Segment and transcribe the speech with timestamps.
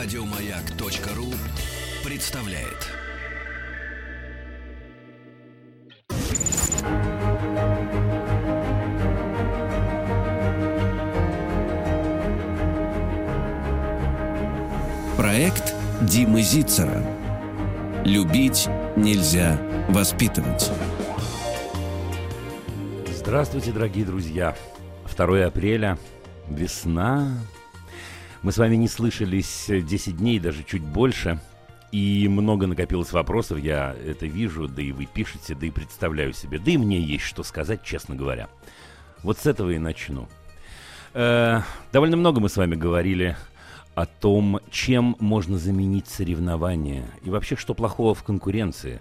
[0.00, 1.26] Радиомаяк.ру
[2.08, 2.86] представляет.
[15.16, 17.02] Проект Димы Зицера.
[18.04, 19.58] Любить нельзя
[19.88, 20.70] воспитывать.
[23.08, 24.54] Здравствуйте, дорогие друзья.
[25.16, 25.98] 2 апреля,
[26.48, 27.32] весна.
[28.42, 31.40] Мы с вами не слышались 10 дней, даже чуть больше.
[31.90, 36.58] И много накопилось вопросов, я это вижу, да и вы пишете, да и представляю себе.
[36.58, 38.48] Да и мне есть что сказать, честно говоря.
[39.22, 40.28] Вот с этого и начну.
[41.14, 43.36] Э, довольно много мы с вами говорили
[43.94, 49.00] о том, чем можно заменить соревнования и вообще, что плохого в конкуренции.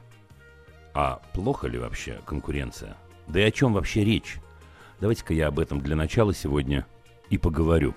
[0.93, 2.95] А плохо ли вообще конкуренция?
[3.27, 4.37] Да и о чем вообще речь?
[4.99, 6.87] Давайте-ка я об этом для начала сегодня
[7.29, 7.93] и поговорю.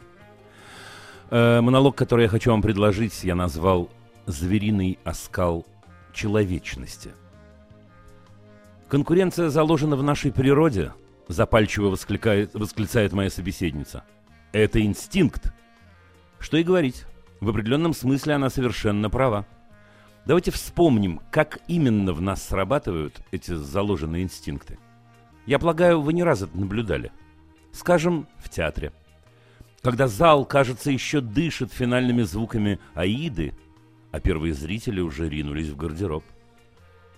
[1.31, 3.89] Э, монолог, который я хочу вам предложить, я назвал
[4.27, 5.67] «Звериный оскал
[6.13, 7.11] человечности».
[8.89, 10.93] Конкуренция заложена в нашей природе,
[11.29, 14.05] запальчиво восклицает, восклицает моя собеседница.
[14.53, 15.53] Это инстинкт.
[16.41, 17.05] Что и говорить,
[17.41, 19.47] в определенном смысле она совершенно права.
[20.27, 24.79] Давайте вспомним, как именно в нас срабатывают эти заложенные инстинкты–
[25.51, 27.11] я полагаю, вы не раз это наблюдали.
[27.73, 28.93] Скажем, в театре.
[29.83, 33.55] Когда зал, кажется, еще дышит финальными звуками «Аиды»,
[34.13, 36.25] а первые зрители уже ринулись в гардероб.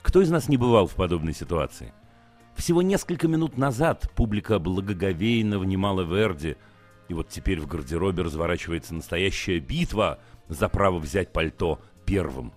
[0.03, 1.93] Кто из нас не бывал в подобной ситуации?
[2.55, 6.57] Всего несколько минут назад публика благоговейно внимала Верди,
[7.09, 10.19] и вот теперь в гардеробе разворачивается настоящая битва
[10.49, 12.53] за право взять пальто первым.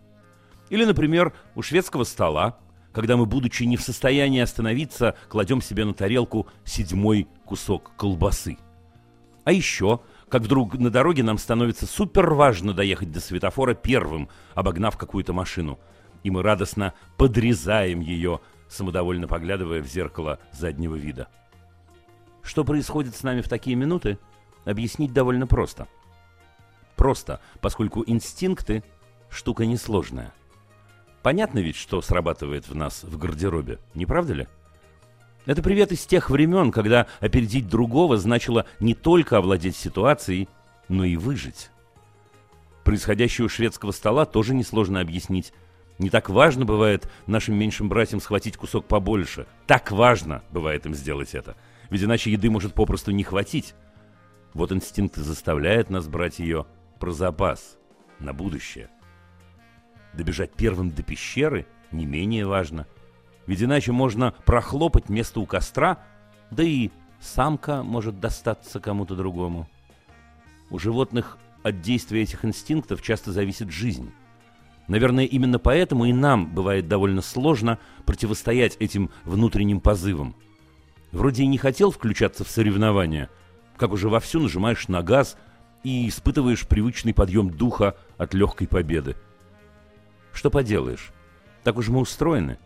[0.70, 2.60] Или, например, у шведского стола
[2.96, 8.58] когда мы, будучи не в состоянии остановиться, кладем себе на тарелку седьмой кусок колбасы.
[9.46, 14.98] А еще, как вдруг на дороге нам становится супер важно доехать до светофора первым, обогнав
[14.98, 15.80] какую-то машину.
[16.24, 21.30] И мы радостно подрезаем ее, самодовольно поглядывая в зеркало заднего вида.
[22.42, 24.20] Что происходит с нами в такие минуты,
[24.66, 25.88] объяснить довольно просто.
[26.98, 28.84] Просто, поскольку инстинкты–
[29.30, 30.34] штука несложная–
[31.26, 34.48] Понятно ведь, что срабатывает в нас в гардеробе, не правда ли?
[35.46, 40.50] Это привет из тех времен, когда опередить другого значило не только овладеть ситуацией,
[40.88, 41.70] но и выжить.
[42.84, 45.54] Происходящее у шведского стола тоже несложно объяснить.
[46.00, 49.46] Не так важно бывает нашим меньшим братьям схватить кусок побольше.
[49.68, 51.56] Так важно бывает им сделать это.
[51.92, 53.76] Ведь иначе еды может попросту не хватить.
[54.54, 56.66] Вот инстинкт заставляет нас брать ее
[57.00, 57.78] про запас
[58.20, 58.90] на будущее.
[60.14, 62.88] Добежать первым до пещеры не менее важно.
[63.48, 66.00] Ведь иначе можно прохлопать место у костра,
[66.52, 66.90] да и
[67.20, 69.68] самка может достаться кому-то другому.
[70.70, 74.12] У животных от действия этих инстинктов часто зависит жизнь.
[74.88, 80.36] Наверное, именно поэтому и нам бывает довольно сложно противостоять этим внутренним позывам.
[81.12, 83.30] Вроде и не хотел включаться в соревнования,
[83.78, 85.38] как уже вовсю нажимаешь на газ
[85.84, 89.16] и испытываешь привычный подъем духа от легкой победы.
[90.34, 91.12] Что поделаешь?
[91.64, 92.60] Так уж мы устроены.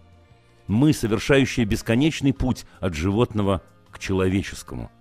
[0.69, 4.91] Мы, совершающие бесконечный путь от животного к человеческому.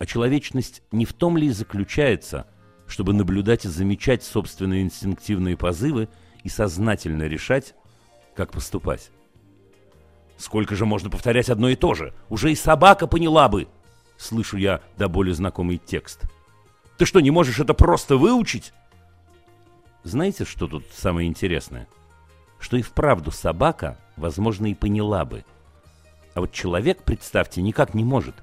[0.00, 2.48] А человечность не в том ли и заключается,
[2.88, 6.08] чтобы наблюдать и замечать собственные инстинктивные позывы
[6.42, 7.76] и сознательно решать,
[8.34, 9.12] как поступать.
[10.38, 12.12] Сколько же можно повторять одно и то же?
[12.28, 13.68] Уже и собака поняла бы.
[14.16, 16.22] Слышу я до боли знакомый текст.
[16.98, 18.72] Ты что, не можешь это просто выучить?
[20.02, 21.86] Знаете, что тут самое интересное?
[22.64, 25.44] Что и вправду собака, возможно, и поняла бы.
[26.32, 28.36] А вот человек, представьте, никак не может.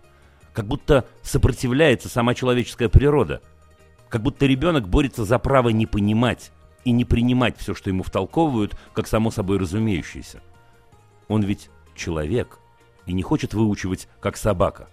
[0.54, 3.42] Как будто сопротивляется сама человеческая природа.
[4.10, 6.52] Как будто ребенок борется за право не понимать
[6.84, 10.44] и не принимать все, что ему втолковывают, как само собой разумеющееся.
[11.28, 12.60] Он ведь человек
[13.08, 14.88] и не хочет выучивать, как собака.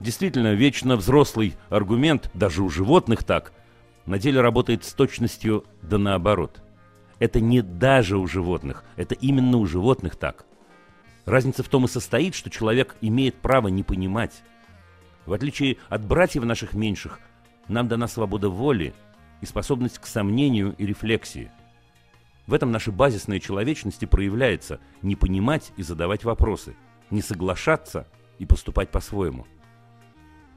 [0.00, 3.52] Действительно, вечно взрослый аргумент, даже у животных так–
[4.06, 6.62] на деле работает с точностью да наоборот.
[7.18, 10.44] Это не даже у животных, это именно у животных так.
[11.24, 14.42] Разница в том и состоит, что человек имеет право не понимать.
[15.24, 17.20] В отличие от братьев наших меньших,
[17.68, 18.94] нам дана свобода воли
[19.40, 21.50] и способность к сомнению и рефлексии.
[22.46, 26.76] В этом наша базисная человечность и проявляется не понимать и задавать вопросы,
[27.10, 28.06] не соглашаться
[28.38, 29.46] и поступать по-своему–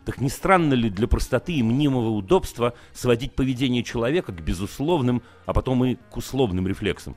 [0.10, 5.54] так не странно ли для простоты и мнимого удобства сводить поведение человека к безусловным, а
[5.54, 7.16] потом и к условным рефлексам?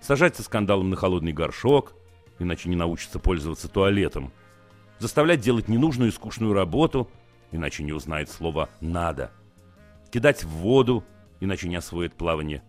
[0.00, 1.94] Сажать со скандалом на холодный горшок,
[2.38, 4.32] иначе не научится пользоваться туалетом.
[5.00, 7.10] Заставлять делать ненужную и скучную работу,
[7.50, 9.32] иначе не узнает слово «надо».
[10.12, 11.02] Кидать в воду,
[11.40, 12.62] иначе не освоит плавание.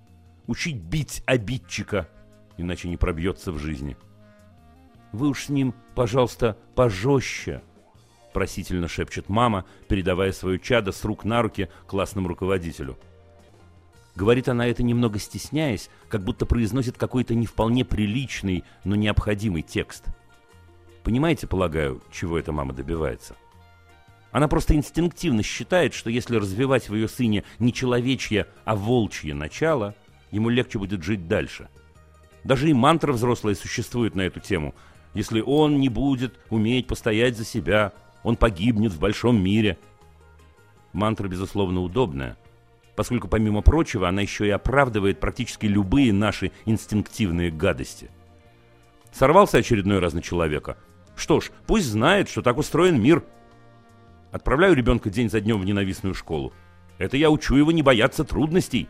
[0.48, 2.10] Учить бить обидчика,
[2.58, 3.98] иначе не пробьется в жизни.
[5.12, 7.62] Вы уж с ним, пожалуйста, пожестче,
[8.34, 12.98] просительно шепчет мама, передавая свое чадо с рук на руки классному руководителю.
[14.16, 20.06] Говорит она это немного стесняясь, как будто произносит какой-то не вполне приличный, но необходимый текст.
[21.04, 23.36] Понимаете, полагаю, чего эта мама добивается?
[24.32, 29.96] Она просто инстинктивно считает, что если развивать в ее сыне не человечье, а волчье начало,
[30.32, 31.70] ему легче будет жить дальше.
[32.44, 34.74] Даже и мантра взрослая существует на эту тему.
[35.14, 37.94] Если он не будет уметь постоять за себя,
[38.24, 39.78] он погибнет в большом мире.
[40.92, 42.38] Мантра, безусловно, удобная,
[42.96, 48.10] поскольку, помимо прочего, она еще и оправдывает практически любые наши инстинктивные гадости.
[49.12, 50.78] Сорвался очередной раз на человека.
[51.16, 53.24] Что ж, пусть знает, что так устроен мир–
[54.34, 56.54] Отправляю ребенка день за днем в ненавистную школу.
[56.98, 58.90] Это я учу его не бояться трудностей.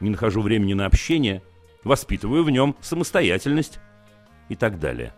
[0.00, 1.44] Не нахожу времени на общение,
[1.84, 3.78] воспитываю в нем самостоятельность
[4.48, 5.14] и так далее.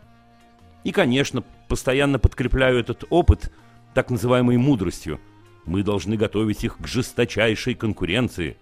[0.85, 3.53] И, конечно, постоянно подкрепляю этот опыт
[3.95, 5.21] так называемой мудростью.
[5.67, 8.57] Мы должны готовить их к жесточайшей конкуренции.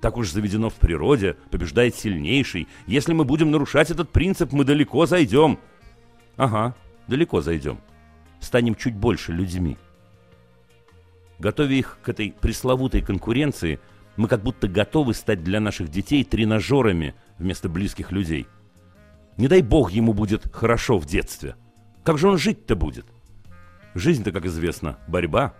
[0.00, 2.66] Так уж заведено в природе, побеждает сильнейший.
[2.86, 5.58] Если мы будем нарушать этот принцип, мы далеко зайдем.
[6.36, 6.74] Ага,
[7.06, 7.78] далеко зайдем.
[8.40, 9.76] Станем чуть больше людьми.
[11.38, 13.80] Готовя их к этой пресловутой конкуренции,
[14.16, 18.46] мы как будто готовы стать для наших детей тренажерами вместо близких людей.
[19.40, 21.56] Не дай бог ему будет хорошо в детстве.
[22.04, 23.06] Как же он жить-то будет?
[23.94, 25.54] Жизнь-то, как известно, борьба.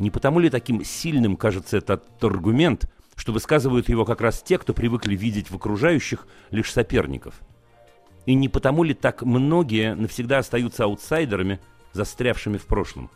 [0.00, 4.74] Не потому ли таким сильным кажется этот аргумент, что высказывают его как раз те, кто
[4.74, 7.42] привыкли видеть в окружающих лишь соперников?
[8.26, 11.60] И не потому ли так многие навсегда остаются аутсайдерами,
[11.92, 13.08] застрявшими в прошлом?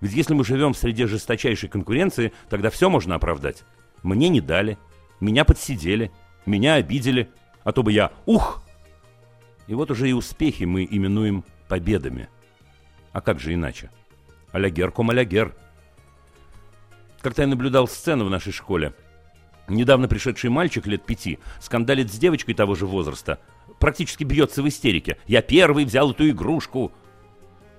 [0.00, 3.64] Ведь если мы живем среди жесточайшей конкуренции, тогда все можно оправдать.
[4.02, 4.78] Мне не дали,
[5.20, 6.10] меня подсидели,
[6.46, 7.28] меня обидели,
[7.66, 8.62] а то бы я «ух!»
[9.66, 12.30] И вот уже и успехи мы именуем победами.
[13.12, 13.90] А как же иначе?
[14.52, 15.54] Алягер ком алягер.
[17.20, 18.94] Как-то я наблюдал сцену в нашей школе.
[19.68, 23.38] Недавно пришедший мальчик лет пяти скандалит с девочкой того же возраста,
[23.78, 25.18] практически бьется в истерике.
[25.26, 26.92] «Я первый взял эту игрушку!»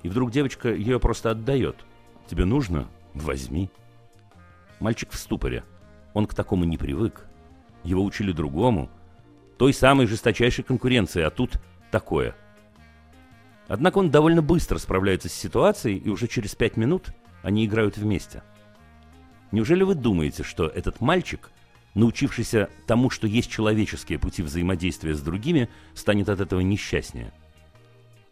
[0.04, 1.78] И вдруг девочка ее просто отдает–
[2.28, 2.88] Тебе нужно?
[3.14, 3.70] Возьми.
[4.80, 5.64] Мальчик в ступоре.
[6.14, 7.26] Он к такому не привык.
[7.84, 8.90] Его учили другому.
[9.58, 11.60] Той самой жесточайшей конкуренции, а тут
[11.92, 12.36] такое.
[13.68, 17.10] Однако он довольно быстро справляется с ситуацией, и уже через пять минут
[17.44, 18.44] они играют вместе.
[19.52, 21.50] Неужели вы думаете, что этот мальчик,
[21.96, 27.34] научившийся тому, что есть человеческие пути взаимодействия с другими, станет от этого несчастнее?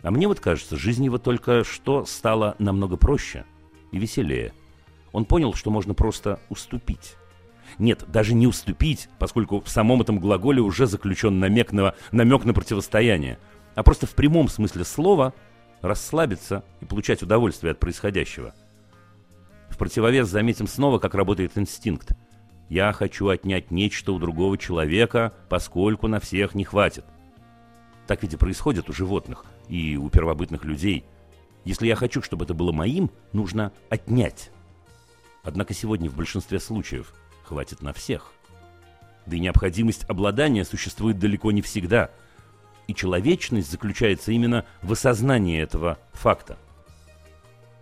[0.03, 3.45] А мне вот кажется, жизнь его только что стала намного проще–
[3.95, 4.53] и веселее.
[5.11, 7.15] Он понял, что можно просто уступить.
[7.79, 12.53] Нет, даже не уступить, поскольку в самом этом глаголе уже заключен намек на, намек на
[12.53, 13.39] противостояние,
[13.75, 15.33] а просто в прямом смысле слова
[15.81, 18.53] расслабиться и получать удовольствие от происходящего.
[19.69, 22.11] В противовес заметим снова, как работает инстинкт.
[22.69, 27.05] Я хочу отнять нечто у другого человека, поскольку на всех не хватит.
[28.07, 31.05] Так ведь и происходит у животных и у первобытных людей–
[31.65, 34.51] если я хочу, чтобы это было моим, нужно отнять.
[35.43, 37.13] Однако сегодня в большинстве случаев
[37.45, 38.31] хватит на всех.
[39.25, 42.09] Да и необходимость обладания существует далеко не всегда.
[42.87, 46.57] И человечность заключается именно в осознании этого факта.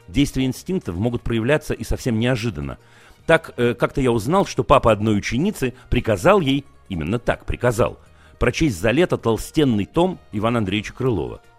[0.08, 2.78] Действия инстинктов могут проявляться и совсем неожиданно.
[3.26, 8.00] Так, э, как-то я узнал, что папа одной ученицы приказал ей, именно так приказал,
[8.40, 11.42] прочесть за лето толстенный том Ивана Андреевича Крылова–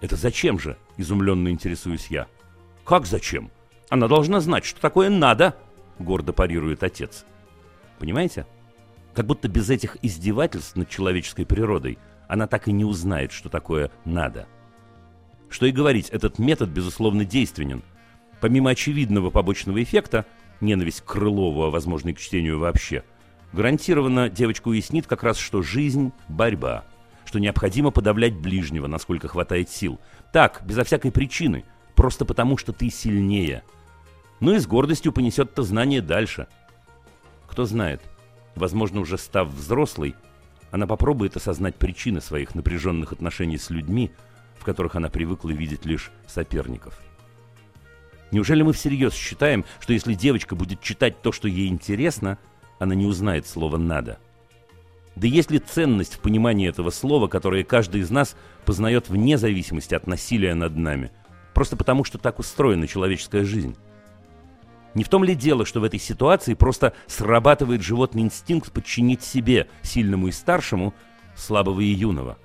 [0.00, 2.26] «Это зачем же?»– изумленно интересуюсь я.
[2.84, 3.50] «Как зачем?
[3.90, 5.54] Она должна знать, что такое надо!»–
[5.98, 7.24] гордо парирует отец.
[8.00, 8.46] Понимаете?
[9.14, 13.92] Как будто без этих издевательств над человеческой природой она так и не узнает, что такое
[14.04, 14.48] «надо».
[15.48, 17.82] Что и говорить, этот метод, безусловно, действенен.
[18.40, 20.26] Помимо очевидного побочного эффекта,
[20.60, 23.04] ненависть к Крылову, а возможно и к чтению вообще,
[23.52, 26.84] гарантированно девочка уяснит как раз, что жизнь– борьба–
[27.30, 30.00] что необходимо подавлять ближнего, насколько хватает сил.
[30.32, 31.64] Так, безо всякой причины,
[31.94, 33.62] просто потому, что ты сильнее.
[34.40, 36.48] Ну и с гордостью понесет это знание дальше.
[37.50, 38.00] Кто знает,
[38.54, 40.14] возможно, уже став взрослой,
[40.70, 44.12] она попробует осознать причины своих напряженных отношений с людьми,
[44.56, 47.00] в которых она привыкла видеть лишь соперников.
[48.30, 52.38] Неужели мы всерьез считаем, что если девочка будет читать то, что ей интересно,
[52.78, 54.20] она не узнает слова «надо»?
[55.16, 59.96] Да есть ли ценность в понимании этого слова, которое каждый из нас познает вне зависимости
[59.96, 61.10] от насилия над нами,
[61.52, 63.76] просто потому что так устроена человеческая жизнь?
[64.94, 69.68] Не в том ли дело, что в этой ситуации просто срабатывает животный инстинкт подчинить себе,
[69.82, 70.94] сильному и старшему,
[71.36, 72.38] слабого и юного?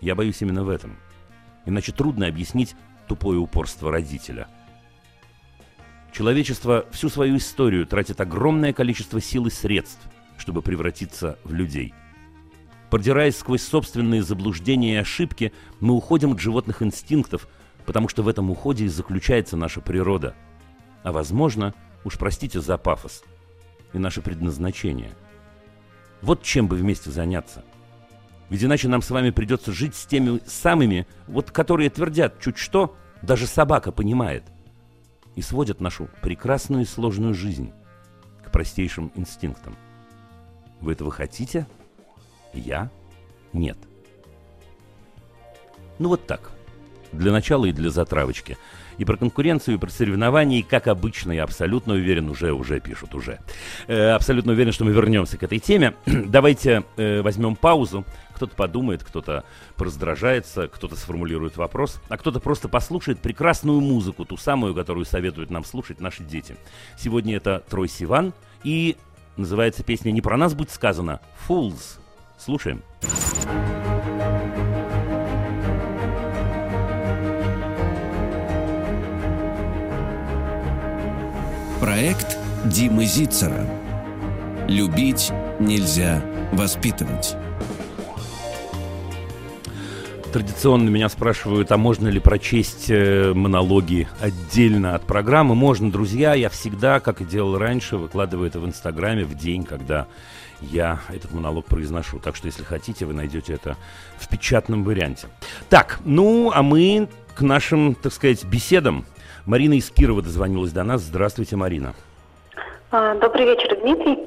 [0.00, 0.96] Я боюсь именно в этом.
[1.66, 2.74] Иначе трудно объяснить
[3.08, 4.48] тупое упорство родителя.
[6.12, 10.00] Человечество всю свою историю тратит огромное количество сил и средств,
[10.38, 11.92] чтобы превратиться в людей.
[12.90, 17.48] Продираясь сквозь собственные заблуждения и ошибки, мы уходим от животных инстинктов,
[17.84, 20.34] потому что в этом уходе и заключается наша природа–
[21.04, 23.22] а возможно, уж простите за пафос,
[23.92, 25.12] и наше предназначение.
[26.22, 27.62] Вот чем бы вместе заняться.
[28.48, 32.96] Ведь иначе нам с вами придется жить с теми самыми, вот которые твердят чуть что,
[33.22, 34.44] даже собака понимает,
[35.36, 37.72] и сводят нашу прекрасную и сложную жизнь
[38.42, 39.76] к простейшим инстинктам.
[40.80, 41.66] Вы этого хотите?
[42.54, 42.90] Я?
[43.52, 43.78] Нет.
[45.98, 46.50] Ну вот так.
[47.12, 48.56] Для начала и для затравочки–
[48.98, 53.14] и про конкуренцию, и про соревнования, и, как обычно, я абсолютно уверен, уже, уже пишут,
[53.14, 53.38] уже.
[53.86, 55.94] Э, абсолютно уверен, что мы вернемся к этой теме.
[56.06, 58.04] Давайте э, возьмем паузу.
[58.34, 59.44] Кто-то подумает, кто-то
[59.78, 65.64] раздражается, кто-то сформулирует вопрос, а кто-то просто послушает прекрасную музыку, ту самую, которую советуют нам
[65.64, 66.56] слушать наши дети.
[66.98, 68.32] Сегодня это Трой Сиван,
[68.64, 68.96] и
[69.36, 71.98] называется песня «Не про нас будет сказано» «Fools».
[72.36, 72.82] Слушаем.
[73.00, 73.83] Слушаем.
[81.94, 83.68] Проект Димы Зицера.
[84.66, 86.20] Любить нельзя
[86.50, 87.36] воспитывать.
[90.32, 95.54] Традиционно меня спрашивают, а можно ли прочесть э, монологи отдельно от программы.
[95.54, 96.34] Можно, друзья.
[96.34, 100.08] Я всегда, как и делал раньше, выкладываю это в Инстаграме в день, когда
[100.60, 102.18] я этот монолог произношу.
[102.18, 103.76] Так что, если хотите, вы найдете это
[104.18, 105.28] в печатном варианте.
[105.68, 109.04] Так, ну, а мы к нашим, так сказать, беседам
[109.46, 111.02] Марина из Кирова дозвонилась до нас.
[111.02, 111.94] Здравствуйте, Марина.
[112.90, 114.18] А, добрый вечер, Дмитрий.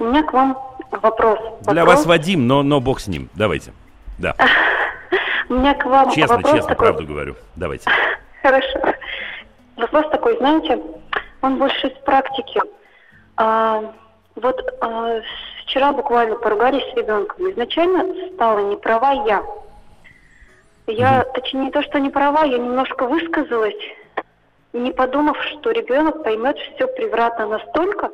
[0.00, 0.58] У меня к вам
[0.90, 1.38] вопрос.
[1.62, 1.98] Для вопрос...
[1.98, 3.28] вас Вадим, но, но бог с ним.
[3.34, 3.72] Давайте.
[4.18, 4.34] Да.
[5.48, 6.86] У меня к вам честно, вопрос честно, такой...
[6.88, 7.36] правду говорю.
[7.54, 7.88] Давайте.
[8.42, 8.80] Хорошо.
[9.76, 10.80] Вопрос такой, знаете,
[11.42, 12.60] он больше из практики.
[13.36, 13.94] А,
[14.34, 15.20] вот а,
[15.62, 17.48] вчера буквально поругались с ребенком.
[17.52, 19.44] Изначально стала не права я.
[20.88, 21.32] Я, угу.
[21.34, 23.74] точнее, не то, что не права, я немножко высказалась
[24.76, 28.10] не подумав, что ребенок поймет все превратно настолько,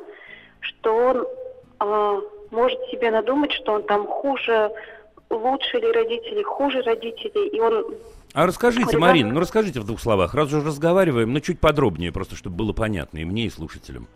[0.59, 1.27] что он
[1.79, 4.71] э, может себе надумать, что он там хуже,
[5.29, 7.95] лучше ли родителей, хуже родителей, и он...
[8.33, 9.01] А расскажите, ребенок...
[9.01, 12.73] Марин, ну расскажите в двух словах, раз уже разговариваем, но чуть подробнее, просто чтобы было
[12.73, 14.07] понятно и мне, и слушателям.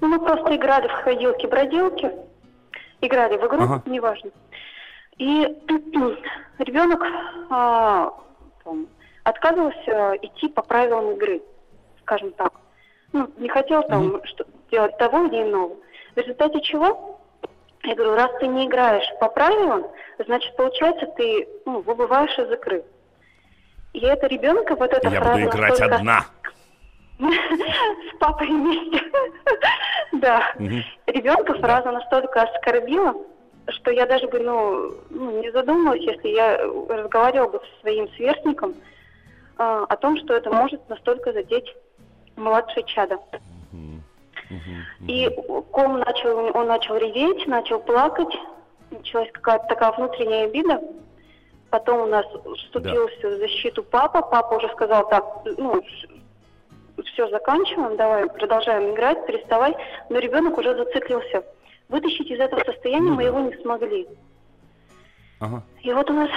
[0.00, 2.10] Ну, мы просто играли в ходилки-бродилки,
[3.00, 3.82] играли в игру, ага.
[3.86, 4.30] неважно.
[5.18, 5.44] И
[6.58, 7.02] ребенок
[7.50, 8.12] а,
[9.24, 11.42] отказывался идти по правилам игры
[12.10, 12.52] скажем так.
[13.12, 14.26] Ну, не хотел там mm-hmm.
[14.26, 15.76] что, делать того или иного.
[16.14, 17.20] В результате чего?
[17.84, 19.86] Я говорю, раз ты не играешь по правилам,
[20.18, 22.84] значит, получается, ты ну, выбываешь из игры.
[23.92, 25.44] И это ребенка вот эта Я фраза...
[25.44, 25.96] буду играть только...
[25.96, 26.26] одна.
[27.20, 29.00] С папой вместе.
[30.12, 30.52] Да.
[31.06, 33.14] Ребенка фраза настолько оскорбила,
[33.68, 38.74] что я даже бы, ну, ну, не задумалась, если я разговаривала бы со своим сверстником
[39.56, 41.72] а, о том, что это может настолько задеть
[42.40, 43.18] младшее чадо.
[45.06, 45.28] И
[45.70, 48.36] ком начал, он начал реветь, начал плакать,
[48.90, 50.80] началась какая-то такая внутренняя обида.
[51.70, 53.28] Потом у нас вступился да.
[53.28, 54.22] в защиту папа.
[54.22, 55.24] Папа уже сказал, так,
[55.56, 55.80] ну,
[57.04, 59.76] все, заканчиваем, давай, продолжаем играть, переставай.
[60.08, 61.44] Но ребенок уже зациклился.
[61.88, 63.28] Вытащить из этого состояния ну, мы да.
[63.28, 64.08] его не смогли.
[65.38, 65.62] Ага.
[65.82, 66.30] И вот у нас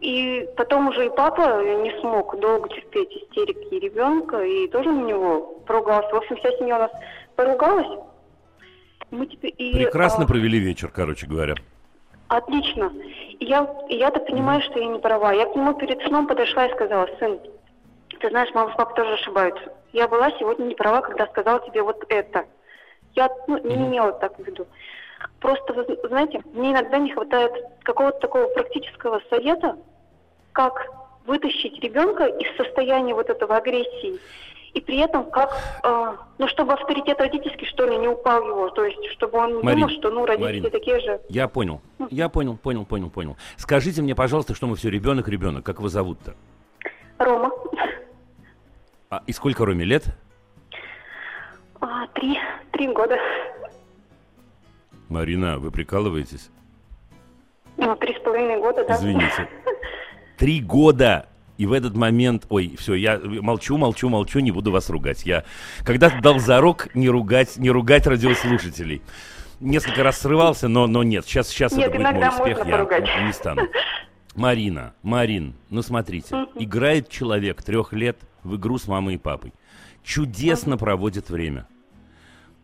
[0.00, 5.60] и потом уже и папа не смог долго терпеть истерики ребенка, и тоже на него
[5.66, 6.14] поругался.
[6.14, 6.90] В общем, вся семья у нас
[7.36, 8.00] поругалась.
[9.10, 11.54] Мы теперь, и, Прекрасно а, провели вечер, короче говоря.
[12.28, 12.92] Отлично.
[13.38, 15.32] И я, и я-то понимаю, что я не права.
[15.32, 17.38] Я к нему перед сном подошла и сказала, сын,
[18.20, 19.72] ты знаешь, мама с папой тоже ошибаются.
[19.92, 22.44] Я была сегодня не права, когда сказала тебе вот это.
[23.14, 24.66] Я ну, не имела так в виду.
[25.40, 29.76] Просто, вы знаете, мне иногда не хватает какого-то такого практического совета,
[30.52, 30.88] как
[31.26, 34.18] вытащить ребенка из состояния вот этого агрессии.
[34.74, 38.68] И при этом как, э, ну, чтобы авторитет родительский, что ли, не упал его.
[38.70, 41.20] То есть, чтобы он не Марин, думал, что, ну, родители Марин, такие же.
[41.28, 41.80] Я понял.
[42.10, 43.36] Я понял, понял, понял, понял.
[43.56, 45.64] Скажите мне, пожалуйста, что мы все ребенок, ребенок.
[45.64, 46.34] Как его зовут-то?
[47.18, 47.50] Рома.
[49.10, 50.04] А, и сколько Роме лет?
[51.80, 52.38] А, три,
[52.72, 53.18] три года.
[55.08, 56.50] Марина, вы прикалываетесь?
[57.76, 58.96] Ну, три с половиной года, да.
[58.96, 59.48] Извините.
[60.36, 61.28] Три года!
[61.56, 65.26] И в этот момент, ой, все, я молчу, молчу, молчу, не буду вас ругать.
[65.26, 65.44] Я
[65.84, 69.02] когда-то дал зарок не ругать, не ругать радиослушателей.
[69.58, 73.08] Несколько раз срывался, но, но нет, сейчас, сейчас Нет, это будет мой успех, я поругать.
[73.26, 73.62] не стану.
[74.36, 79.52] Марина, Марин, ну смотрите, играет человек трех лет в игру с мамой и папой.
[80.04, 81.66] Чудесно проводит время.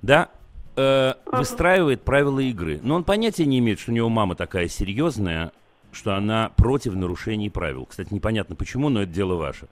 [0.03, 0.29] Да,
[0.77, 2.81] э, выстраивает правила игры.
[2.83, 5.53] Но он понятия не имеет, что у него мама такая серьезная,
[5.93, 7.87] что она против нарушений правил.
[7.87, 9.69] Кстати, непонятно почему, но это дело ваше.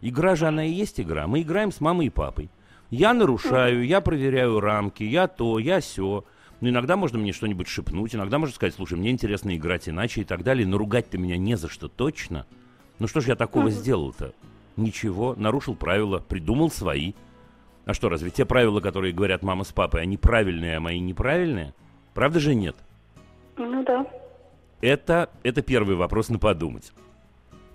[0.00, 1.26] Игра же она и есть игра.
[1.26, 2.50] Мы играем с мамой и папой.
[2.90, 6.24] Я нарушаю, я проверяю рамки, я то, я все.
[6.60, 10.24] Ну, иногда можно мне что-нибудь шепнуть, иногда можно сказать, слушай, мне интересно играть иначе и
[10.24, 12.46] так далее, но ругать ты меня не за что точно.
[12.98, 14.34] Ну что ж я такого сделал-то?
[14.76, 17.14] Ничего, нарушил правила, придумал свои.
[17.84, 21.74] А что, разве те правила, которые говорят мама с папой, они правильные, а мои неправильные?
[22.14, 22.76] Правда же нет?
[23.56, 24.06] Ну да.
[24.80, 26.92] Это, это первый вопрос на подумать.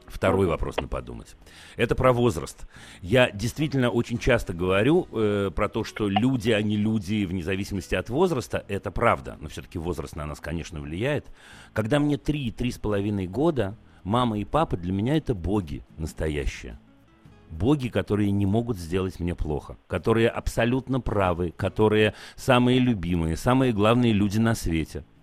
[0.07, 1.35] Второй вопрос на подумать.
[1.75, 2.65] Это про возраст.
[3.01, 8.09] Я действительно очень часто говорю э, про то, что люди, они люди вне зависимости от
[8.09, 8.63] возраста.
[8.69, 11.25] Это правда, но все-таки возраст на нас, конечно, влияет.
[11.73, 16.79] Когда мне 3-3,5 года, мама и папа для меня это боги настоящие.
[17.49, 24.13] Боги, которые не могут сделать мне плохо, которые абсолютно правы, которые самые любимые, самые главные
[24.13, 25.03] люди на свете–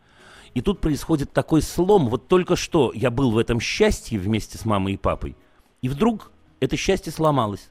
[0.54, 2.09] и тут происходит такой слом.
[2.09, 5.37] Вот только что я был в этом счастье вместе с мамой и папой.
[5.83, 7.71] И вдруг это счастье сломалось.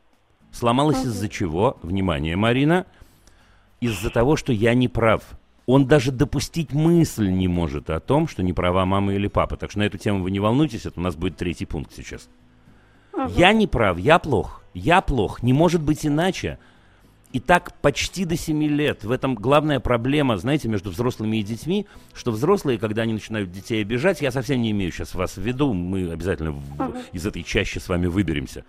[0.52, 1.78] Сломалось из-за чего?
[1.82, 2.86] Внимание, Марина.
[3.80, 5.24] Из-за того, что я не прав.
[5.66, 9.56] Он даже допустить мысль не может о том, что не права мама или папа.
[9.56, 12.28] Так что на эту тему вы не волнуйтесь, это у нас будет третий пункт сейчас.
[13.36, 14.62] Я не прав, я плох.
[14.74, 15.44] Я плох.
[15.44, 16.58] Не может быть иначе.
[17.32, 19.04] И так почти до 7 лет.
[19.04, 23.82] В этом главная проблема, знаете, между взрослыми и детьми, что взрослые, когда они начинают детей
[23.82, 27.06] обижать, я совсем не имею сейчас вас в виду, мы обязательно uh-huh.
[27.12, 28.64] из этой чаще с вами выберемся.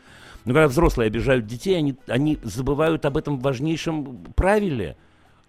[0.47, 4.97] Но когда взрослые обижают детей, они, они забывают об этом важнейшем правиле.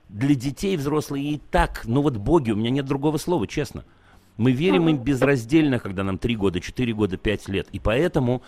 [0.09, 3.85] Для детей взрослые и так, ну вот боги, у меня нет другого слова, честно.
[4.37, 7.67] Мы верим им безраздельно, когда нам 3 года, 4 года, 5 лет.
[7.71, 8.41] И поэтому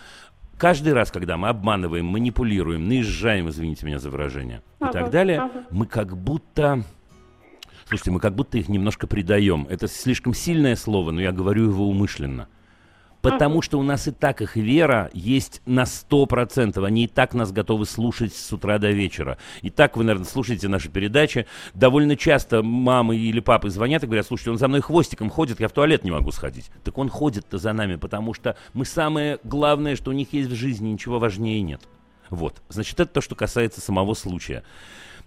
[0.58, 5.38] Каждый раз, когда мы обманываем, манипулируем, наезжаем, извините меня за выражение, uh-huh, и так далее,
[5.38, 5.66] uh-huh.
[5.70, 6.82] мы как будто...
[7.86, 9.66] Слушайте, мы как будто их немножко предаем.
[9.70, 12.48] Это слишком сильное слово, но я говорю его умышленно.
[13.22, 16.84] Потому что у нас и так их вера есть на 100%.
[16.84, 19.38] Они и так нас готовы слушать с утра до вечера.
[19.62, 21.46] И так вы, наверное, слушаете наши передачи.
[21.74, 25.68] Довольно часто мамы или папы звонят и говорят, слушайте, он за мной хвостиком ходит, я
[25.68, 26.70] в туалет не могу сходить.
[26.84, 30.54] Так он ходит-то за нами, потому что мы самое главное, что у них есть в
[30.54, 31.82] жизни, ничего важнее нет.
[32.30, 32.62] Вот.
[32.68, 34.62] Значит, это то, что касается самого случая.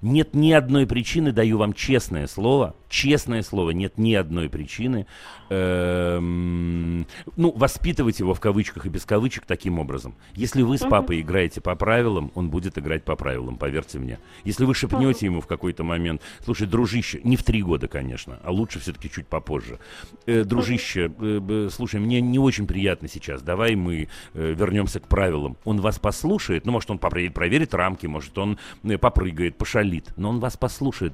[0.02, 5.06] Нет ни одной причины, даю вам честное слово, честное слово, нет ни одной причины,
[5.50, 7.06] эм,
[7.38, 10.16] ну, воспитывать его в кавычках и без кавычек таким образом.
[10.34, 14.18] Если вы с папой играете по правилам, он будет играть по правилам, поверьте мне.
[14.44, 18.52] Если вы шепнете ему в какой-то момент, слушай, дружище, не в три года, конечно, а
[18.52, 19.78] лучше все-таки чуть попозже.
[20.26, 25.58] Э, дружище, э, слушай, мне не очень приятно сейчас, давай мы э, вернемся к правилам.
[25.64, 28.58] Он вас послушает, ну, может, он проверит рамки, может, он
[29.00, 31.14] попрыгает, пошалит шалит, но он вас послушает.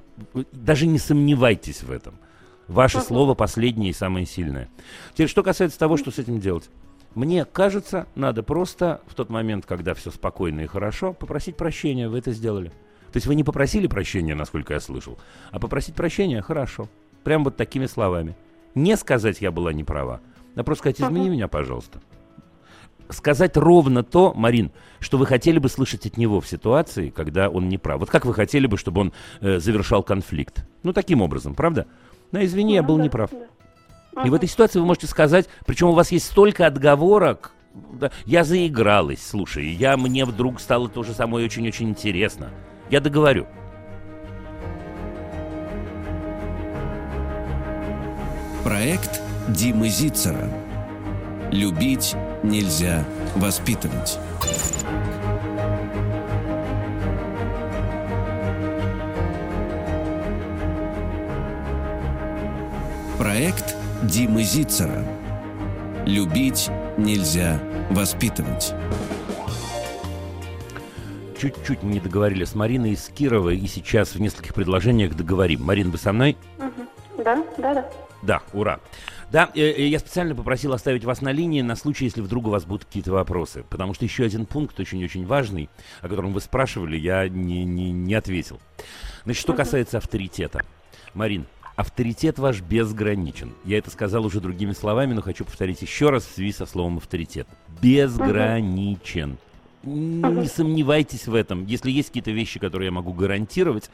[0.51, 2.15] Даже не сомневайтесь в этом.
[2.67, 4.69] Ваше слово последнее и самое сильное.
[5.13, 6.69] Теперь, что касается того, что с этим делать.
[7.15, 12.09] Мне кажется, надо просто в тот момент, когда все спокойно и хорошо, попросить прощения.
[12.09, 12.69] Вы это сделали.
[13.11, 15.17] То есть вы не попросили прощения, насколько я слышал,
[15.51, 16.89] а попросить прощения хорошо.
[17.23, 18.35] Прям вот такими словами.
[18.75, 20.19] Не сказать «я была не права»,
[20.55, 22.01] а просто сказать «измени меня, пожалуйста»
[23.09, 27.69] сказать ровно то, Марин, что вы хотели бы слышать от него в ситуации, когда он
[27.69, 27.99] не прав.
[27.99, 30.65] Вот как вы хотели бы, чтобы он э, завершал конфликт?
[30.83, 31.87] Ну, таким образом, правда?
[32.31, 33.31] Ну, извини, я был неправ.
[34.23, 37.51] И в этой ситуации вы можете сказать, причем у вас есть столько отговорок,
[37.93, 42.49] да, я заигралась, слушай, я, мне вдруг стало то же самое очень-очень интересно.
[42.89, 43.45] Я договорю.
[48.63, 50.49] Проект Димы Зицера.
[51.51, 53.05] Любить нельзя
[53.35, 54.19] воспитывать.
[63.17, 65.05] Проект Димы Зицера.
[66.05, 68.73] Любить нельзя воспитывать.
[71.39, 75.63] Чуть-чуть не договорили с Мариной из Кирова, и сейчас в нескольких предложениях договорим.
[75.63, 76.35] Марин, вы со мной?
[76.57, 77.23] Угу.
[77.23, 77.89] Да, да, да.
[78.21, 78.79] Да, ура.
[79.31, 82.49] Да, э, э, я специально попросил оставить вас на линии на случай, если вдруг у
[82.49, 83.65] вас будут какие-то вопросы.
[83.69, 85.69] Потому что еще один пункт очень-очень важный,
[86.01, 88.59] о котором вы спрашивали, я не, не, не ответил.
[89.25, 90.63] Значит, что касается авторитета.
[91.13, 91.45] Марин,
[91.77, 93.53] Авторитет ваш безграничен.
[93.63, 96.97] Я это сказал уже другими словами, но хочу повторить еще раз в связи со словом
[96.97, 97.47] авторитет.
[97.79, 99.37] Безграничен.
[99.83, 101.67] Не сомневайтесь в этом.
[101.67, 103.91] Если есть какие-то вещи, которые я могу гарантировать,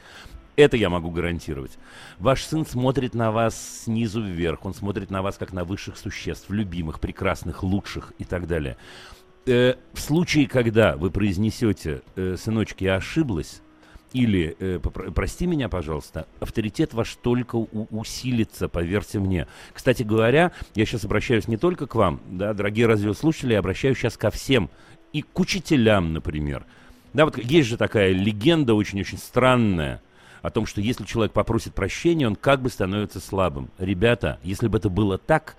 [0.56, 1.78] это я могу гарантировать.
[2.20, 6.50] Ваш сын смотрит на вас снизу вверх, он смотрит на вас как на высших существ,
[6.50, 8.78] любимых, прекрасных, лучших и так далее.
[9.46, 13.62] Э, в случае, когда вы произнесете э, «сыночки, я ошиблась»,
[14.14, 19.48] или э, прости меня, пожалуйста, авторитет ваш только у- усилится, поверьте мне.
[19.74, 24.16] Кстати говоря, я сейчас обращаюсь не только к вам, да, дорогие радиослушатели, я обращаюсь сейчас
[24.16, 24.70] ко всем
[25.14, 26.66] и к учителям, например.
[27.14, 30.02] Да, вот есть же такая легенда очень-очень странная
[30.44, 33.72] о том, что если человек попросит прощения, он как бы становится слабым.
[33.80, 35.56] Ребята, если бы это было так,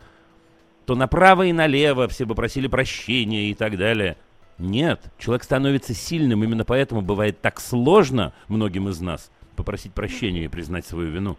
[0.85, 4.19] то направо и налево все бы просили прощения и так далее.
[4.59, 10.49] Нет, человек становится сильным, именно поэтому бывает так сложно многим из нас попросить прощения и
[10.49, 11.39] признать свою вину.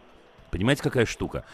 [0.49, 1.45] Понимаете, какая штука?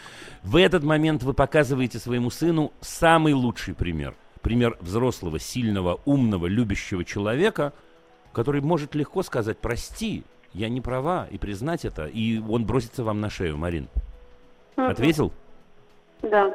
[0.43, 4.15] В этот момент вы показываете своему сыну самый лучший пример.
[4.41, 7.73] Пример взрослого, сильного, умного, любящего человека,
[8.31, 13.21] который может легко сказать «прости, я не права» и признать это, и он бросится вам
[13.21, 13.87] на шею, Марин.
[14.75, 15.31] Ответил?
[16.21, 16.53] Да,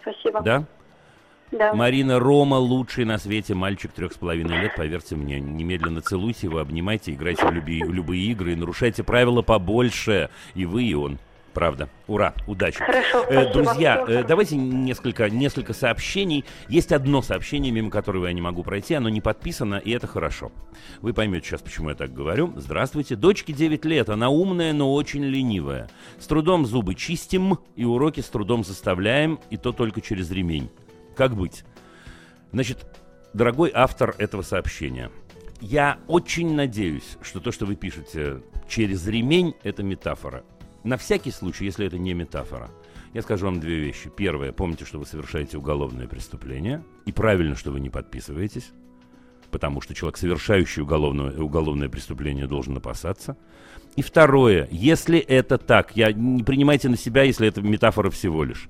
[0.00, 0.40] спасибо.
[0.42, 0.64] Да?
[1.50, 1.72] Да.
[1.72, 5.38] Марина Рома лучший на свете мальчик трех с половиной лет, поверьте мне.
[5.38, 10.30] Немедленно целуйте его, обнимайте, играйте в, люби, в любые игры и нарушайте правила побольше.
[10.54, 11.18] И вы, и он.
[11.54, 11.88] Правда.
[12.08, 12.78] Ура, удачи.
[12.78, 16.44] Хорошо, э, друзья, э, давайте несколько, несколько сообщений.
[16.68, 20.50] Есть одно сообщение, мимо которого я не могу пройти, оно не подписано, и это хорошо.
[21.00, 22.52] Вы поймете сейчас, почему я так говорю.
[22.56, 23.14] Здравствуйте.
[23.14, 25.88] Дочке 9 лет, она умная, но очень ленивая.
[26.18, 30.70] С трудом зубы чистим, и уроки с трудом заставляем, и то только через ремень.
[31.16, 31.64] Как быть?
[32.50, 32.84] Значит,
[33.32, 35.10] дорогой автор этого сообщения,
[35.60, 40.44] я очень надеюсь, что то, что вы пишете через ремень, это метафора.
[40.84, 42.70] На всякий случай, если это не метафора,
[43.14, 44.10] я скажу вам две вещи.
[44.14, 48.70] Первое, помните, что вы совершаете уголовное преступление, и правильно, что вы не подписываетесь,
[49.50, 53.38] потому что человек, совершающий уголовное, уголовное преступление, должен опасаться.
[53.96, 58.68] И второе, если это так, я не принимайте на себя, если это метафора всего лишь.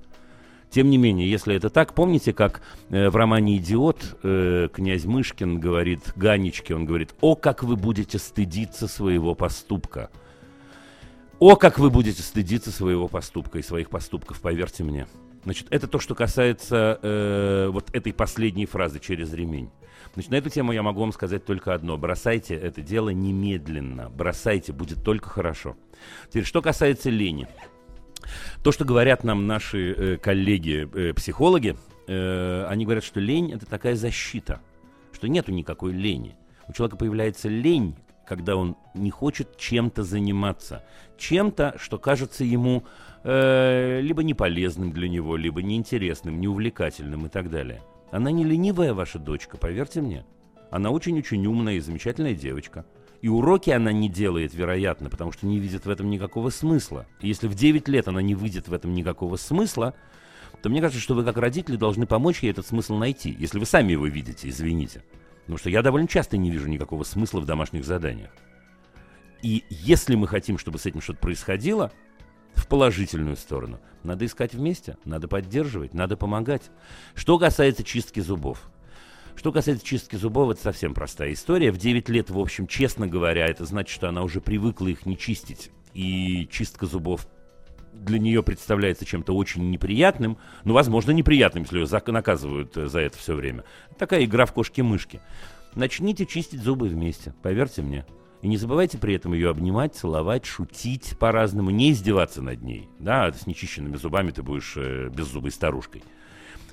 [0.71, 5.59] Тем не менее, если это так, помните, как э, в романе «Идиот» э, князь Мышкин
[5.59, 10.11] говорит Ганечке, он говорит, «О, как вы будете стыдиться своего поступка!»
[11.41, 15.07] О, как вы будете стыдиться своего поступка и своих поступков, поверьте мне.
[15.43, 19.71] Значит, это то, что касается э, вот этой последней фразы через ремень.
[20.15, 21.99] Значит, на эту тему я могу вам сказать только одно.
[21.99, 24.09] Бросайте это дело немедленно.
[24.11, 25.77] Бросайте, будет только хорошо.
[26.29, 27.49] Теперь, что касается лени.
[28.63, 34.61] То, что говорят нам наши э, коллеги-психологи, э, они говорят, что лень– это такая защита,
[35.13, 36.37] что нету никакой лени.
[36.69, 40.85] У человека появляется лень, когда он не хочет чем-то заниматься,
[41.17, 42.85] чем-то, что кажется ему
[43.23, 47.83] э, либо неполезным для него, либо неинтересным, неувлекательным и так далее.
[48.11, 50.25] Она не ленивая ваша дочка, поверьте мне.
[50.71, 52.85] Она очень-очень умная и замечательная девочка.
[53.23, 57.07] И уроки она не делает, вероятно, потому что не видит в этом никакого смысла.
[57.21, 59.95] И если в 9 лет она не видит в этом никакого смысла,
[60.63, 63.67] то мне кажется, что вы как родители должны помочь ей этот смысл найти, если вы
[63.67, 65.03] сами его видите, извините.
[65.45, 68.31] Потому что я довольно часто не вижу никакого смысла в домашних заданиях.
[69.43, 71.93] И если мы хотим, чтобы с этим что-то происходило,
[72.55, 76.71] в положительную сторону, надо искать вместе, надо поддерживать, надо помогать.
[77.15, 78.71] Что касается чистки зубов.
[79.37, 81.73] Что касается чистки зубов, это совсем простая история.
[81.73, 85.19] В 9 лет, в общем, честно говоря, это значит, что она уже привыкла их не
[85.19, 85.71] чистить.
[85.93, 87.27] И чистка зубов
[87.95, 93.35] для нее представляется чем-то очень неприятным, ну, возможно, неприятным, если ее наказывают за это все
[93.35, 93.65] время.
[93.99, 95.21] Такая игра в кошки-мышки.
[95.75, 98.05] Начните чистить зубы вместе, поверьте мне.
[98.43, 102.91] И не забывайте при этом ее обнимать, целовать, шутить по-разному, не издеваться над ней.
[102.99, 106.05] Да, с нечищенными зубами ты будешь э, беззубой старушкой.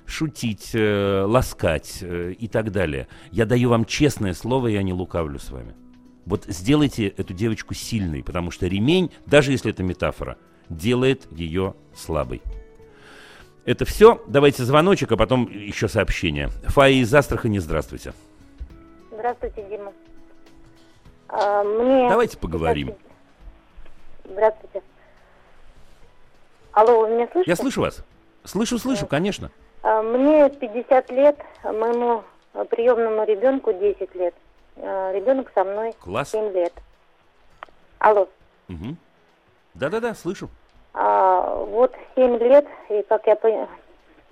[0.05, 3.07] Шутить, э, ласкать э, и так далее.
[3.31, 5.73] Я даю вам честное слово, я не лукавлю с вами.
[6.25, 10.37] Вот сделайте эту девочку сильной, потому что ремень, даже если это метафора,
[10.77, 12.41] делает ее слабой.
[13.65, 14.21] Это все.
[14.27, 16.47] Давайте звоночек, а потом еще сообщение.
[16.67, 18.13] Фаи из Астрахани, здравствуйте.
[19.11, 19.93] Здравствуйте, Дима.
[21.27, 22.09] А, мне...
[22.09, 22.95] Давайте поговорим.
[24.25, 24.81] Здравствуйте.
[26.71, 27.51] Алло, вы меня слышите?
[27.51, 28.03] Я слышу вас.
[28.43, 29.51] Слышу, слышу, конечно.
[29.83, 32.23] А, мне 50 лет, моему
[32.69, 34.33] приемному ребенку 10 лет.
[34.77, 36.31] А, ребенок со мной Класс.
[36.31, 36.73] 7 лет.
[37.99, 38.27] Алло.
[38.69, 38.95] Угу.
[39.75, 40.49] Да-да-да, слышу.
[40.93, 43.37] А, вот 7 лет, и как я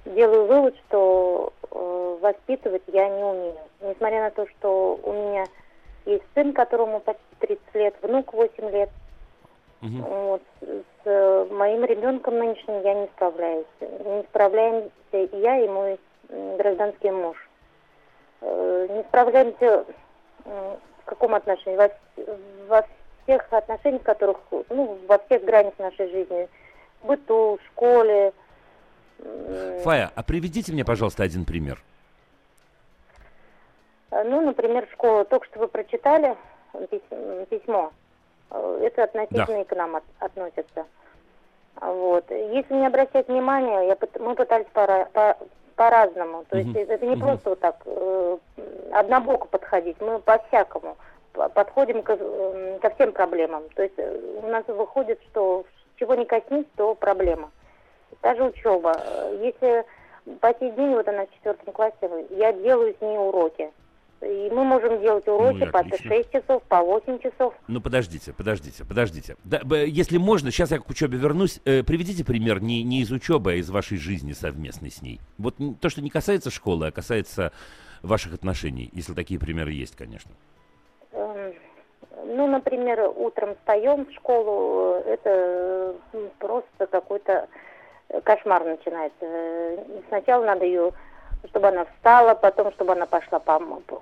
[0.06, 3.58] делаю вывод, что э, воспитывать я не умею.
[3.82, 5.46] Несмотря на то, что у меня
[6.06, 8.90] есть сын, которому почти 30 лет, внук 8 лет.
[9.82, 10.02] Мгм.
[10.02, 13.66] Вот, с э, моим ребенком нынешним я не справляюсь.
[13.80, 16.00] Не справляемся я и мой
[16.58, 17.38] гражданский муж.
[18.42, 19.86] Э, не справляемся
[20.44, 21.78] в каком отношении?
[21.78, 21.90] Во,
[22.68, 22.86] во
[23.30, 24.38] всех отношениях, которых,
[24.70, 26.48] ну, во всех гранях нашей жизни.
[27.04, 28.34] Быту, школе.
[29.84, 31.82] Фая, а приведите мне, пожалуйста, один пример.
[34.12, 35.26] Э, ну, например, школа.
[35.26, 36.36] Только что вы прочитали
[37.50, 37.92] письмо.
[38.50, 39.62] Э, это относительно да.
[39.62, 40.86] и к нам от, относится.
[41.80, 42.30] Вот.
[42.32, 45.38] Если не обращать внимания, я, мы пытались по, по,
[45.76, 46.46] по-разному.
[46.50, 48.38] То есть это не просто вот так э,
[48.92, 49.98] однобоко подходить.
[50.02, 50.98] Мы по-всякому
[51.48, 53.64] подходим ко, э, ко всем проблемам.
[53.76, 55.66] То есть э, у нас выходит, что
[55.98, 57.52] чего не коснись, то проблема.
[58.22, 59.00] Та же учеба.
[59.42, 59.86] Если
[60.42, 61.96] по сей день, вот она в четвертом классе,
[62.32, 63.72] я делаю с ней уроки.
[64.22, 67.54] И мы можем делать уроки ну, по 6 часов, по 8 часов.
[67.68, 69.38] Ну, подождите, подождите, подождите.
[69.46, 71.62] Да, если можно, сейчас я к учебе вернусь.
[71.64, 75.22] Э, приведите пример не, не из учебы, а из вашей жизни совместной с ней.
[75.38, 77.54] Вот то, что не касается школы, а касается
[78.02, 80.32] ваших отношений, если такие примеры есть, конечно.
[80.32, 80.49] Эм,
[82.30, 85.96] ну, например, утром встаем в школу, это
[86.38, 87.48] просто какой-то
[88.24, 89.18] кошмар начинается.
[89.22, 89.78] Э,
[90.10, 90.92] сначала надо ее
[91.48, 93.42] чтобы она встала, потом, чтобы она пошла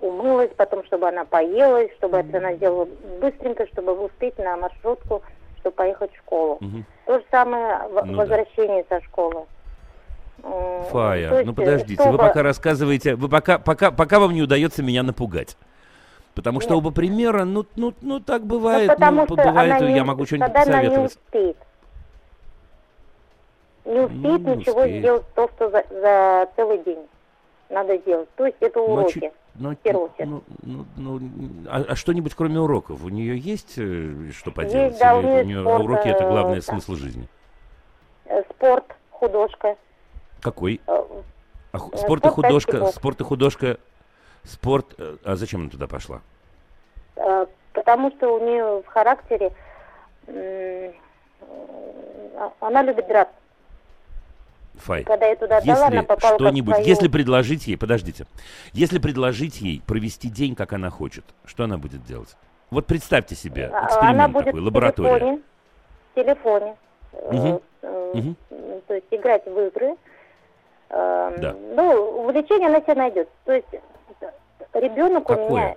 [0.02, 2.88] умылась, потом, чтобы она поелась, чтобы это она сделала
[3.22, 5.22] быстренько, чтобы успеть на маршрутку,
[5.60, 6.54] чтобы поехать в школу.
[6.54, 6.84] Угу.
[7.06, 8.98] То же самое ну, возвращение да.
[8.98, 9.46] со школы.
[10.92, 12.18] Фая, есть, ну подождите, чтобы...
[12.18, 15.58] вы пока рассказываете, вы пока, пока, пока вам не удается меня напугать.
[16.38, 16.78] Потому что Нет.
[16.78, 20.24] оба примера, ну, ну, ну так бывает, ну, потому ну, что бывает, я не, могу
[20.28, 20.86] что-нибудь посоветовать.
[20.86, 21.58] Она не успеет.
[23.86, 25.00] Не успеет ну, не ничего успеет.
[25.00, 27.00] сделать то, что за, за целый день
[27.72, 28.30] надо делать.
[28.36, 29.32] То есть это уроки.
[29.56, 31.20] Но, но, ну, ну, ну,
[31.68, 33.04] а, а что-нибудь кроме уроков?
[33.04, 34.92] У нее есть э, что поделать?
[34.92, 36.62] Есть, да, у нее, у нее спорт, уроки это главный да.
[36.62, 37.28] смысл жизни?
[38.26, 39.76] Э, спорт, художка.
[40.40, 40.82] Какой?
[40.86, 41.02] Э,
[41.72, 43.80] а, спорт, спорт и художка, спорт и художка,
[44.48, 44.96] спорт.
[44.98, 46.22] А зачем она туда пошла?
[47.74, 49.52] Потому что у нее в характере
[52.60, 53.34] она любит драться.
[54.78, 56.88] Фай, Когда я туда если дала, она попала что-нибудь, свою...
[56.88, 58.28] если предложить ей, подождите,
[58.74, 62.36] если предложить ей провести день, как она хочет, что она будет делать?
[62.70, 65.40] Вот представьте себе а, эксперимент она будет такой, лаборатория.
[66.12, 66.76] В телефоне,
[67.12, 67.52] в телефоне.
[67.52, 67.62] Угу.
[67.82, 68.36] Э, угу.
[68.88, 69.96] то есть играть в игры.
[70.90, 71.56] Э, да.
[71.76, 73.30] Ну, увлечение она себе найдет.
[73.46, 73.68] То есть
[74.80, 75.48] ребенок Какое?
[75.48, 75.76] у меня,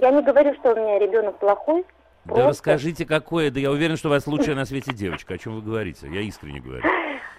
[0.00, 1.84] я не говорю, что у меня ребенок плохой,
[2.24, 2.42] Просто...
[2.42, 3.50] Да расскажите, какое.
[3.50, 5.34] Да я уверен, что у вас лучшая на свете девочка.
[5.34, 6.08] О чем вы говорите?
[6.08, 6.82] Я искренне говорю.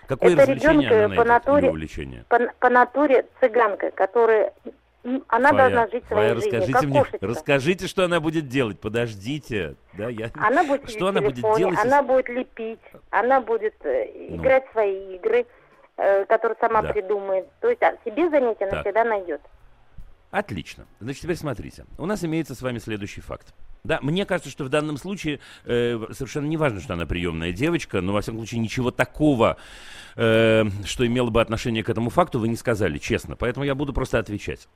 [0.08, 1.18] Какое это развлечение она найдет?
[1.18, 2.26] По натуре, увлечение?
[2.30, 4.54] По, по натуре цыганка, которая
[5.28, 7.28] она Фая, должна жить своей Фая, жизнью, расскажите мне, кошечка.
[7.28, 8.80] расскажите, что она будет делать.
[8.80, 10.30] Подождите, да, я.
[10.36, 11.80] Она будет что она будет делать?
[11.80, 12.80] Она будет лепить,
[13.12, 14.38] она будет э, ну.
[14.38, 15.46] играть свои игры,
[15.98, 16.92] э, которые сама да.
[16.92, 17.48] придумает.
[17.62, 19.42] То есть а, себе занятие она всегда найдет.
[20.36, 20.86] Отлично.
[21.00, 21.86] Значит, теперь смотрите.
[21.98, 23.54] У нас имеется с вами следующий факт.
[23.86, 28.02] Да, мне кажется, что в данном случае э, совершенно не важно, что она приемная девочка,
[28.02, 29.56] но, во всяком случае, ничего такого,
[30.18, 33.38] э, что имело бы отношение к этому факту, вы не сказали, честно.
[33.38, 34.68] Поэтому я буду просто отвечать.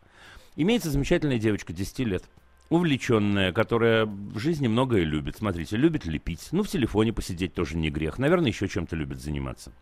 [0.55, 2.23] Имеется замечательная девочка, 10 лет,
[2.69, 5.35] увлеченная, которая в жизни многое любит.
[5.35, 9.73] Смотрите, любит лепить, ну, в телефоне посидеть тоже не грех, наверное, еще чем-то любит заниматься.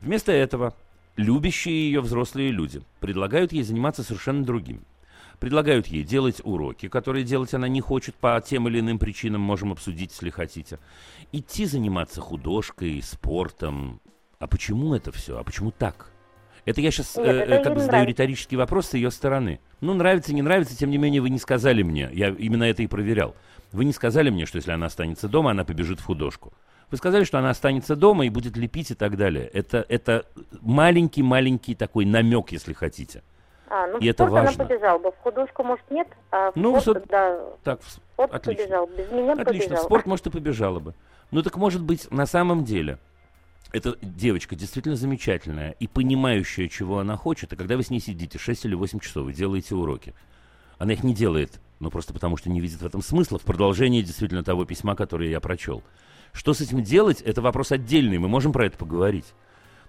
[0.00, 0.74] Вместо этого
[1.16, 4.86] любящие ее взрослые люди предлагают ей заниматься совершенно другим
[5.42, 9.72] предлагают ей делать уроки, которые делать она не хочет по тем или иным причинам, можем
[9.72, 10.78] обсудить, если хотите.
[11.32, 14.00] Идти заниматься художкой, спортом.
[14.38, 15.40] А почему это все?
[15.40, 16.12] А почему так?
[16.64, 19.58] Это я сейчас Нет, э, как бы задаю риторический вопрос с ее стороны.
[19.80, 22.08] Ну, нравится, не нравится, тем не менее, вы не сказали мне.
[22.12, 23.34] Я именно это и проверял.
[23.72, 26.52] Вы не сказали мне, что если она останется дома, она побежит в художку.
[26.92, 29.46] Вы сказали, что она останется дома и будет лепить и так далее.
[29.52, 30.24] Это, это
[30.60, 33.24] маленький-маленький такой намек, если хотите.
[33.74, 34.50] А, ну и это важно.
[34.50, 35.12] она побежала бы.
[35.12, 38.64] В художку, может, нет, а в ну, спорт, да, так, в спорт отлично.
[38.64, 38.86] побежал.
[38.86, 39.76] Без меня Отлично, побежала.
[39.76, 40.94] в спорт, может, и побежала бы.
[41.30, 42.98] Ну, так может быть, на самом деле,
[43.72, 48.38] эта девочка действительно замечательная и понимающая, чего она хочет, и когда вы с ней сидите
[48.38, 50.12] 6 или 8 часов и делаете уроки,
[50.76, 54.02] она их не делает, ну, просто потому что не видит в этом смысла, в продолжении
[54.02, 55.82] действительно того письма, которое я прочел.
[56.34, 59.32] Что с этим делать, это вопрос отдельный, мы можем про это поговорить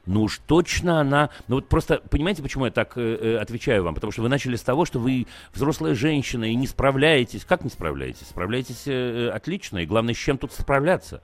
[0.06, 1.30] ну уж точно она...
[1.48, 3.96] Ну вот просто, понимаете, почему я так э, э, отвечаю вам?
[3.96, 7.46] Потому что вы начали с того, что вы взрослая женщина и не справляетесь.
[7.46, 8.28] Как не справляетесь?
[8.28, 11.22] Справляетесь э, отлично, и главное, с чем тут справляться?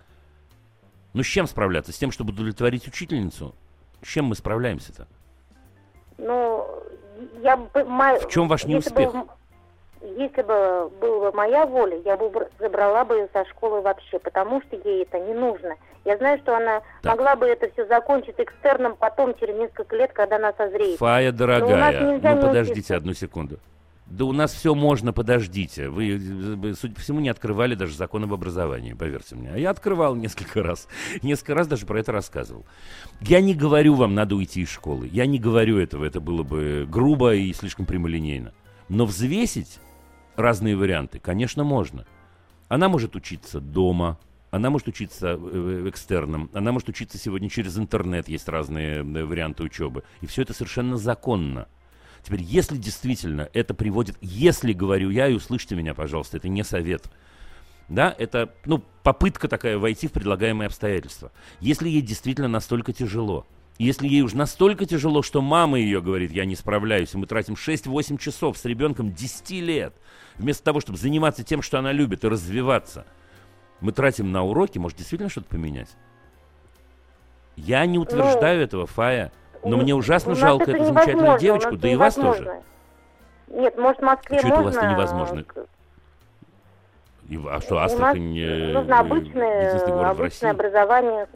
[1.14, 1.92] Ну с чем справляться?
[1.92, 3.54] С тем, чтобы удовлетворить учительницу?
[4.02, 5.08] С чем мы справляемся-то?
[6.18, 6.66] Ну,
[7.42, 7.58] я...
[7.58, 9.12] В чем ваш неуспех?
[9.12, 9.28] Бы,
[10.02, 14.78] если бы была моя воля, я бы забрала бы ее со школы вообще, потому что
[14.78, 15.76] ей это не нужно.
[16.06, 17.18] Я знаю, что она так.
[17.18, 21.00] могла бы это все закончить экстерном потом, через несколько лет, когда она созреет.
[21.00, 23.60] Фая, дорогая, ну подождите одну секунду.
[24.10, 25.90] Да у нас все можно, подождите.
[25.90, 29.52] Вы, судя по всему, не открывали даже закон об образовании, поверьте мне.
[29.54, 30.88] А я открывал несколько раз.
[31.22, 32.66] Несколько раз даже про это рассказывал.
[33.22, 35.08] Я не говорю вам, надо уйти из школы.
[35.12, 38.52] Я не говорю этого, это было бы грубо и слишком прямолинейно.
[38.88, 39.80] Но взвесить
[40.36, 42.08] разные варианты, конечно, можно.
[42.68, 44.18] Она может учиться дома,
[44.52, 49.64] она может учиться в экстерном, она может учиться сегодня через интернет, есть разные э, варианты
[49.64, 50.04] учебы.
[50.22, 51.68] И все это совершенно законно.
[52.24, 57.10] Теперь, если действительно это приводит, если говорю я, и услышьте меня, пожалуйста, это не совет,
[57.88, 61.32] да, это, ну, попытка такая войти в предлагаемые обстоятельства.
[61.60, 63.48] Если ей действительно настолько тяжело,
[63.80, 67.54] если ей уж настолько тяжело, что мама ее говорит, я не справляюсь, и мы тратим
[67.54, 69.94] 6-8 часов с ребенком 10 лет,
[70.38, 73.08] вместо того, чтобы заниматься тем, что она любит, и развиваться,
[73.82, 75.90] мы тратим на уроки, может действительно что-то поменять?
[77.56, 79.32] Я не утверждаю ну, этого, Фая.
[79.64, 82.62] Но мне ужасно жалко эту замечательную девочку, да и вас тоже.
[83.50, 85.46] Нет, может, в Москве Что это у вас-то невозможно?
[87.28, 91.28] И, а что, Астрахань не нужно обычное, обычное образование.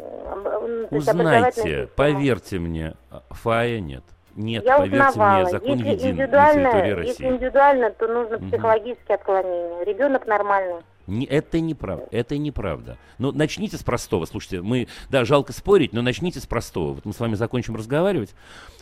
[0.90, 2.94] Узнайте, поверьте мне,
[3.30, 4.04] Фая нет.
[4.36, 5.42] Нет, Я поверьте узнавала.
[5.42, 7.10] мне, закон если един на территории России.
[7.10, 8.48] Если индивидуально, то нужно угу.
[8.48, 9.84] психологические отклонения.
[9.84, 10.82] Ребенок нормальный.
[11.08, 12.08] Не, это неправда.
[12.12, 12.98] Это неправда.
[13.18, 14.26] Но ну, начните с простого.
[14.26, 16.94] Слушайте, мы, да, жалко спорить, но начните с простого.
[16.94, 18.34] Вот мы с вами закончим разговаривать.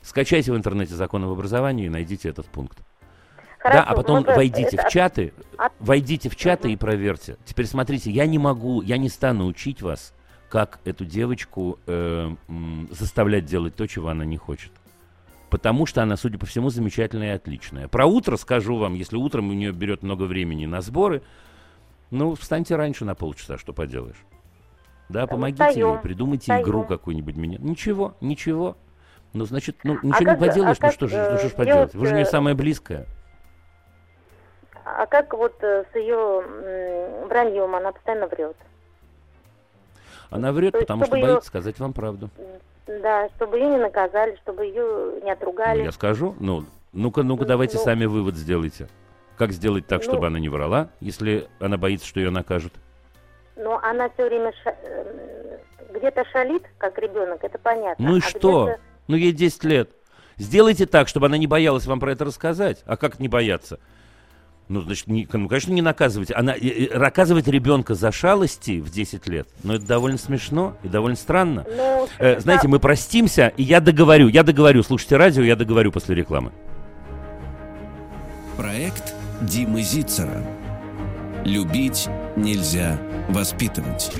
[0.03, 2.77] Скачайте в интернете закон об образовании и найдите этот пункт.
[3.60, 4.88] Хорошо, да, а потом вот войдите это...
[4.88, 5.71] в чаты, от...
[5.79, 6.73] войдите в чаты угу.
[6.73, 7.38] и проверьте.
[7.45, 10.13] Теперь смотрите, я не могу, я не стану учить вас,
[10.49, 12.36] как эту девочку э,
[12.89, 14.71] заставлять делать то, чего она не хочет.
[15.51, 17.88] Потому что она, судя по всему, замечательная и отличная.
[17.88, 21.21] Про утро скажу вам, если утром у нее берет много времени на сборы,
[22.12, 24.24] ну, встаньте раньше на полчаса, что поделаешь.
[25.10, 25.93] Да, помогите Встаю.
[25.93, 26.63] ей, придумайте Встаю.
[26.63, 27.58] игру какую-нибудь мне.
[27.58, 28.78] Ничего, ничего.
[29.34, 31.50] Ну, значит, ну, а ничего а не как, поделаешь, а ну, что же, ну, что
[31.50, 31.93] же поделать?
[31.93, 33.08] Вы же не самая близкая.
[34.84, 36.43] А как вот э, с ее
[37.28, 38.58] враньем она постоянно врет?
[40.30, 41.24] Она врет, потому что ее...
[41.24, 42.30] боится сказать вам правду.
[42.88, 45.80] Да, чтобы ее не наказали, чтобы ее не отругали.
[45.80, 48.89] Ну, я скажу, ну, ну-ка, ну-ка, давайте ну, сами вывод сделайте.
[49.41, 52.73] Как сделать так, чтобы ну, она не врала, если она боится, что ее накажут?
[53.56, 54.69] Ну, она все время ша...
[54.84, 55.58] Э,
[55.95, 58.08] где-то шалит, как ребенок, это понятно.
[58.08, 58.75] Ну и а что?
[59.08, 59.89] Ну, ей 10 лет.
[60.38, 62.84] Сделайте так, чтобы она не боялась вам про это рассказать.
[62.86, 63.80] А как не бояться?
[64.67, 66.36] Ну, значит, не, ну, конечно, не наказывайте.
[66.36, 70.77] Она, и, и, наказывать ребенка за шалости в 10 лет, но ну, это довольно смешно
[70.84, 71.65] и довольно странно.
[71.67, 74.84] Ну, э, знаете, мы простимся, и я договорю, я договорю.
[74.84, 76.51] Слушайте радио, я договорю после рекламы.
[78.56, 80.43] Проект Димы Зицера.
[81.43, 84.12] Любить нельзя воспитывать.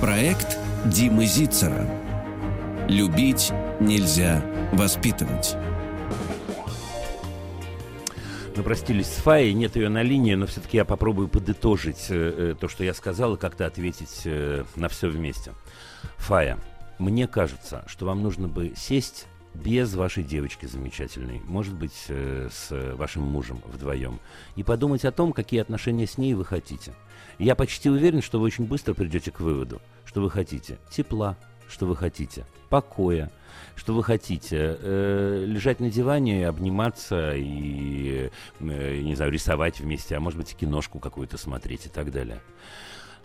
[0.00, 1.86] Проект Димы Зицера.
[2.88, 5.56] Любить нельзя воспитывать.
[8.60, 12.54] Мы простились с Фаей, нет ее на линии, но все-таки я попробую подытожить э, э,
[12.60, 15.54] то, что я сказал, и как-то ответить э, на все вместе.
[16.18, 16.58] Фая,
[16.98, 22.94] мне кажется, что вам нужно бы сесть без вашей девочки замечательной, может быть, э, с
[22.96, 24.20] вашим мужем вдвоем,
[24.56, 26.92] и подумать о том, какие отношения с ней вы хотите.
[27.38, 31.38] Я почти уверен, что вы очень быстро придете к выводу, что вы хотите тепла,
[31.70, 33.30] что вы хотите покоя,
[33.76, 38.30] что вы хотите э, лежать на диване, обниматься и,
[38.60, 42.40] э, не знаю, рисовать вместе, а может быть, киношку какую-то смотреть и так далее.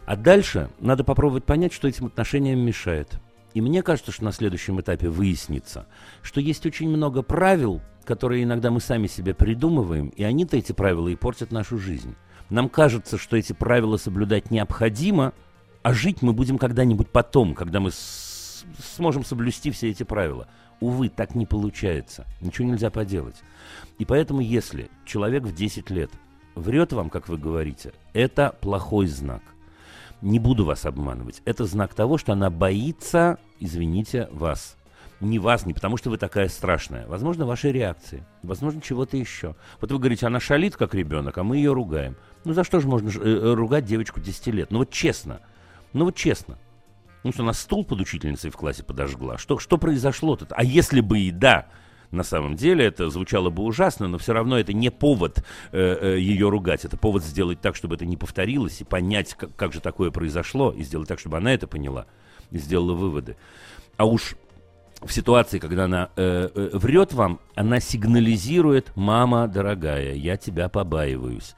[0.05, 3.19] А дальше надо попробовать понять, что этим отношениям мешает.
[3.53, 5.87] И мне кажется, что на следующем этапе выяснится,
[6.21, 11.07] что есть очень много правил, которые иногда мы сами себе придумываем, и они-то эти правила
[11.07, 12.15] и портят нашу жизнь.
[12.49, 15.33] Нам кажется, что эти правила соблюдать необходимо,
[15.81, 17.91] а жить мы будем когда-нибудь потом, когда мы
[18.95, 20.47] сможем соблюсти все эти правила.
[20.79, 22.25] Увы, так не получается.
[22.41, 23.41] Ничего нельзя поделать.
[23.97, 26.11] И поэтому, если человек в 10 лет
[26.55, 29.41] врет вам, как вы говорите, это плохой знак.
[30.21, 31.41] Не буду вас обманывать.
[31.45, 34.77] Это знак того, что она боится, извините, вас.
[35.21, 37.07] Не вас, не потому что вы такая страшная.
[37.07, 38.25] Возможно, ваши реакции.
[38.43, 39.55] Возможно, чего-то еще.
[39.79, 42.17] Вот вы говорите, она шалит, как ребенок, а мы ее ругаем.
[42.43, 44.71] Ну за что же можно э, э, ругать девочку 10 лет?
[44.71, 45.39] Ну вот честно.
[45.93, 46.57] Ну вот честно.
[47.25, 49.39] Ну что, она стул под учительницей в классе подожгла.
[49.39, 50.45] Что, что произошло-то?
[50.51, 51.65] А если бы и да,
[52.11, 56.19] на самом деле это звучало бы ужасно, но все равно это не повод э, э,
[56.19, 56.85] ее ругать.
[56.85, 60.71] Это повод сделать так, чтобы это не повторилось, и понять, как, как же такое произошло,
[60.71, 62.05] и сделать так, чтобы она это поняла.
[62.51, 63.37] и сделала выводы.
[63.97, 64.35] А уж
[65.01, 71.55] в ситуации, когда она э, э, врет вам, она сигнализирует, мама дорогая, я тебя побаиваюсь.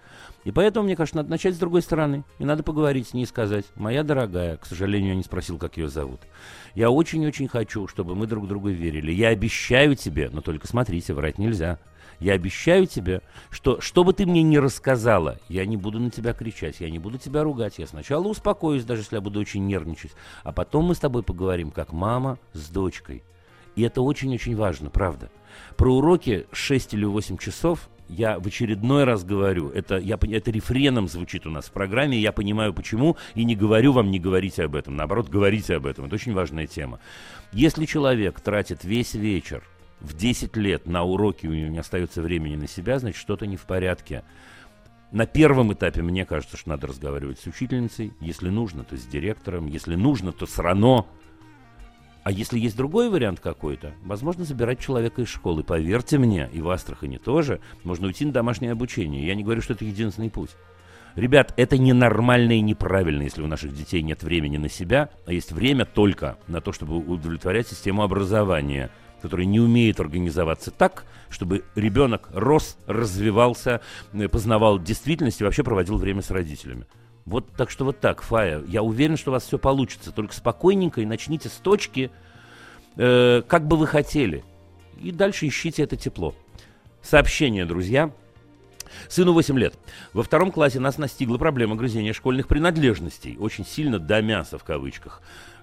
[0.47, 2.23] И поэтому, мне кажется, надо начать с другой стороны.
[2.39, 5.75] И надо поговорить с ней и сказать, моя дорогая, к сожалению, я не спросил, как
[5.75, 6.21] ее зовут.
[6.73, 9.11] Я очень-очень хочу, чтобы мы друг другу верили.
[9.11, 11.79] Я обещаю тебе, но только смотрите, врать нельзя.
[12.21, 16.31] Я обещаю тебе, что что бы ты мне ни рассказала, я не буду на тебя
[16.31, 17.77] кричать, я не буду тебя ругать.
[17.77, 20.13] Я сначала успокоюсь, даже если я буду очень нервничать,
[20.45, 23.21] а потом мы с тобой поговорим, как мама с дочкой.
[23.75, 25.29] И это очень-очень важно, правда.
[25.75, 31.07] Про уроки 6 или 8 часов я в очередной раз говорю, это, я, это рефреном
[31.07, 34.75] звучит у нас в программе, я понимаю почему, и не говорю вам не говорите об
[34.75, 36.99] этом, наоборот, говорите об этом, это очень важная тема.
[37.51, 39.63] Если человек тратит весь вечер
[39.99, 43.57] в 10 лет на уроки, у него не остается времени на себя, значит, что-то не
[43.57, 44.23] в порядке.
[45.11, 48.11] На первом этапе, мне кажется, что надо разговаривать с учительницей.
[48.19, 49.67] Если нужно, то с директором.
[49.67, 51.05] Если нужно, то с РАНО.
[52.27, 55.63] А если есть другой вариант какой-то, возможно, забирать человека из школы.
[55.63, 59.25] Поверьте мне, и в Астрахани тоже, можно уйти на домашнее обучение.
[59.25, 60.49] Я не говорю, что это единственный путь.
[61.15, 65.53] Ребят, это ненормально и неправильно, если у наших детей нет времени на себя, а есть
[65.53, 72.29] время только на то, чтобы удовлетворять систему образования– который не умеет организоваться так, чтобы ребенок
[72.33, 73.81] рос, развивался,
[74.13, 76.85] э, познавал действительность и вообще проводил время с родителями.
[77.27, 78.63] Вот так что вот так, Фая.
[78.67, 80.13] Я уверен, что у вас все получится.
[80.13, 82.09] Только спокойненько и начните с точки,
[82.95, 84.45] э, как бы вы хотели.
[85.01, 86.33] И дальше ищите это тепло.
[87.01, 88.11] Сообщение, друзья.
[89.09, 89.75] Сыну 8 лет.
[90.13, 93.35] Во втором классе нас настигла проблема грызения школьных принадлежностей.
[93.37, 95.21] Очень сильно до мяса в кавычках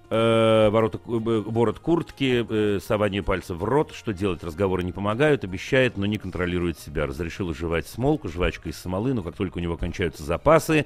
[0.09, 3.91] э, ворота, э, ворот куртки, э, сование пальцев в рот.
[3.93, 4.43] Что делать?
[4.43, 7.05] Разговоры не помогают, обещает, но не контролирует себя.
[7.05, 10.85] Разрешил жевать смолку, жвачка из смолы, но как только у него кончаются запасы,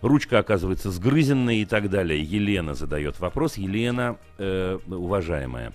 [0.00, 2.22] ручка оказывается сгрызенной и так далее.
[2.22, 3.56] Елена задает вопрос.
[3.56, 5.72] Елена, э, уважаемая,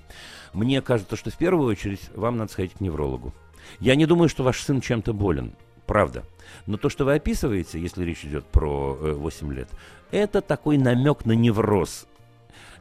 [0.53, 3.33] мне кажется, что в первую очередь вам надо сходить к неврологу.
[3.79, 5.53] Я не думаю, что ваш сын чем-то болен.
[5.85, 6.23] Правда.
[6.67, 9.67] Но то, что вы описываете, если речь идет про э, 8 лет,
[10.11, 12.07] это такой намек на невроз.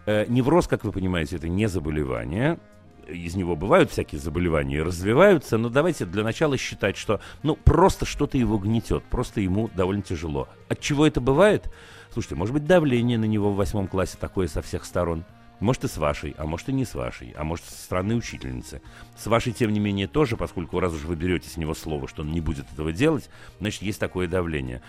[0.07, 2.59] Э, невроз, как вы понимаете, это не заболевание.
[3.07, 8.05] Из него бывают всякие заболевания и развиваются, но давайте для начала считать, что ну просто
[8.05, 10.48] что-то его гнетет, просто ему довольно тяжело.
[10.68, 11.72] От чего это бывает?
[12.12, 15.24] Слушайте, может быть давление на него в восьмом классе такое со всех сторон.
[15.61, 18.80] Может и с вашей, а может и не с вашей, а может со стороны учительницы.
[19.16, 22.22] С вашей, тем не менее, тоже, поскольку раз уж вы берете с него слово, что
[22.22, 23.28] он не будет этого делать,
[23.59, 24.80] значит, есть такое давление.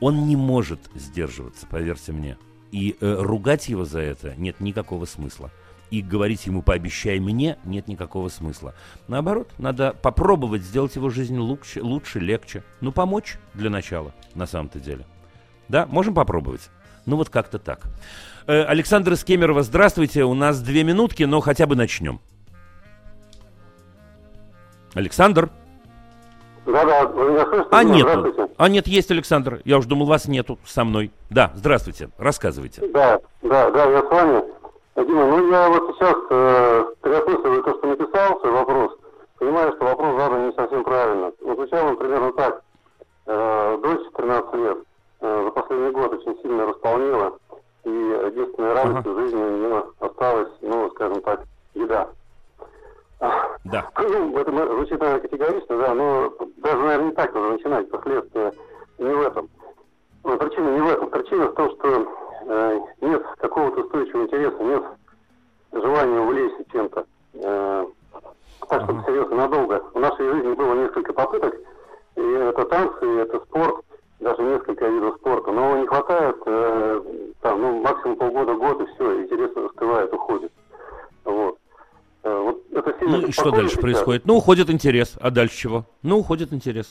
[0.00, 2.38] Он не может сдерживаться, поверьте мне.
[2.72, 5.50] И э, ругать его за это нет никакого смысла.
[5.90, 8.74] И говорить ему «пообещай мне» нет никакого смысла.
[9.06, 12.64] Наоборот, надо попробовать сделать его жизнь лучше, лучше легче.
[12.80, 15.06] Ну, помочь для начала, на самом-то деле.
[15.68, 16.70] Да, можем попробовать.
[17.06, 17.86] Ну, вот как-то так.
[18.48, 20.24] Э, Александр из Кемерово, здравствуйте.
[20.24, 22.20] У нас две минутки, но хотя бы начнем.
[24.94, 25.50] Александр?
[26.66, 27.68] Да-да, вы меня слышите?
[27.70, 28.50] А нету.
[28.56, 29.60] А нет, есть Александр.
[29.64, 31.12] Я уже думал, вас нету со мной.
[31.30, 32.10] Да, здравствуйте.
[32.18, 32.86] Рассказывайте.
[32.88, 34.44] Да, да, да, я с вами.
[34.96, 38.92] Дима, ну я вот сейчас э, переосмысливаю то, что написал, свой вопрос.
[39.38, 41.32] Понимаю, что вопрос задан не совсем правильно.
[41.42, 42.62] Вот звучал он примерно так.
[43.26, 44.78] Э, дочь 13 лет
[45.20, 47.38] э, за последний год очень сильно располнела.
[47.84, 49.10] И единственная радость ага.
[49.10, 51.42] в жизни у нее осталась, ну, скажем так,
[51.74, 52.08] еда.
[53.64, 53.90] Да.
[53.98, 58.52] Ну, это звучит, наверное, категорично, да, но даже, наверное, не так нужно начинать, последствия
[58.98, 59.48] не в этом.
[60.24, 61.10] Но причина не в этом.
[61.10, 62.06] Причина в том, что
[62.46, 64.82] э, нет какого-то устойчивого интереса, нет
[65.72, 67.06] желания увлечься чем-то.
[67.34, 67.86] Э,
[68.68, 69.82] так, чтобы серьезно, надолго.
[69.94, 71.54] В нашей жизни было несколько попыток,
[72.16, 73.84] и это танцы, и это спорт,
[74.20, 77.02] даже несколько видов спорта, но не хватает, э,
[77.40, 80.52] там, ну, максимум полгода, год, и все, интерес остывает, уходит.
[81.24, 81.58] Вот.
[82.26, 83.75] Э, вот это сильно ну и что дальше сейчас.
[83.86, 84.26] Происходит?
[84.26, 85.14] Ну, уходит интерес.
[85.20, 85.86] А дальше чего?
[86.02, 86.90] Ну, уходит интерес.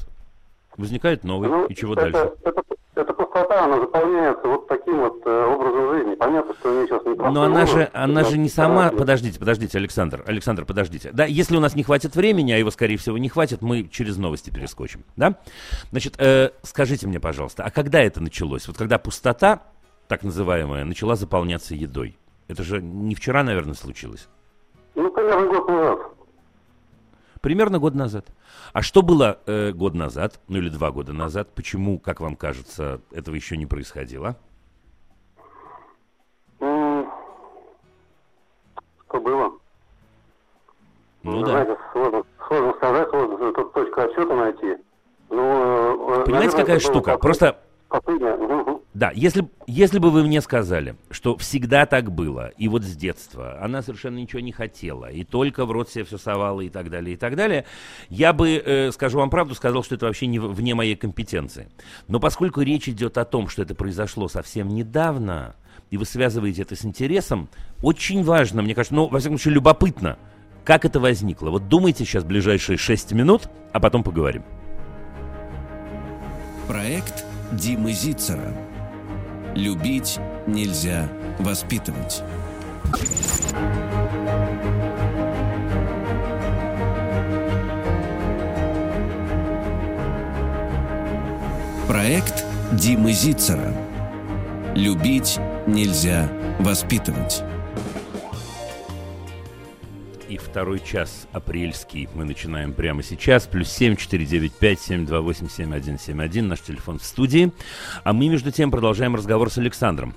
[0.77, 1.49] Возникает новый.
[1.49, 2.33] Ну, и чего это, дальше?
[2.43, 2.61] Это,
[2.95, 6.15] эта пустота, она заполняется вот таким вот э, образом жизни.
[6.15, 8.91] Понятно, что у нее сейчас не Но она же, она же не сама...
[8.91, 10.23] Подождите, подождите, Александр.
[10.25, 11.11] Александр, подождите.
[11.13, 14.17] Да, если у нас не хватит времени, а его, скорее всего, не хватит, мы через
[14.17, 15.03] новости перескочим.
[15.15, 15.35] Да?
[15.91, 18.67] Значит, э, скажите мне, пожалуйста, а когда это началось?
[18.67, 19.63] Вот когда пустота,
[20.07, 22.17] так называемая, начала заполняться едой?
[22.47, 24.27] Это же не вчера, наверное, случилось.
[24.93, 26.14] Ну, примерно год назад.
[27.45, 28.25] Примерно год назад.
[28.73, 31.47] А что было э, год назад, ну или два года назад?
[31.53, 34.35] Почему, как вам кажется, этого еще не происходило?
[36.57, 37.05] Что
[39.21, 39.51] было?
[41.21, 41.77] Ну, ну да.
[41.91, 44.77] сложно, сложно сказать, сложно тут точку отсчета найти.
[45.29, 47.19] Ну, Понимаете, какая штука?
[47.19, 47.59] Просто
[48.95, 53.61] Да, если, если бы вы мне сказали, что всегда так было, и вот с детства
[53.61, 57.15] она совершенно ничего не хотела, и только в рот себе все совала и так далее,
[57.15, 57.65] и так далее,
[58.07, 61.67] я бы, э, скажу вам правду, сказал, что это вообще не вне моей компетенции.
[62.07, 65.57] Но поскольку речь идет о том, что это произошло совсем недавно,
[65.89, 67.49] и вы связываете это с интересом,
[67.81, 70.17] очень важно, мне кажется, ну, во всяком случае, любопытно,
[70.63, 71.49] как это возникло.
[71.49, 74.43] Вот думайте сейчас ближайшие 6 минут, а потом поговорим.
[76.65, 78.53] Проект Димы Зицера.
[79.53, 81.07] Любить нельзя
[81.39, 82.23] воспитывать.
[91.87, 93.73] Проект Димы Зицера.
[94.73, 96.27] Любить нельзя
[96.59, 97.43] воспитывать.
[100.35, 103.47] И второй час апрельский мы начинаем прямо сейчас.
[103.47, 106.49] Плюс семь четыре девять пять семь два восемь семь один семь один.
[106.49, 107.53] Наш телефон в студии.
[108.03, 110.13] А мы, между тем, продолжаем разговор с Александром.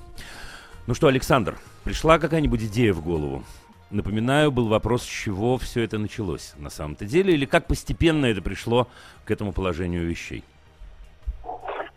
[0.88, 1.54] Ну что, Александр,
[1.84, 3.44] пришла какая-нибудь идея в голову?
[3.92, 8.42] Напоминаю, был вопрос, с чего все это началось на самом-то деле, или как постепенно это
[8.42, 8.88] пришло
[9.24, 10.42] к этому положению вещей?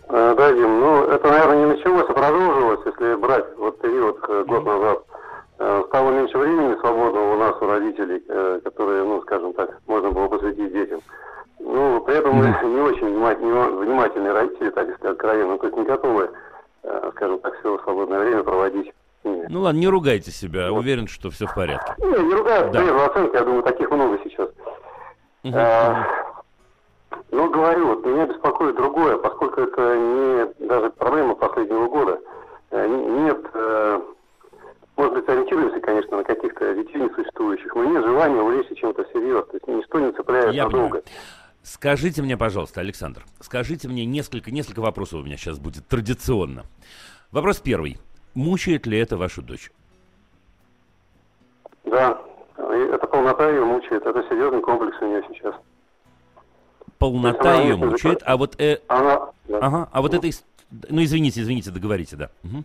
[0.09, 4.63] Э, да, Дим, ну это, наверное, не началось, а продолжилось, если брать вот период год
[4.63, 5.05] назад.
[5.63, 10.09] Э, стало меньше времени свободного у нас, у родителей, э, которые, ну, скажем так, можно
[10.09, 11.01] было посвятить детям.
[11.59, 16.31] Ну, при этом мы не очень внимательные родители, так если откровенно, то есть не готовы,
[16.81, 18.91] э, скажем так, все свободное время проводить.
[19.23, 20.79] Ну ладно, не ругайте себя, вот.
[20.79, 21.93] уверен, что все в порядке.
[21.99, 23.05] Не, не ругаю, да.
[23.05, 24.49] оценки, я думаю, таких много сейчас.
[25.43, 25.53] Угу.
[25.53, 26.07] А,
[27.29, 32.19] ну, говорю, вот меня беспокоит другое, поскольку это не даже проблема последнего года.
[32.71, 33.45] Нет
[35.01, 39.45] может быть, ориентируемся, конечно, на каких-то детей несуществующих, но нет желания увлечься чем-то серьезным.
[39.45, 41.01] То есть ничто не цепляет Я надолго.
[41.01, 41.03] Понимаю.
[41.63, 46.65] Скажите мне, пожалуйста, Александр, скажите мне несколько, несколько вопросов у меня сейчас будет традиционно.
[47.31, 47.97] Вопрос первый.
[48.35, 49.71] Мучает ли это вашу дочь?
[51.85, 52.21] Да,
[52.57, 54.05] это полнота ее мучает.
[54.05, 55.55] Это серьезный комплекс у нее сейчас.
[56.99, 58.59] Полнота ее мучает, а вот...
[58.61, 58.77] Э...
[58.87, 59.31] Она...
[59.47, 59.57] Да.
[59.59, 60.19] Ага, а вот ну.
[60.19, 60.29] это...
[60.89, 62.29] Ну, извините, извините, договорите, да.
[62.43, 62.63] Угу.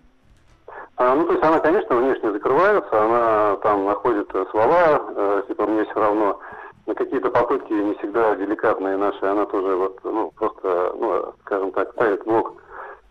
[0.97, 5.67] А, ну, то есть она, конечно, внешне закрывается, она там находит э, слова, э, типа
[5.67, 6.41] мне все равно,
[6.87, 11.93] на какие-то попытки не всегда деликатные наши, она тоже вот, ну, просто, ну, скажем так,
[11.93, 12.55] ставит блок.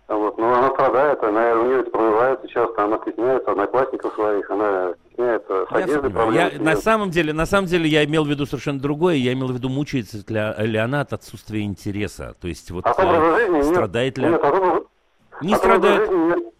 [0.07, 4.93] Вот, но она страдает, она, у нее это прорывается часто, она стесняется одноклассников своих, она
[5.07, 6.33] стесняется с одеждой.
[6.33, 9.47] Я, на самом деле, на самом деле я имел в виду совершенно другое, я имел
[9.47, 14.17] в виду, мучается ли она от отсутствия интереса, то есть вот а э, жизни страдает
[14.17, 14.31] нет, ли...
[14.31, 14.81] Нет, а
[15.41, 16.11] не а страдает.
[16.11, 16.54] Нет, нет.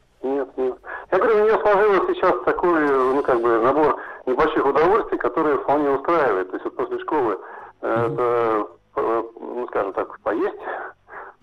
[1.16, 5.90] Я говорю, у нее сложилось сейчас такой, ну, как бы, набор небольших удовольствий, которые вполне
[5.92, 6.50] устраивает.
[6.50, 7.38] То есть вот после школы
[7.82, 8.14] mm-hmm.
[8.14, 10.60] это, э, ну, скажем так, поесть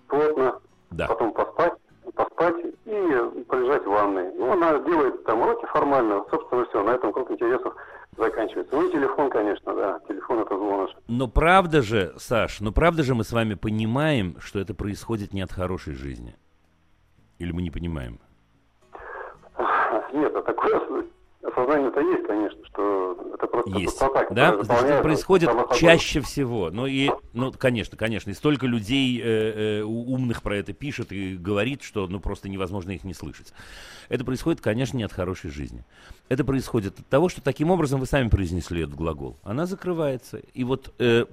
[0.07, 0.59] плотно,
[0.91, 1.07] да.
[1.07, 1.73] потом поспать,
[2.13, 2.55] поспать
[2.85, 4.31] и полежать в ванной.
[4.35, 7.73] Ну, она делает там уроки формально, собственно, все, на этом круг интересов
[8.15, 8.75] заканчивается.
[8.75, 10.95] Ну и телефон, конечно, да, телефон это зло наше.
[11.07, 15.41] Но правда же, Саш, но правда же мы с вами понимаем, что это происходит не
[15.41, 16.35] от хорошей жизни?
[17.39, 18.19] Или мы не понимаем?
[20.13, 20.81] Нет, а такое
[21.43, 23.85] осознание-то есть, конечно, что это просто есть.
[23.99, 24.63] пустота, да?
[24.63, 26.69] Значит, это происходит чаще всего.
[26.71, 31.35] Ну и, ну, конечно, конечно, и столько людей э, э, умных про это пишет и
[31.35, 33.53] говорит, что ну просто невозможно их не слышать.
[34.09, 35.83] Это происходит, конечно, не от хорошей жизни.
[36.29, 39.37] Это происходит от того, что таким образом вы сами произнесли этот глагол.
[39.43, 40.37] Она закрывается.
[40.53, 41.25] И вот, э,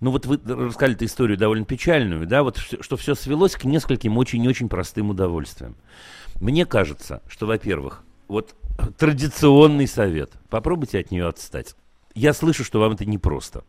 [0.00, 4.16] ну вот вы рассказали эту историю довольно печальную, да, вот что все свелось к нескольким
[4.16, 5.74] очень-очень простым удовольствиям.
[6.40, 8.54] Мне кажется, что, во-первых, вот
[8.96, 10.32] традиционный совет.
[10.48, 11.74] Попробуйте от нее отстать.
[12.14, 13.64] Я слышу, что вам это непросто.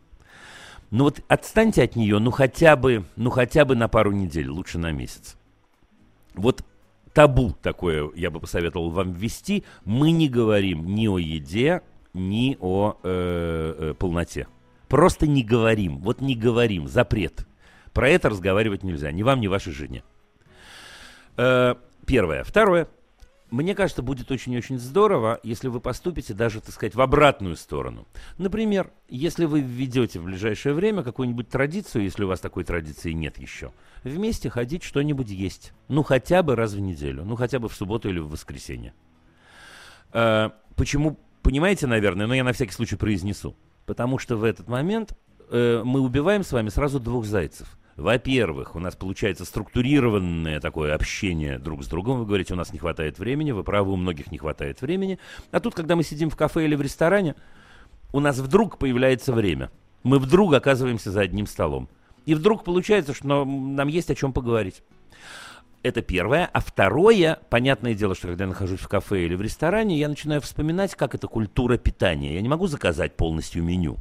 [0.90, 4.78] Но вот отстаньте от нее, ну хотя бы, ну хотя бы на пару недель, лучше
[4.78, 5.36] на месяц.
[6.34, 6.64] Вот
[7.12, 9.64] табу такое я бы посоветовал вам ввести.
[9.84, 11.82] Мы не говорим ни о еде,
[12.14, 14.46] ни о э, э, полноте.
[14.88, 15.98] Просто не говорим.
[15.98, 16.86] Вот не говорим.
[16.86, 17.46] Запрет.
[17.92, 19.10] Про это разговаривать нельзя.
[19.10, 20.04] Ни вам, ни вашей жене.
[21.36, 21.74] Э,
[22.06, 22.44] первое.
[22.44, 22.86] Второе.
[23.52, 28.08] Мне кажется, будет очень-очень здорово, если вы поступите даже, так сказать, в обратную сторону.
[28.38, 33.36] Например, если вы введете в ближайшее время какую-нибудь традицию, если у вас такой традиции нет
[33.36, 33.72] еще,
[34.04, 35.74] вместе ходить что-нибудь есть.
[35.88, 37.26] Ну, хотя бы раз в неделю.
[37.26, 38.94] Ну, хотя бы в субботу или в воскресенье.
[40.14, 43.54] Э, почему, понимаете, наверное, но я на всякий случай произнесу.
[43.84, 45.14] Потому что в этот момент
[45.50, 51.58] э, мы убиваем с вами сразу двух зайцев– во-первых, у нас получается структурированное такое общение
[51.58, 52.20] друг с другом.
[52.20, 55.18] Вы говорите, у нас не хватает времени, вы правы, у многих не хватает времени.
[55.50, 57.34] А тут, когда мы сидим в кафе или в ресторане,
[58.12, 59.70] у нас вдруг появляется время.
[60.02, 61.88] Мы вдруг оказываемся за одним столом.
[62.24, 64.82] И вдруг получается, что нам есть о чем поговорить.
[65.82, 66.48] Это первое.
[66.52, 70.40] А второе, понятное дело, что когда я нахожусь в кафе или в ресторане, я начинаю
[70.40, 72.34] вспоминать, как это культура питания.
[72.34, 73.98] Я не могу заказать полностью меню.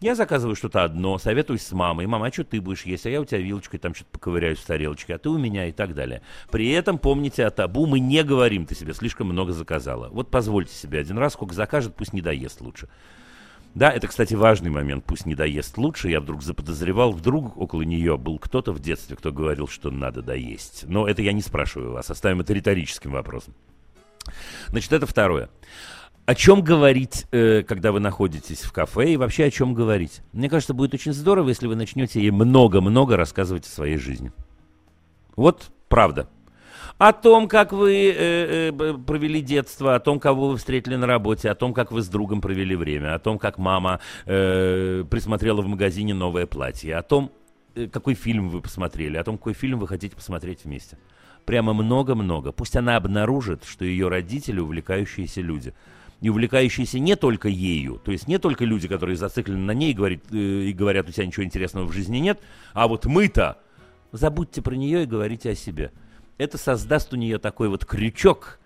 [0.00, 2.06] Я заказываю что-то одно, советуюсь с мамой.
[2.06, 3.04] Мама, а что ты будешь есть?
[3.04, 5.72] А я у тебя вилочкой там что-то поковыряюсь в тарелочке, а ты у меня и
[5.72, 6.22] так далее.
[6.50, 10.08] При этом помните о табу, мы не говорим, ты себе слишком много заказала.
[10.08, 12.88] Вот позвольте себе один раз, сколько закажет, пусть не доест лучше.
[13.74, 16.08] Да, это, кстати, важный момент, пусть не доест лучше.
[16.08, 20.84] Я вдруг заподозревал, вдруг около нее был кто-то в детстве, кто говорил, что надо доесть.
[20.88, 23.54] Но это я не спрашиваю вас, оставим это риторическим вопросом.
[24.68, 25.50] Значит, это второе.
[26.30, 30.20] О чем говорить, э, когда вы находитесь в кафе, и вообще о чем говорить?
[30.32, 34.30] Мне кажется, будет очень здорово, если вы начнете ей много-много рассказывать о своей жизни.
[35.34, 36.28] Вот правда.
[36.98, 41.50] О том, как вы э, э, провели детство, о том, кого вы встретили на работе,
[41.50, 46.14] о том, как вы с другом провели время, о том, как мама присмотрела в магазине
[46.14, 47.32] новое платье, о том,
[47.90, 50.96] какой фильм вы посмотрели, о том, какой фильм вы хотите посмотреть вместе.
[51.44, 52.52] Прямо много-много.
[52.52, 55.74] Пусть она обнаружит, что ее родители увлекающиеся люди–
[56.20, 59.94] и увлекающиеся не только ею, то есть не только люди, которые зациклены на ней и,
[59.94, 62.40] говорит, э, и говорят, у тебя ничего интересного в жизни нет,
[62.72, 63.58] а вот мы-то,
[64.12, 65.92] забудьте про нее и говорите о себе.
[66.38, 68.60] Это создаст у нее такой вот крючок,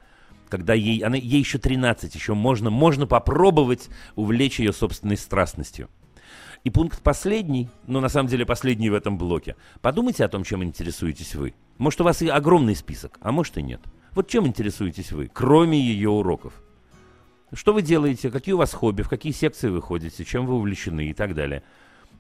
[0.48, 5.88] когда ей, она, ей еще 13, еще можно, можно попробовать увлечь ее собственной страстностью.
[6.62, 9.54] И пункт последний, но на самом деле последний в этом блоке.
[9.82, 11.54] Подумайте о том, чем интересуетесь вы.
[11.76, 13.80] Может, у вас и огромный список, а может и нет.
[14.12, 16.63] Вот чем интересуетесь вы, кроме ее уроков?
[17.54, 21.08] Что вы делаете, какие у вас хобби, в какие секции вы ходите, чем вы увлечены?
[21.08, 21.62] И так далее.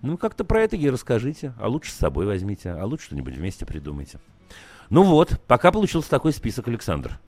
[0.00, 3.66] Ну, как-то про это ей расскажите, а лучше с собой возьмите, а лучше что-нибудь вместе
[3.66, 4.18] придумайте.
[4.90, 7.18] Ну вот, пока получился такой список, Александр.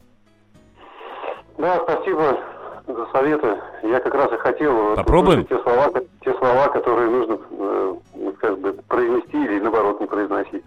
[1.58, 2.55] Да, спасибо
[2.86, 3.56] за советы.
[3.82, 5.44] Я как раз и хотел Попробуем?
[5.46, 5.92] те слова,
[6.24, 7.94] те слова, которые нужно э,
[8.40, 10.62] как бы произнести или наоборот не произносить.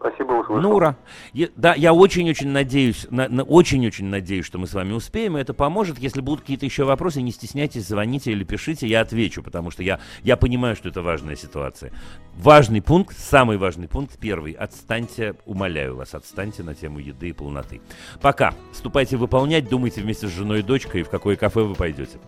[0.00, 0.62] Спасибо, услышал.
[0.62, 0.96] Ну, ура.
[1.34, 5.40] Я, да, я очень-очень надеюсь, на, на, очень-очень надеюсь, что мы с вами успеем, и
[5.42, 5.98] это поможет.
[5.98, 10.00] Если будут какие-то еще вопросы, не стесняйтесь, звоните или пишите, я отвечу, потому что я,
[10.22, 11.92] я понимаю, что это важная ситуация.
[12.34, 14.52] Важный пункт, самый важный пункт, первый.
[14.52, 17.82] Отстаньте, умоляю вас, отстаньте на тему еды и полноты.
[18.22, 18.54] Пока.
[18.72, 22.18] Вступайте выполнять, думайте вместе с женой и дочкой, в какое кафе вы пойдете.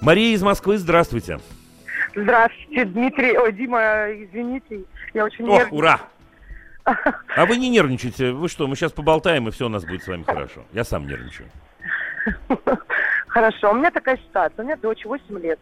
[0.00, 1.38] Мария из Москвы, здравствуйте.
[2.14, 3.38] Здравствуйте, Дмитрий.
[3.38, 4.82] Ой, Дима, извините,
[5.14, 6.00] я очень О, ура!
[7.36, 8.32] А вы не нервничайте.
[8.32, 10.64] Вы что, мы сейчас поболтаем, и все у нас будет с вами хорошо.
[10.72, 11.48] Я сам нервничаю.
[13.28, 13.70] Хорошо.
[13.70, 14.62] У меня такая ситуация.
[14.62, 15.58] У меня дочь 8 лет.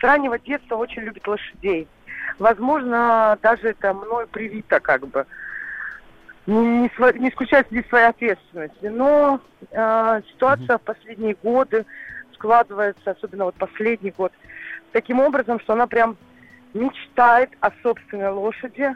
[0.00, 1.86] С раннего детства очень любит лошадей.
[2.38, 5.26] Возможно, даже это мной привито как бы.
[6.46, 8.86] Не, не, не исключая здесь своей ответственности.
[8.86, 11.86] Но э, ситуация в последние годы
[12.44, 14.30] складывается, особенно вот последний год,
[14.92, 16.16] таким образом, что она прям
[16.74, 18.94] мечтает о собственной лошади,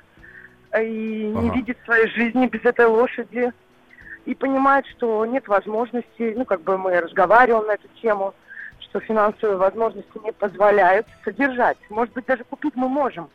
[0.78, 1.42] и ага.
[1.42, 3.52] не видит своей жизни без этой лошади,
[4.26, 8.34] и понимает, что нет возможности, ну, как бы мы разговариваем на эту тему,
[8.80, 11.78] что финансовые возможности не позволяют содержать.
[11.88, 13.30] Может быть, даже купить мы можем,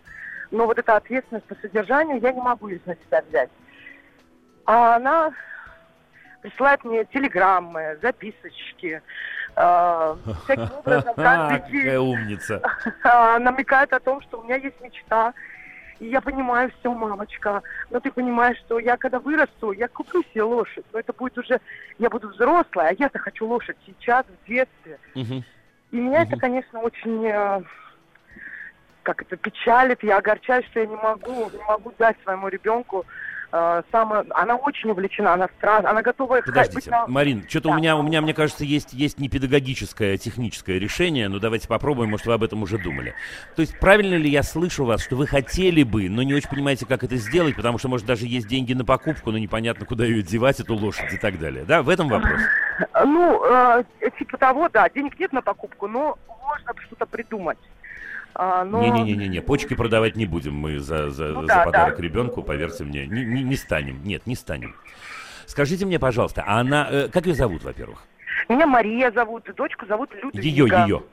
[0.52, 3.50] но вот эта ответственность по содержанию я не могу из на себя взять.
[4.66, 5.34] А она
[6.44, 9.02] присылает мне телеграммы, записочки,
[9.56, 12.62] э, всяким образом каждый день умница.
[13.40, 15.34] намекает о том, что у меня есть мечта,
[16.00, 17.64] и я понимаю все, мамочка.
[17.90, 20.86] Но ты понимаешь, что я когда вырасту, я куплю себе лошадь.
[20.92, 21.62] Но это будет уже,
[21.98, 25.00] я буду взрослая, а я-то хочу лошадь сейчас, в детстве.
[25.16, 25.44] Угу.
[25.92, 26.28] И меня угу.
[26.28, 27.62] это, конечно, очень э,
[29.04, 33.06] как это печалит, я огорчаюсь, что я не могу, не могу дать своему ребенку
[33.54, 36.42] э, самое, она очень увлечена, она страшна, она готова...
[36.42, 37.08] Подождите, на...
[37.08, 37.76] Марин, что-то да.
[37.76, 41.68] у меня, у меня, мне кажется, есть, есть не педагогическое, а техническое решение, но давайте
[41.68, 43.14] попробуем, может, вы об этом уже думали.
[43.56, 46.86] То есть правильно ли я слышу вас, что вы хотели бы, но не очень понимаете,
[46.86, 50.24] как это сделать, потому что, может, даже есть деньги на покупку, но непонятно, куда ее
[50.24, 51.84] девать, эту лошадь и так далее, да?
[51.84, 52.40] В этом вопрос?
[53.06, 53.84] Ну, э,
[54.18, 57.60] типа того, да, денег нет на покупку, но можно что-то придумать.
[58.36, 58.82] А, но...
[58.82, 62.04] Не-не-не-не, почки продавать не будем мы за, за, ну, за подарок да.
[62.04, 63.06] ребенку, поверьте мне.
[63.06, 64.76] Не, не, не станем, нет, не станем.
[65.46, 68.04] Скажите мне, пожалуйста, а она, э, как ее зовут, во-первых?
[68.50, 70.42] Меня Мария зовут, дочку зовут Людвига.
[70.42, 71.04] Ее, ее.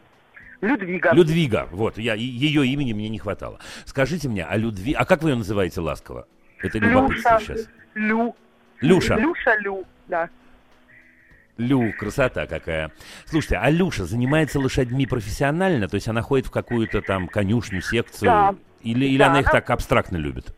[0.61, 1.12] Людвига.
[1.12, 3.59] Людвига, вот, я, ее имени мне не хватало.
[3.85, 4.93] Скажите мне, а Людви...
[4.93, 6.27] А как вы ее называете ласково?
[6.62, 7.45] Это любопытство Люша.
[7.45, 7.68] сейчас.
[7.95, 8.37] Лю.
[8.81, 9.16] Люша.
[9.16, 10.29] Люша Лю, да.
[11.61, 12.91] Лю, красота какая.
[13.27, 15.89] Слушайте, а Люша занимается лошадьми профессионально?
[15.89, 18.31] То есть она ходит в какую-то там конюшню, секцию?
[18.31, 18.55] Да.
[18.83, 19.61] Или, или да, она их она...
[19.61, 20.55] так абстрактно любит?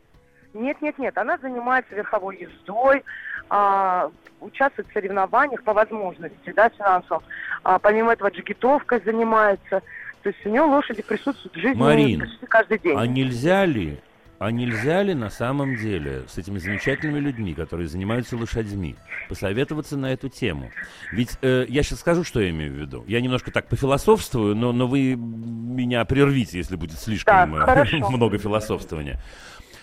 [0.54, 1.18] Нет, нет, нет.
[1.18, 3.02] Она занимается верховой ездой,
[3.48, 7.22] а, участвует в соревнованиях по возможности, да, финансово.
[7.64, 9.82] А, помимо этого джигитовкой занимается.
[10.22, 12.96] То есть у нее лошади присутствуют в жизни Марин, каждый день.
[12.96, 13.98] а нельзя ли
[14.42, 18.96] а нельзя ли на самом деле с этими замечательными людьми, которые занимаются лошадьми,
[19.28, 20.72] посоветоваться на эту тему?
[21.12, 23.04] Ведь э, я сейчас скажу, что я имею в виду.
[23.06, 28.36] Я немножко так пофилософствую, но, но вы меня прервите, если будет слишком так, э, много
[28.36, 29.22] философствования.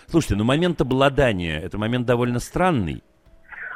[0.08, 3.02] Слушайте, ну момент обладания– это момент довольно странный.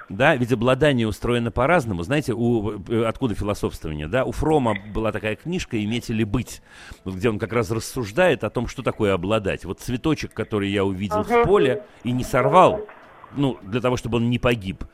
[0.08, 2.02] Да, ведь обладание устроено по-разному.
[2.02, 4.06] Знаете, у, э, откуда философствование?
[4.06, 4.24] Да?
[4.24, 6.60] У Фрома была такая книжка «Иметь или быть»,
[7.04, 9.64] где он как раз рассуждает о том, что такое обладать.
[9.64, 11.44] Вот цветочек, который я увидел uh-huh.
[11.44, 12.86] в поле и не сорвал,
[13.34, 14.84] ну, для того, чтобы он не погиб,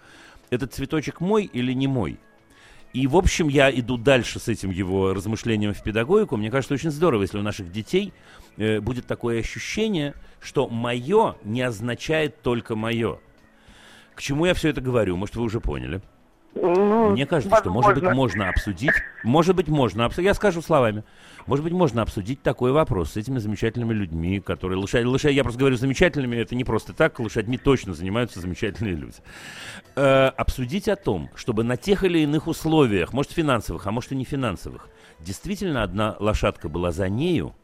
[0.51, 2.19] этот цветочек мой или не мой?
[2.93, 6.37] И, в общем, я иду дальше с этим его размышлением в педагогику.
[6.37, 8.13] Мне кажется, очень здорово, если у наших детей
[8.57, 13.19] э, будет такое ощущение, что мое не означает только мое.
[14.21, 15.17] К чему я все это говорю?
[15.17, 16.03] Может, вы уже поняли?
[16.55, 17.81] Ну, Мне кажется, возможно.
[17.81, 18.93] что, может быть, можно обсудить,
[19.25, 21.05] может быть, можно обсудить, я скажу словами,
[21.47, 25.59] может быть, можно обсудить такой вопрос с этими замечательными людьми, которые лошадь, лошадь, я просто
[25.59, 29.17] говорю замечательными, это не просто так, лошадьми точно занимаются замечательные люди.
[29.97, 34.17] Э, обсудить о том, чтобы на тех или иных условиях, может, финансовых, а может и
[34.17, 34.91] не финансовых,
[35.21, 37.55] действительно одна лошадка была за нею,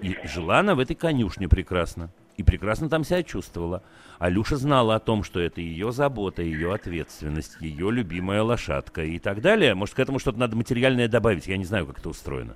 [0.00, 3.82] и жила она в этой конюшне прекрасно и прекрасно там себя чувствовала.
[4.18, 9.40] Алюша знала о том, что это ее забота, ее ответственность, ее любимая лошадка и так
[9.40, 9.74] далее.
[9.74, 11.46] Может, к этому что-то надо материальное добавить?
[11.46, 12.54] Я не знаю, как это устроено.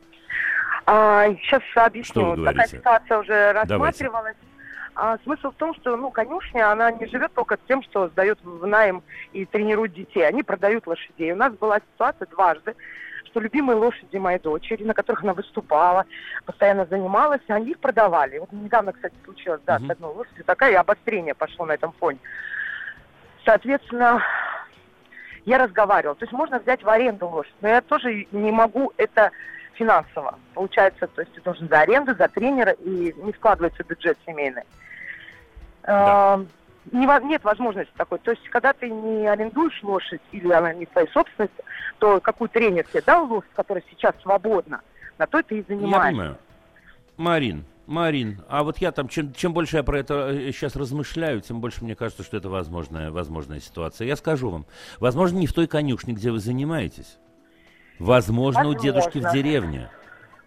[0.86, 2.22] А, сейчас объясню.
[2.22, 4.36] Что вы Такая ситуация уже рассматривалась.
[4.96, 8.66] А, смысл в том, что ну, конюшня, она не живет только тем, что сдает в
[8.66, 9.02] найм
[9.32, 10.26] и тренирует детей.
[10.26, 11.32] Они продают лошадей.
[11.32, 12.74] У нас была ситуация дважды,
[13.24, 16.04] что любимые лошади моей дочери, на которых она выступала,
[16.44, 18.38] постоянно занималась, они их продавали.
[18.38, 22.18] Вот недавно, кстати, случилось, да, с одной лошадью такая, и обострение пошло на этом фоне.
[23.44, 24.22] Соответственно,
[25.44, 26.16] я разговаривала.
[26.16, 29.30] То есть можно взять в аренду лошадь, но я тоже не могу это
[29.74, 30.38] финансово.
[30.54, 34.64] Получается, то есть ты должен за аренду, за тренера, и не складывается бюджет семейный.
[35.82, 36.40] Да
[36.92, 38.18] не, нет возможности такой.
[38.18, 41.62] То есть, когда ты не арендуешь лошадь или она не твоей собственности,
[41.98, 44.80] то какую тренер тебе дал лошадь, которая сейчас свободна,
[45.18, 45.96] на то ты и занимаешься.
[45.96, 46.38] Я понимаю.
[47.16, 51.40] Марин, Марин, а вот я там, чем, чем больше я про это сейчас э, размышляю,
[51.40, 54.06] тем больше мне кажется, что это возможная, возможная ситуация.
[54.06, 54.66] Я скажу вам,
[55.00, 57.18] возможно, не в той конюшне, где вы занимаетесь.
[57.98, 58.80] Возможно, возможно.
[58.80, 59.90] у дедушки в деревне.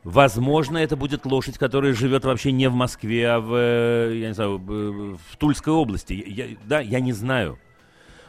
[0.04, 4.34] Возможно, это будет лошадь, которая живет вообще не в Москве, а в, э, я не
[4.34, 6.14] знаю, в Тульской области.
[6.14, 7.58] Я, да, я не знаю.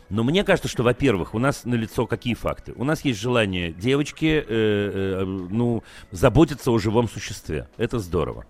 [0.09, 2.73] Но мне кажется, что, во-первых, у нас на лицо какие факты?
[2.77, 7.69] У нас есть желание девочки, э, э, ну, заботиться о живом существе.
[7.77, 8.45] Это здорово.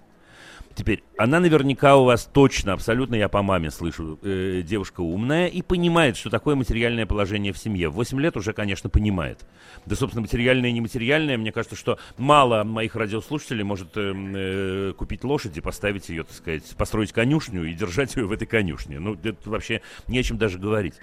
[0.75, 5.63] Теперь, она наверняка у вас точно, абсолютно, я по маме слышу, э, девушка умная и
[5.63, 7.89] понимает, что такое материальное положение в семье.
[7.89, 9.47] В 8 лет уже, конечно, понимает.
[9.87, 15.23] Да, собственно, материальное и нематериальное, мне кажется, что мало моих радиослушателей может э, э, купить
[15.23, 18.99] лошадь и поставить ее, так сказать, построить конюшню и держать ее в этой конюшне.
[18.99, 20.95] Ну, это вообще не о чем даже говорить.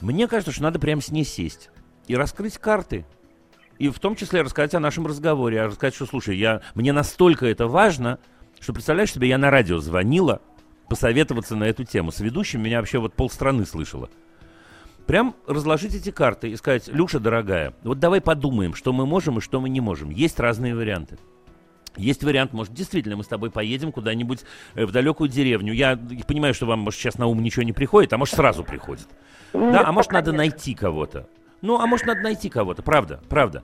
[0.00, 1.70] Мне кажется, что надо прямо с ней сесть
[2.08, 3.06] и раскрыть карты.
[3.78, 7.46] И в том числе рассказать о нашем разговоре, а рассказать, что, слушай, я, мне настолько
[7.46, 8.18] это важно,
[8.60, 10.40] что, представляешь себе, я на радио звонила
[10.88, 12.10] посоветоваться на эту тему.
[12.10, 14.10] С ведущим меня вообще вот полстраны слышала.
[15.06, 19.40] Прям разложить эти карты и сказать, Люша, дорогая, вот давай подумаем, что мы можем и
[19.42, 20.10] что мы не можем.
[20.10, 21.18] Есть разные варианты.
[21.96, 24.40] Есть вариант, может, действительно мы с тобой поедем куда-нибудь
[24.74, 25.72] э, в далекую деревню.
[25.72, 25.96] Я
[26.26, 29.06] понимаю, что вам, может, сейчас на ум ничего не приходит, а может, сразу приходит.
[29.52, 31.28] Да, а может, надо найти кого-то.
[31.60, 33.62] Ну, а может, надо найти кого-то, правда, правда.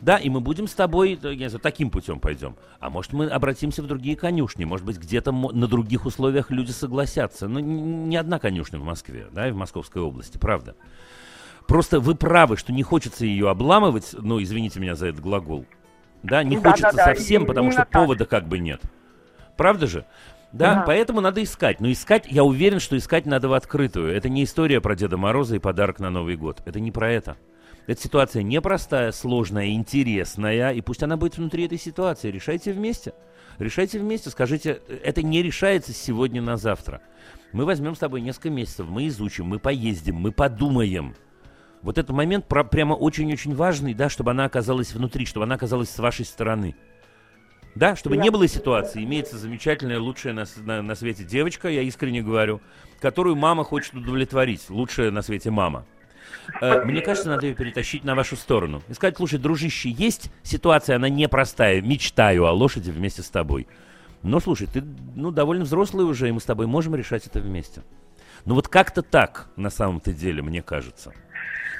[0.00, 2.56] Да, и мы будем с тобой, э, я не знаю, таким путем пойдем.
[2.78, 4.64] А может, мы обратимся в другие конюшни.
[4.64, 7.48] Может быть, где-то на других условиях люди согласятся.
[7.48, 10.74] Ну, не одна конюшня в Москве, да, и в Московской области, правда.
[11.66, 15.66] Просто вы правы, что не хочется ее обламывать, ну, извините меня за этот глагол.
[16.22, 17.90] Да, не да, хочется да, да, совсем, потому что так.
[17.90, 18.80] повода как бы нет.
[19.56, 20.04] Правда же?
[20.52, 20.82] Да, ага.
[20.86, 21.80] поэтому надо искать.
[21.80, 24.12] Но искать, я уверен, что искать надо в открытую.
[24.12, 26.60] Это не история про Деда Мороза и подарок на Новый год.
[26.64, 27.36] Это не про это.
[27.90, 32.30] Эта ситуация непростая, сложная, интересная, и пусть она будет внутри этой ситуации.
[32.30, 33.14] Решайте вместе.
[33.58, 37.00] Решайте вместе, скажите, это не решается сегодня на завтра.
[37.52, 41.16] Мы возьмем с тобой несколько месяцев, мы изучим, мы поездим, мы подумаем.
[41.82, 45.90] Вот этот момент про, прямо очень-очень важный, да, чтобы она оказалась внутри, чтобы она оказалась
[45.90, 46.76] с вашей стороны.
[47.74, 52.22] Да, чтобы не было ситуации, имеется замечательная, лучшая на, на, на свете девочка, я искренне
[52.22, 52.60] говорю,
[53.00, 55.86] которую мама хочет удовлетворить, лучшая на свете мама.
[56.60, 58.82] Э, мне кажется, надо ее перетащить на вашу сторону.
[58.88, 61.80] И сказать, слушай, дружище, есть ситуация, она непростая.
[61.80, 63.66] Мечтаю о лошади вместе с тобой.
[64.22, 64.82] Но слушай, ты
[65.14, 67.82] ну, довольно взрослый уже, и мы с тобой можем решать это вместе.
[68.44, 71.12] Ну вот как-то так, на самом-то деле, мне кажется.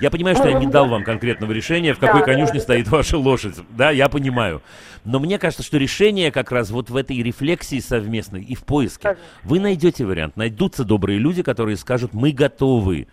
[0.01, 2.89] Я понимаю, что я не дал вам конкретного решения, в какой да, конюшне да, стоит
[2.89, 3.57] ваша лошадь.
[3.77, 4.63] Да, я понимаю.
[5.05, 9.19] Но мне кажется, что решение как раз вот в этой рефлексии совместной и в поиске.
[9.45, 10.37] Вы найдете вариант.
[10.37, 13.09] Найдутся добрые люди, которые скажут, мы готовы.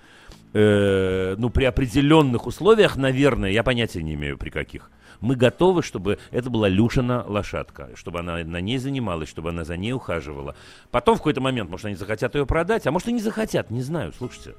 [0.60, 4.90] Э, ну, при определенных условиях, наверное, я понятия не имею, при каких.
[5.22, 9.78] Мы готовы, чтобы это была Люшина лошадка, чтобы она на ней занималась, чтобы она за
[9.78, 10.56] ней ухаживала.
[10.90, 13.84] Потом в какой-то момент, может, они захотят ее продать, а может, и не захотят, не
[13.84, 14.56] знаю, слушайте.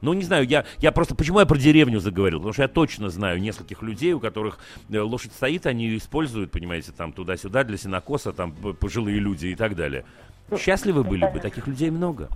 [0.00, 1.14] Ну, не знаю, я, я просто...
[1.14, 2.38] Почему я про деревню заговорил?
[2.38, 4.58] Потому что я точно знаю нескольких людей, у которых
[4.90, 9.54] э, лошадь стоит, они ее используют, понимаете, там туда-сюда для сенокоса, там пожилые люди и
[9.54, 10.04] так далее.
[10.56, 12.28] Счастливы были бы, таких людей много.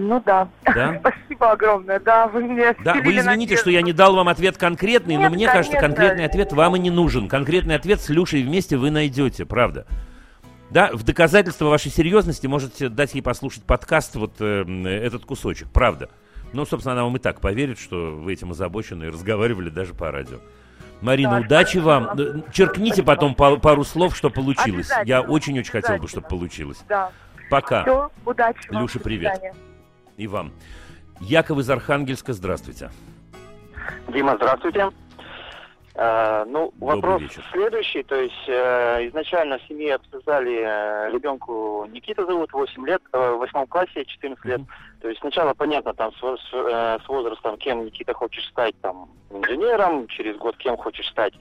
[0.00, 0.48] Ну да.
[0.64, 0.98] да.
[1.00, 2.00] Спасибо огромное.
[2.00, 3.56] Да, вы мне Да, вы извините, надежду.
[3.58, 6.76] что я не дал вам ответ конкретный, Нет, но мне конечно, кажется, конкретный ответ вам
[6.76, 7.28] и не нужен.
[7.28, 9.86] Конкретный ответ с Люшей вместе вы найдете, правда.
[10.70, 14.64] Да, в доказательство вашей серьезности можете дать ей послушать подкаст, вот э,
[15.04, 16.08] этот кусочек, правда.
[16.52, 20.10] Ну, собственно, она вам и так поверит, что вы этим озабочены и разговаривали даже по
[20.10, 20.38] радио.
[21.00, 22.10] Марина, да, удачи вам.
[22.52, 24.90] Черкните потом пару слов, что получилось.
[25.04, 26.78] Я очень-очень хотел бы, чтобы получилось.
[26.88, 27.10] Да.
[27.50, 27.82] Пока.
[27.82, 29.40] Все, удачи Люша, привет.
[30.16, 30.52] И вам.
[31.20, 32.90] Яков из Архангельска, здравствуйте.
[34.08, 34.90] Дима, здравствуйте.
[35.94, 38.02] Э, ну, вопрос следующий.
[38.02, 43.38] То есть э, изначально в семье обсуждали э, ребенку Никита зовут, 8 лет, э, в
[43.38, 44.60] восьмом классе, 14 лет.
[44.60, 45.02] Mm-hmm.
[45.02, 49.10] То есть сначала понятно там с, с, э, с возрастом, кем Никита хочет стать, там,
[49.30, 51.34] инженером, через год кем хочешь стать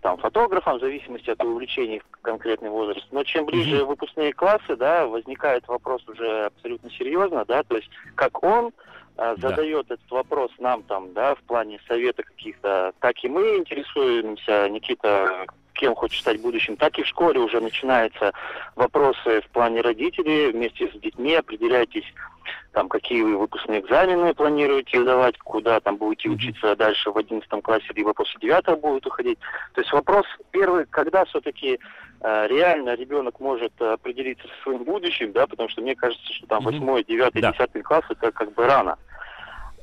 [0.00, 3.06] там фотографом, в зависимости от увлечений в конкретный возраст.
[3.10, 3.86] Но чем ближе mm-hmm.
[3.86, 8.72] выпускные классы, да, возникает вопрос уже абсолютно серьезно, да, то есть как он
[9.16, 9.94] э, задает да.
[9.94, 15.46] этот вопрос нам там, да, в плане совета каких-то, так и мы интересуемся, Никита,
[15.78, 18.32] кем хочет стать будущим, так и в школе уже начинаются
[18.74, 22.04] вопросы в плане родителей, вместе с детьми определяйтесь,
[22.72, 27.86] там, какие вы выпускные экзамены планируете сдавать, куда там будете учиться дальше в 11 классе,
[27.94, 29.38] либо после 9 будет уходить.
[29.74, 31.78] То есть вопрос первый, когда все-таки
[32.20, 36.64] э, реально ребенок может определиться со своим будущим, да, потому что мне кажется, что там
[36.64, 38.98] 8, 9, 10 класс это как бы рано.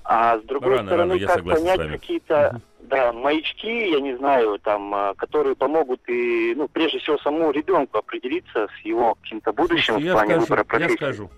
[0.07, 4.93] А с другой рано, стороны, рано, как понять какие-то да, маячки, я не знаю, там,
[4.93, 10.09] а, которые помогут и, ну, прежде всего, самому ребенку определиться с его каким-то будущим Слушайте,
[10.09, 10.91] в плане скажу, выбора профессии.
[10.91, 11.29] Я скажу.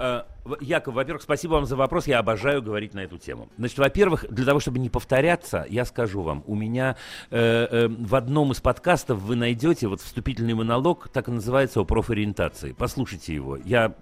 [0.00, 0.22] Э,
[0.60, 2.06] Яков, во-первых, спасибо вам за вопрос.
[2.06, 3.50] Я обожаю говорить на эту тему.
[3.58, 6.96] Значит, во-первых, для того, чтобы не повторяться, я скажу вам, у меня
[7.30, 11.84] э, э, в одном из подкастов вы найдете вот вступительный монолог, так и называется, о
[11.84, 12.72] профориентации.
[12.72, 13.58] Послушайте его.
[13.58, 13.94] Я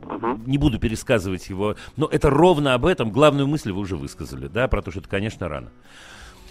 [0.46, 3.10] не буду пересказывать его, но это ровно об этом.
[3.10, 5.70] Главную мысль вы уже высказали, да, про то, что это, конечно, рано.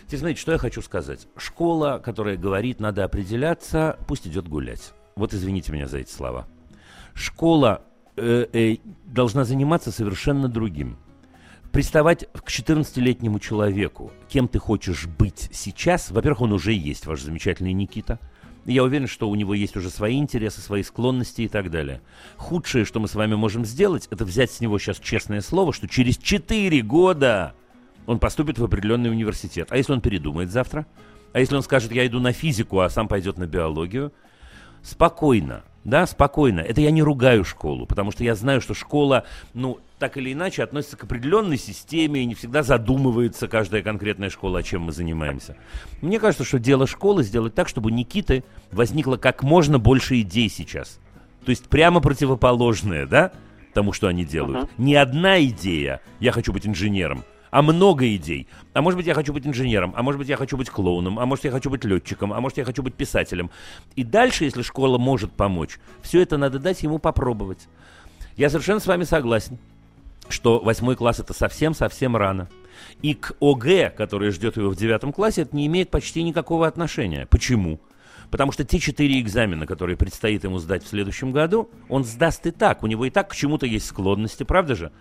[0.07, 1.25] Теперь смотрите, что я хочу сказать.
[1.37, 4.93] Школа, которая говорит, надо определяться, пусть идет гулять.
[5.15, 6.47] Вот извините меня за эти слова.
[7.13, 7.81] Школа
[8.17, 10.97] должна заниматься совершенно другим.
[11.71, 17.73] Приставать к 14-летнему человеку, кем ты хочешь быть сейчас, во-первых, он уже есть, ваш замечательный
[17.73, 18.19] Никита.
[18.65, 22.01] Я уверен, что у него есть уже свои интересы, свои склонности и так далее.
[22.35, 25.87] Худшее, что мы с вами можем сделать, это взять с него сейчас честное слово, что
[25.87, 27.53] через 4 года
[28.07, 29.67] он поступит в определенный университет.
[29.69, 30.85] А если он передумает завтра?
[31.33, 34.11] А если он скажет, я иду на физику, а сам пойдет на биологию?
[34.81, 36.59] Спокойно да, спокойно.
[36.59, 39.23] Это я не ругаю школу, потому что я знаю, что школа,
[39.53, 44.59] ну, так или иначе относится к определенной системе и не всегда задумывается каждая конкретная школа,
[44.59, 45.55] о чем мы занимаемся.
[46.01, 50.49] Мне кажется, что дело школы сделать так, чтобы у Никиты возникло как можно больше идей
[50.49, 50.99] сейчас.
[51.45, 53.31] То есть прямо противоположное, да,
[53.73, 54.65] тому, что они делают.
[54.65, 54.69] Uh-huh.
[54.77, 57.23] Не одна идея, я хочу быть инженером,
[57.57, 58.47] а много идей.
[58.73, 61.25] А может быть, я хочу быть инженером, а может быть, я хочу быть клоуном, а
[61.25, 63.49] может, я хочу быть летчиком, а может, я хочу быть писателем.
[63.95, 67.67] И дальше, если школа может помочь, все это надо дать ему попробовать.
[68.35, 69.57] Я совершенно с вами согласен,
[70.29, 72.47] что восьмой класс это совсем-совсем рано.
[73.01, 77.25] И к ОГЭ, который ждет его в девятом классе, это не имеет почти никакого отношения.
[77.25, 77.79] Почему?
[78.29, 82.51] Потому что те четыре экзамена, которые предстоит ему сдать в следующем году, он сдаст и
[82.51, 82.83] так.
[82.83, 84.91] У него и так к чему-то есть склонности, правда же?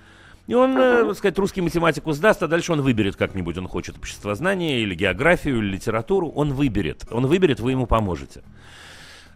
[0.46, 3.58] И он, э, так сказать, русский математику сдаст, а дальше он выберет как-нибудь.
[3.58, 6.28] Он хочет обществознание или географию, или литературу.
[6.28, 7.04] Он выберет.
[7.10, 8.42] Он выберет, вы ему поможете.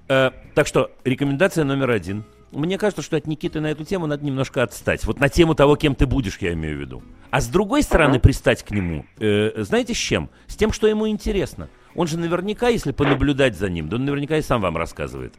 [0.09, 2.25] Э, так что рекомендация номер один.
[2.53, 5.05] Мне кажется, что от Никиты на эту тему надо немножко отстать.
[5.05, 7.03] Вот на тему того, кем ты будешь, я имею в виду.
[7.31, 10.31] А с другой стороны, пристать к нему, э, знаете, с чем?
[10.49, 11.69] С тем, что ему интересно.
[11.95, 15.35] Он же наверняка, если понаблюдать за ним, да он наверняка и сам вам рассказывает.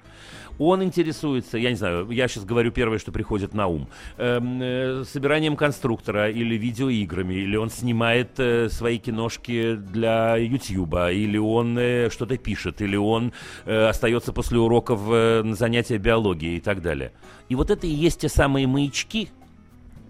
[0.64, 3.88] Он интересуется, я не знаю, я сейчас говорю первое, что приходит на ум,
[4.18, 11.40] эм, э, собиранием конструктора или видеоиграми, или он снимает э, свои киношки для Ютьюба, или
[11.40, 13.34] он э, что-то пишет, или он
[13.66, 17.12] э, остается после уроков э, на занятия биологии и так далее.
[17.50, 19.30] И вот это и есть те самые маячки,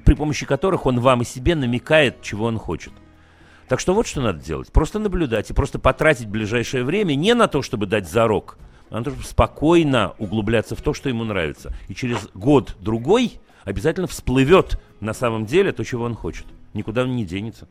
[0.04, 2.92] при помощи которых он вам и себе намекает, чего он хочет.
[3.70, 4.70] Так что вот что надо делать.
[4.74, 8.58] Просто наблюдать и просто потратить ближайшее время не на то, чтобы дать зарок,
[8.92, 11.74] а на то, чтобы спокойно углубляться в то, что ему нравится.
[11.88, 16.46] И через год-другой обязательно всплывет на самом деле то, чего он хочет.
[16.74, 17.68] Никуда он не денется.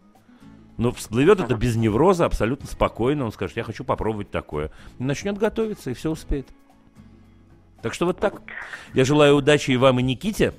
[0.79, 3.27] Но всплывет это без невроза, абсолютно спокойно.
[3.27, 4.71] Он скажет, я хочу попробовать такое.
[4.99, 6.49] И начнет готовиться, и все успеет.
[7.83, 8.41] Так что вот так.
[8.95, 10.55] Я желаю удачи и вам, и Никите.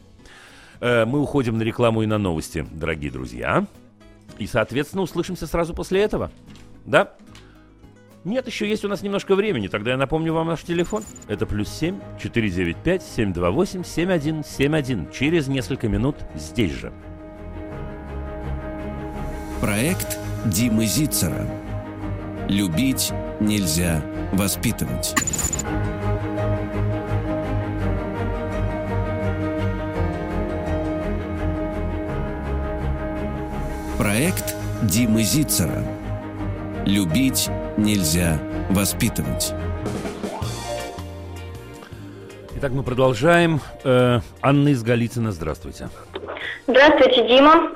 [0.79, 3.65] Э, мы уходим на рекламу и на новости, дорогие друзья.
[4.37, 6.31] И, соответственно, услышимся сразу после этого.
[6.85, 7.13] Да?
[8.23, 9.67] Нет, еще есть у нас немножко времени.
[9.67, 11.03] Тогда я напомню вам наш телефон.
[11.27, 15.11] Это плюс 7 495 728 7171.
[15.11, 16.93] Через несколько минут здесь же.
[19.59, 21.47] Проект Димы Зицера.
[22.47, 24.03] Любить нельзя
[24.33, 25.15] воспитывать.
[33.97, 35.83] Проект Димы Зицера.
[36.85, 37.49] Любить
[37.81, 39.53] нельзя воспитывать.
[42.57, 43.59] Итак, мы продолжаем.
[43.83, 45.89] Э, Анна из Голицына, здравствуйте.
[46.67, 47.71] Здравствуйте, Дима.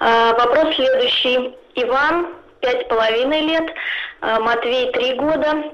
[0.00, 1.56] Э, вопрос следующий.
[1.74, 2.28] Иван,
[2.60, 3.64] пять с половиной лет,
[4.22, 5.64] э, Матвей, три года,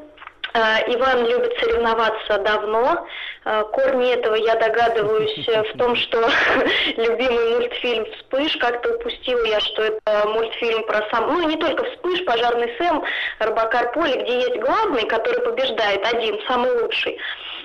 [0.54, 3.04] Э, Иван любит соревноваться давно.
[3.46, 6.18] Э, корни этого, я догадываюсь, в том, что
[6.96, 11.28] любимый мультфильм «Вспыш», как-то упустила я, что это мультфильм про сам...
[11.28, 13.04] Ну, не только «Вспыш», «Пожарный Сэм»,
[13.40, 17.18] «Робокар Поле», где есть главный, который побеждает, один, самый лучший.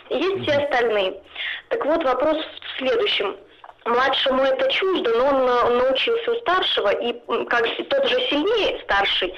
[0.09, 1.21] Есть все остальные.
[1.69, 3.37] Так вот, вопрос в следующем.
[3.85, 7.13] Младшему это чуждо, но он, он научился у старшего, и
[7.45, 9.33] как тот же сильнее старший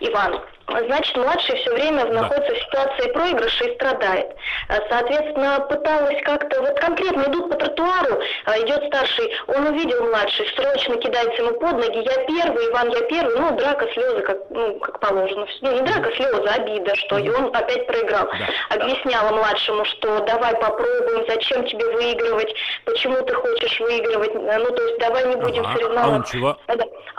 [0.00, 2.22] Иван, значит, младший все время да.
[2.22, 4.36] находится в ситуации проигрыша и страдает.
[4.68, 10.46] Э, соответственно, пыталась как-то, вот конкретно идут по тротуару, э, идет старший, он увидел младший,
[10.56, 14.78] срочно кидается ему под ноги, я первый, Иван, я первый, ну, драка, слезы, как, ну,
[14.80, 15.46] как положено.
[15.60, 18.26] Ну, не драка, слезы, обида, что и он опять проиграл.
[18.26, 18.76] Да.
[18.76, 22.54] Объясняла младшему, что давай попробуем, зачем тебе выигрывать,
[22.84, 25.72] почему ты хочешь выигрывать, э, ну, то есть давай не будем ага.
[25.74, 26.12] соревноваться.
[26.12, 26.56] А он чего?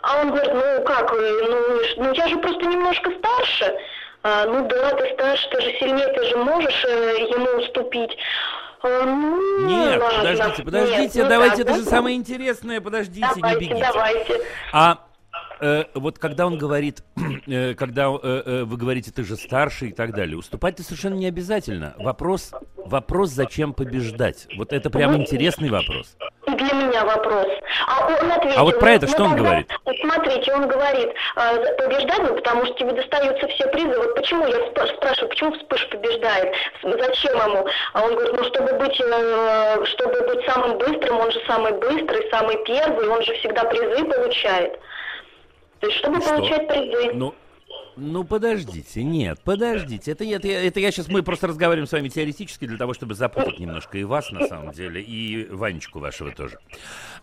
[0.01, 1.57] А он говорит, ну, как, ну,
[1.97, 3.75] ну, я же просто немножко старый, старше,
[4.23, 8.17] а, ну да, ты старше, ты же сильнее, ты же можешь э, ему уступить.
[8.81, 10.17] А, ну, Нет, ладно.
[10.19, 13.89] подождите, подождите, Нет, ну давайте, так, это же самое интересное, подождите, давайте, не бегите.
[13.93, 14.41] Давайте.
[14.71, 14.97] А
[15.63, 17.03] э, вот когда он говорит,
[17.47, 21.27] э, когда э, э, вы говорите, ты же старше и так далее, уступать-то совершенно не
[21.27, 21.95] обязательно.
[21.97, 24.47] Вопрос, вопрос, зачем побеждать?
[24.57, 26.15] Вот это прям интересный вопрос
[26.55, 27.47] для меня вопрос.
[27.87, 28.59] А он ответил...
[28.59, 29.71] А вот про это что он тогда, говорит?
[30.01, 33.97] Смотрите, он говорит, э, побеждать, ну, потому что тебе достаются все призы.
[33.97, 36.53] Вот почему, я спрашиваю, почему Вспыш побеждает?
[36.83, 37.67] Зачем ему?
[37.93, 42.29] А он говорит, ну, чтобы быть, э, чтобы быть самым быстрым, он же самый быстрый,
[42.31, 44.79] самый первый, он же всегда призы получает.
[45.83, 46.37] То есть, чтобы что?
[46.37, 47.11] получать призы.
[47.13, 47.35] Ну,
[47.97, 50.11] ну, подождите, нет, подождите.
[50.11, 53.59] Это, это, это я сейчас, мы просто разговариваем с вами теоретически для того, чтобы запутать
[53.59, 56.57] немножко и вас, на самом деле, и Ванечку вашего тоже.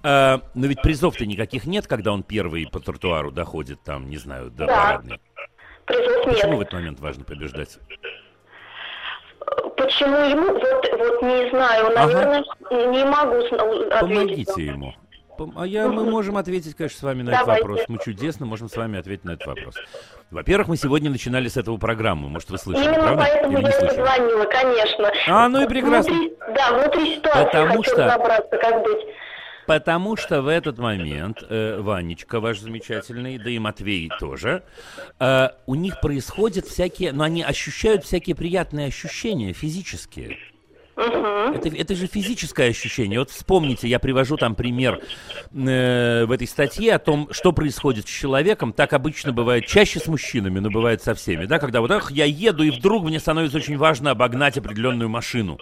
[0.02, 4.50] А, но ведь призов-то никаких нет, когда он первый по тротуару доходит, там, не знаю,
[4.50, 4.76] до да.
[4.76, 5.20] парадной.
[5.86, 6.34] Призов нет.
[6.34, 7.78] Почему в этот момент важно побеждать?
[9.78, 10.52] Почему ему?
[10.52, 12.86] Вот, вот не знаю, наверное, ага.
[12.90, 14.00] не могу ответить.
[14.00, 14.94] Помогите ему.
[15.56, 17.52] А я, мы можем ответить, конечно, с вами на Давайте.
[17.52, 17.88] этот вопрос.
[17.88, 19.74] Мы чудесно можем с вами ответить на этот вопрос.
[20.30, 22.28] Во-первых, мы сегодня начинали с этого программу.
[22.28, 23.26] Может, вы слышали, Именно правда?
[23.28, 25.12] поэтому Или я позвонила, конечно.
[25.28, 26.12] А, ну и прекрасно.
[26.12, 28.04] Внутри, да, внутри ситуации Потому хочу что...
[28.04, 29.06] разобраться, как быть.
[29.66, 34.64] Потому что в этот момент э, Ванечка ваш замечательный, да и Матвей тоже,
[35.20, 40.38] э, у них происходят всякие, ну они ощущают всякие приятные ощущения физические.
[41.00, 43.18] Это, это же физическое ощущение.
[43.18, 45.00] Вот вспомните, я привожу там пример
[45.52, 48.72] э, в этой статье о том, что происходит с человеком.
[48.72, 51.46] Так обычно бывает чаще с мужчинами, но бывает со всеми.
[51.46, 55.58] Да, когда вот ах, я еду, и вдруг мне становится очень важно обогнать определенную машину.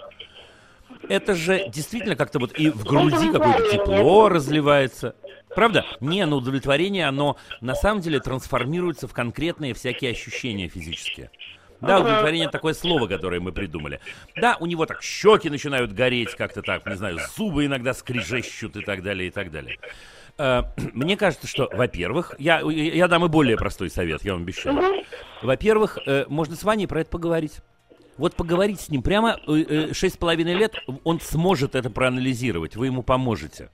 [1.07, 5.15] Это же действительно как-то вот и в груди какое-то тепло разливается.
[5.55, 5.85] Правда?
[5.99, 11.31] Не, но удовлетворение, оно на самом деле трансформируется в конкретные всякие ощущения физические.
[11.81, 13.99] Да, удовлетворение такое слово, которое мы придумали.
[14.35, 18.81] Да, у него так щеки начинают гореть как-то так, не знаю, зубы иногда скрежещут и
[18.81, 19.77] так далее, и так далее.
[20.37, 20.63] Э,
[20.93, 25.03] мне кажется, что, во-первых, я, я дам и более простой совет, я вам обещаю.
[25.41, 27.59] Во-первых, э, можно с Ваней про это поговорить.
[28.17, 30.75] Вот поговорить с ним прямо э, шесть с половиной лет,
[31.05, 33.69] он сможет это проанализировать, вы ему поможете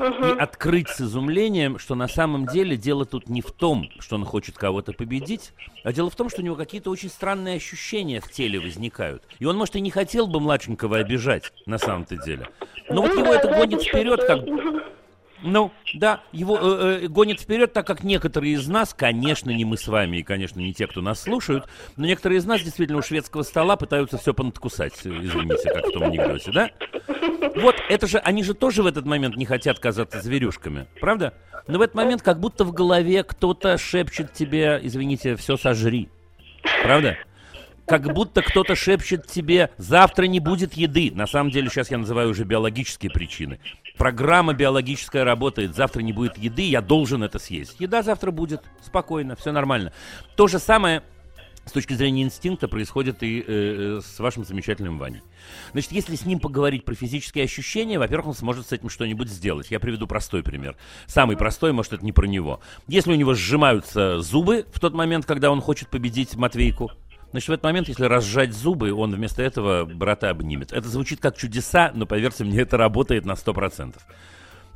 [0.00, 4.24] и открыть с изумлением, что на самом деле дело тут не в том, что он
[4.24, 5.52] хочет кого-то победить,
[5.84, 9.22] а дело в том, что у него какие-то очень странные ощущения в теле возникают.
[9.38, 12.48] И он, может, и не хотел бы младшенького обижать, на самом-то деле.
[12.88, 14.40] Но вот его это гонит вперед, как...
[15.42, 19.76] Ну, да, его э, э, гонит вперед, так как некоторые из нас, конечно, не мы
[19.76, 21.66] с вами, и, конечно, не те, кто нас слушают,
[21.96, 26.04] но некоторые из нас действительно у шведского стола пытаются все понадкусать, извините, как в том
[26.04, 26.70] анекдоте, да?
[27.56, 31.34] Вот, это же, они же тоже в этот момент не хотят казаться зверюшками, правда?
[31.66, 36.08] Но в этот момент как будто в голове кто-то шепчет тебе, извините, все сожри.
[36.82, 37.16] Правда?
[37.90, 41.10] Как будто кто-то шепчет тебе, завтра не будет еды.
[41.12, 43.58] На самом деле сейчас я называю уже биологические причины.
[43.98, 47.80] Программа биологическая работает, завтра не будет еды, я должен это съесть.
[47.80, 49.92] Еда завтра будет, спокойно, все нормально.
[50.36, 51.02] То же самое
[51.66, 55.22] с точки зрения инстинкта происходит и э, э, с вашим замечательным Ваней.
[55.72, 59.68] Значит, если с ним поговорить про физические ощущения, во-первых, он сможет с этим что-нибудь сделать.
[59.72, 60.76] Я приведу простой пример.
[61.06, 62.60] Самый простой, может, это не про него.
[62.86, 66.92] Если у него сжимаются зубы в тот момент, когда он хочет победить Матвейку,
[67.30, 70.72] Значит, в этот момент, если разжать зубы, он вместо этого брата обнимет.
[70.72, 73.96] Это звучит как чудеса, но, поверьте мне, это работает на 100%.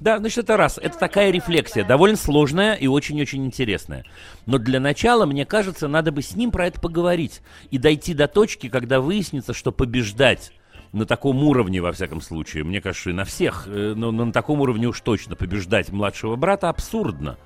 [0.01, 0.79] Да, значит, это раз.
[0.79, 4.05] Это такая рефлексия, довольно сложная и очень-очень интересная.
[4.47, 7.43] Но для начала, мне кажется, надо бы с ним про это поговорить.
[7.71, 10.53] И дойти до точки, когда выяснится, что побеждать
[10.93, 14.61] на таком уровне, во всяком случае, мне кажется, и на всех, э, но на таком
[14.61, 17.37] уровне уж точно побеждать младшего брата абсурдно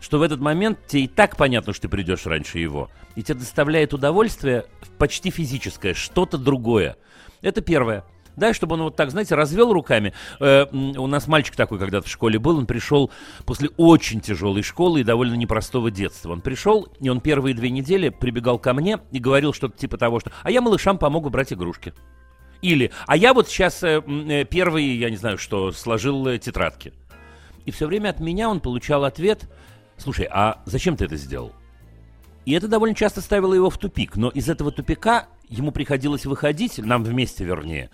[0.00, 2.90] что в этот момент тебе и так понятно, что ты придешь раньше его.
[3.14, 4.66] И тебе доставляет удовольствие
[4.98, 6.96] почти физическое, что-то другое.
[7.42, 8.04] Это первое.
[8.36, 10.12] Да, чтобы он вот так, знаете, развел руками.
[10.40, 13.10] Э, у нас мальчик такой когда-то в школе был, он пришел
[13.46, 16.32] после очень тяжелой школы и довольно непростого детства.
[16.32, 20.20] Он пришел, и он первые две недели прибегал ко мне и говорил что-то типа того,
[20.20, 21.94] что «А я малышам помогу брать игрушки».
[22.60, 26.92] Или «А я вот сейчас э, э, первый, я не знаю что, сложил э, тетрадки».
[27.64, 29.50] И все время от меня он получал ответ–
[29.98, 31.52] слушай, а зачем ты это сделал?
[32.44, 36.78] И это довольно часто ставило его в тупик, но из этого тупика ему приходилось выходить,
[36.78, 37.90] нам вместе вернее,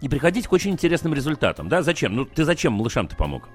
[0.00, 1.68] и приходить к очень интересным результатам.
[1.68, 2.14] Да, зачем?
[2.14, 3.48] Ну, ты зачем малышам-то помог?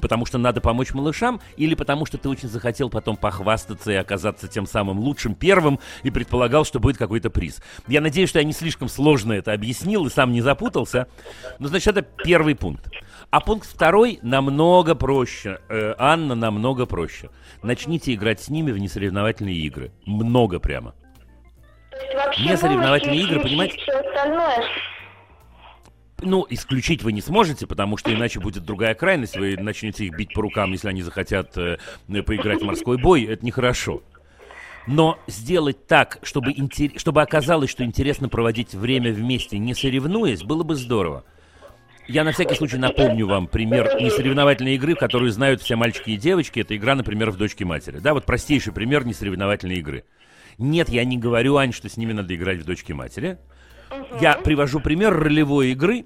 [0.00, 4.48] Потому что надо помочь малышам, или потому что ты очень захотел потом похвастаться и оказаться
[4.48, 7.60] тем самым лучшим первым и предполагал, что будет какой-то приз.
[7.86, 11.08] Я надеюсь, что я не слишком сложно это объяснил и сам не запутался.
[11.58, 12.90] Но, значит, это первый пункт.
[13.30, 15.58] А пункт второй намного проще.
[15.68, 17.30] Э, Анна намного проще.
[17.62, 19.92] Начните играть с ними в несоревновательные игры.
[20.06, 20.94] Много прямо.
[22.38, 23.76] Несоревновательные игры, понимаете?
[26.24, 29.36] Ну, исключить вы не сможете, потому что иначе будет другая крайность.
[29.36, 31.76] Вы начнете их бить по рукам, если они захотят э,
[32.08, 33.24] поиграть в морской бой.
[33.24, 34.02] Это нехорошо.
[34.86, 36.90] Но сделать так, чтобы, интер...
[36.96, 41.24] чтобы оказалось, что интересно проводить время вместе, не соревнуясь, было бы здорово.
[42.06, 46.60] Я на всякий случай напомню вам пример несоревновательной игры, которую знают все мальчики и девочки.
[46.60, 47.98] Это игра, например, в дочке матери.
[47.98, 50.04] Да, вот простейший пример несоревновательной игры.
[50.58, 53.38] Нет, я не говорю, Ань, что с ними надо играть в дочке матери.
[54.20, 56.04] Я привожу пример ролевой игры,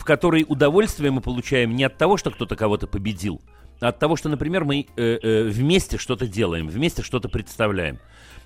[0.00, 3.42] в которой удовольствие мы получаем не от того, что кто-то кого-то победил,
[3.80, 7.98] а от того, что, например, мы э, э, вместе что-то делаем, вместе что-то представляем.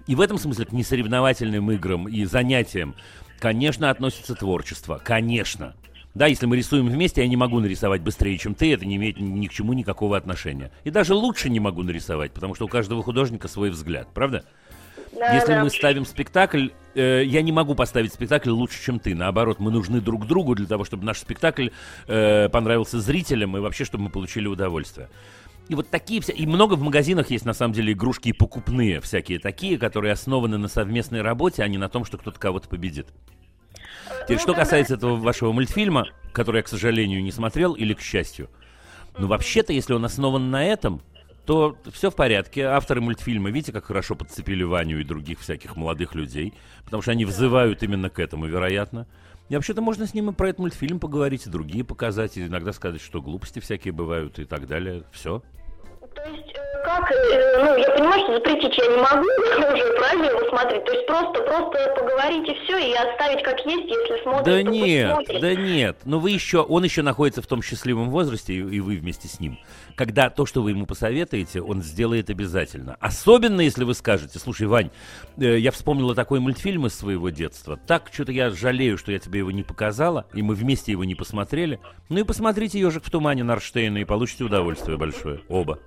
[0.09, 2.97] И в этом смысле к несоревновательным играм и занятиям,
[3.39, 5.01] конечно, относится творчество.
[5.03, 5.77] Конечно.
[6.15, 9.21] Да, если мы рисуем вместе, я не могу нарисовать быстрее, чем ты, это не имеет
[9.21, 10.73] ни к чему никакого отношения.
[10.83, 14.45] И даже лучше не могу нарисовать, потому что у каждого художника свой взгляд, правда?
[15.19, 15.62] Да, Если да.
[15.62, 19.15] мы ставим спектакль, э, я не могу поставить спектакль лучше, чем ты.
[19.15, 21.69] Наоборот, мы нужны друг другу для того, чтобы наш спектакль
[22.07, 25.09] э, понравился зрителям и вообще, чтобы мы получили удовольствие.
[25.69, 26.33] И вот такие все...
[26.33, 30.69] И много в магазинах есть, на самом деле, игрушки покупные всякие такие, которые основаны на
[30.69, 33.07] совместной работе, а не на том, что кто-то кого-то победит.
[34.25, 38.51] Теперь, что касается этого вашего мультфильма, который я, к сожалению, не смотрел, или к счастью,
[39.17, 41.01] ну, вообще-то, если он основан на этом,
[41.47, 42.62] то все в порядке.
[42.62, 47.24] Авторы мультфильма, видите, как хорошо подцепили Ваню и других всяких молодых людей, потому что они
[47.24, 49.07] взывают именно к этому, вероятно.
[49.51, 52.72] И вообще-то можно с ним и про этот мультфильм поговорить, и другие показать, и иногда
[52.72, 55.04] сказать, что глупости всякие бывают и так далее.
[55.12, 55.42] Все.
[56.25, 59.29] То есть, э, как, э, ну, я понимаю, что запретить я не могу
[59.75, 60.84] уже правильно его смотреть.
[60.87, 65.41] То есть просто, просто поговорить и все, и оставить как есть, если смотрит, Да нет,
[65.41, 65.99] да нет.
[66.05, 69.38] Но вы еще, он еще находится в том счастливом возрасте, и, и вы вместе с
[69.38, 69.59] ним,
[69.96, 72.96] когда то, что вы ему посоветуете, он сделает обязательно.
[73.01, 74.91] Особенно, если вы скажете, слушай, Вань,
[75.37, 77.79] э, я вспомнила такой мультфильм из своего детства.
[77.87, 81.14] Так, что-то я жалею, что я тебе его не показала, и мы вместе его не
[81.14, 81.80] посмотрели.
[82.09, 85.42] Ну и посмотрите «Ежик в тумане» Нарштейна, и получите удовольствие большое.
[85.49, 85.80] Оба.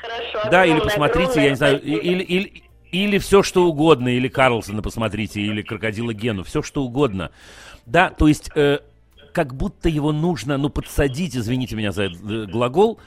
[0.00, 0.50] Хорошо.
[0.50, 2.62] Да, или посмотрите, я не знаю, или, или,
[2.92, 7.30] или все что угодно, или Карлсона посмотрите, или Крокодила Гену, все что угодно.
[7.86, 8.78] Да, то есть э,
[9.32, 12.10] как будто его нужно, ну, подсадить, извините меня за э,
[12.46, 12.98] глагол,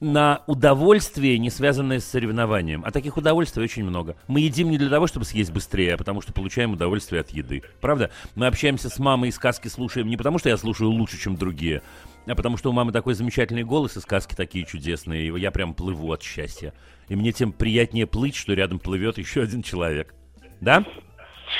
[0.00, 2.84] на удовольствие, не связанное с соревнованием.
[2.84, 4.16] А таких удовольствий очень много.
[4.26, 7.62] Мы едим не для того, чтобы съесть быстрее, а потому что получаем удовольствие от еды.
[7.80, 8.10] Правда?
[8.34, 11.82] Мы общаемся с мамой и сказки слушаем не потому, что я слушаю лучше, чем другие,
[12.26, 15.74] а потому что у мамы такой замечательный голос и сказки такие чудесные, и я прям
[15.74, 16.74] плыву от счастья.
[17.08, 20.14] И мне тем приятнее плыть, что рядом плывет еще один человек.
[20.60, 20.84] Да?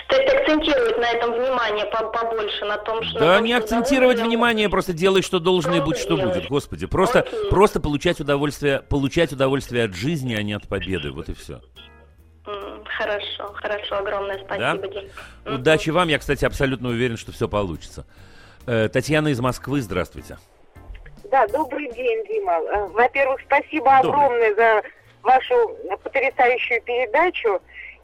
[0.09, 3.19] То есть акцентировать на этом внимание побольше, на том, что...
[3.21, 6.87] Да, не акцентировать внимание, просто делай, что должно, и будь, что будет, господи.
[6.87, 11.61] Просто, просто получать удовольствие, получать удовольствие от жизни, а не от победы, вот и все.
[12.99, 14.89] Хорошо, хорошо, огромное спасибо, да?
[14.89, 15.55] Дим.
[15.55, 18.07] Удачи вам, я, кстати, абсолютно уверен, что все получится.
[18.67, 20.39] Э, Татьяна из Москвы, здравствуйте.
[21.31, 22.53] Да, добрый день, Дима.
[22.53, 24.25] Э, во-первых, спасибо добрый.
[24.25, 24.83] огромное за
[25.23, 27.61] вашу потрясающую передачу.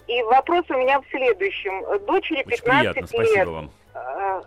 [0.08, 1.84] И вопрос у меня в следующем.
[2.06, 3.48] Дочери 15 лет.
[3.48, 3.70] Вам.
[3.94, 4.42] Э,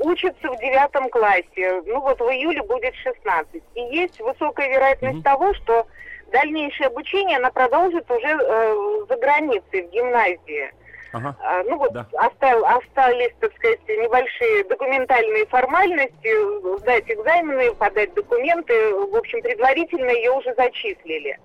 [0.00, 1.82] учится в девятом классе.
[1.86, 3.62] Ну вот в июле будет 16.
[3.74, 5.22] И есть высокая вероятность угу.
[5.22, 5.86] того, что
[6.30, 10.72] дальнейшее обучение она продолжит уже э, за границей, в гимназии.
[11.16, 11.36] Ага.
[11.40, 12.06] А, ну вот да.
[12.18, 18.94] остал, остались, так сказать, небольшие документальные формальности, сдать экзамены, подать документы.
[18.94, 21.38] В общем, предварительно ее уже зачислили.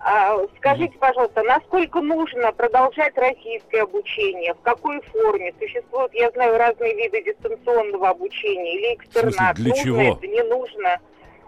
[0.00, 4.52] А, скажите, пожалуйста, насколько нужно продолжать российское обучение?
[4.52, 5.54] В какой форме?
[5.58, 9.56] Существуют, я знаю, разные виды дистанционного обучения или экстернат.
[9.56, 10.00] Для нужно чего?
[10.02, 11.00] это, не нужно?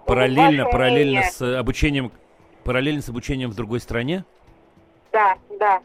[0.07, 2.13] Параллельно, параллельно с обучением
[2.65, 4.25] параллельно с обучением в другой стране?
[5.13, 5.81] Да, да.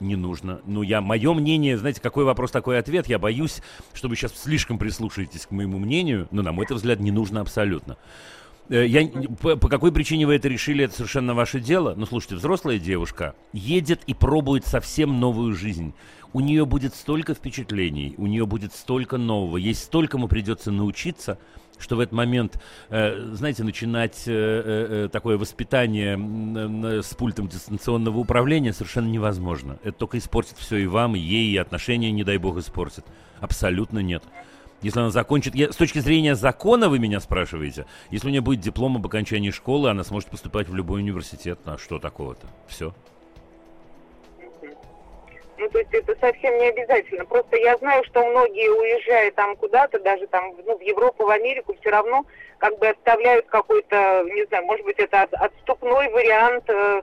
[0.00, 0.60] Не нужно.
[0.64, 3.08] Ну, я, мое мнение, знаете, какой вопрос, такой ответ.
[3.08, 3.60] Я боюсь,
[3.94, 7.96] что вы сейчас слишком прислушаетесь к моему мнению, но, на мой взгляд, не нужно абсолютно.
[8.68, 9.08] Э, я,
[9.40, 11.94] по, по какой причине вы это решили, это совершенно ваше дело.
[11.96, 15.94] Но слушайте, взрослая девушка едет и пробует совсем новую жизнь.
[16.32, 21.38] У нее будет столько впечатлений, у нее будет столько нового, ей столькому придется научиться,
[21.78, 29.08] что в этот момент, э, знаете, начинать э, такое воспитание с пультом дистанционного управления совершенно
[29.08, 29.78] невозможно.
[29.82, 33.06] Это только испортит все и вам, и ей, и отношения, не дай бог, испортит.
[33.40, 34.22] Абсолютно нет.
[34.82, 35.54] Если она закончит...
[35.54, 37.86] Я, с точки зрения закона вы меня спрашиваете.
[38.10, 41.58] Если у нее будет диплом об окончании школы, она сможет поступать в любой университет.
[41.64, 42.46] А что такого-то?
[42.68, 42.94] Все.
[45.58, 47.24] Ну, то есть это совсем не обязательно.
[47.24, 51.74] Просто я знаю, что многие, уезжая там куда-то, даже там ну, в Европу, в Америку,
[51.80, 52.24] все равно
[52.58, 57.02] как бы оставляют какой-то, не знаю, может быть, это отступной вариант э,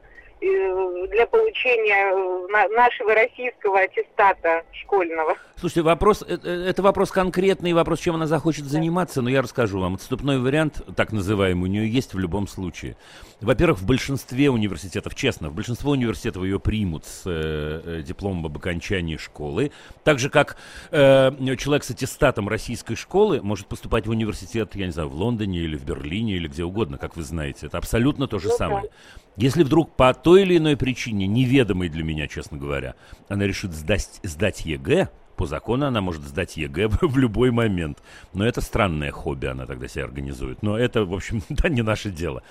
[1.09, 5.35] для получения э, нашего российского аттестата школьного.
[5.57, 6.35] Слушайте, вопрос, э,
[6.67, 9.95] это вопрос конкретный, вопрос, чем она захочет заниматься, но я расскажу вам.
[9.95, 12.97] Отступной вариант, так называемый, у нее есть в любом случае.
[13.41, 19.17] Во-первых, в большинстве университетов, честно, в большинство университетов ее примут с э, дипломом об окончании
[19.17, 19.71] школы.
[20.03, 20.57] Так же, как
[20.91, 25.59] э, человек с аттестатом российской школы может поступать в университет, я не знаю, в Лондоне
[25.59, 27.67] или в Берлине или где угодно, как вы знаете.
[27.67, 28.89] Это абсолютно то же ну, самое.
[29.37, 32.95] Если вдруг по той или иной причине, неведомой для меня, честно говоря,
[33.27, 37.99] она решит сдать, сдать ЕГЭ, по закону она может сдать ЕГЭ в любой момент.
[38.33, 40.63] Но это странное хобби она тогда себе организует.
[40.63, 42.43] Но это, в общем, да, не наше дело.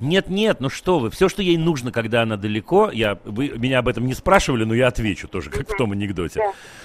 [0.00, 3.80] Нет, нет, ну что вы, все, что ей нужно, когда она далеко, я, вы меня
[3.80, 6.40] об этом не спрашивали, но я отвечу тоже, как в том анекдоте.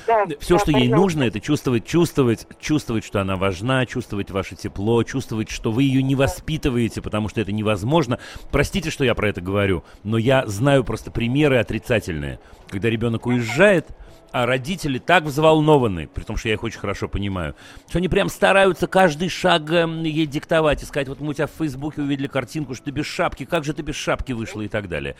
[0.05, 4.31] Да, да, все, да, что ей нужно, это чувствовать, чувствовать, чувствовать, что она важна, чувствовать
[4.31, 8.19] ваше тепло, чувствовать, что вы ее не воспитываете, потому что это невозможно.
[8.51, 12.39] Простите, что я про это говорю, но я знаю просто примеры отрицательные.
[12.69, 13.87] Когда ребенок уезжает,
[14.35, 17.55] а родители так взволнованы, при том, что я их очень хорошо понимаю,
[17.87, 21.47] что они прям стараются каждый шаг эм, ей диктовать и сказать, вот мы у тебя
[21.47, 24.67] в Фейсбуке увидели картинку, что ты без шапки, как же ты без шапки вышла и
[24.67, 25.15] так далее.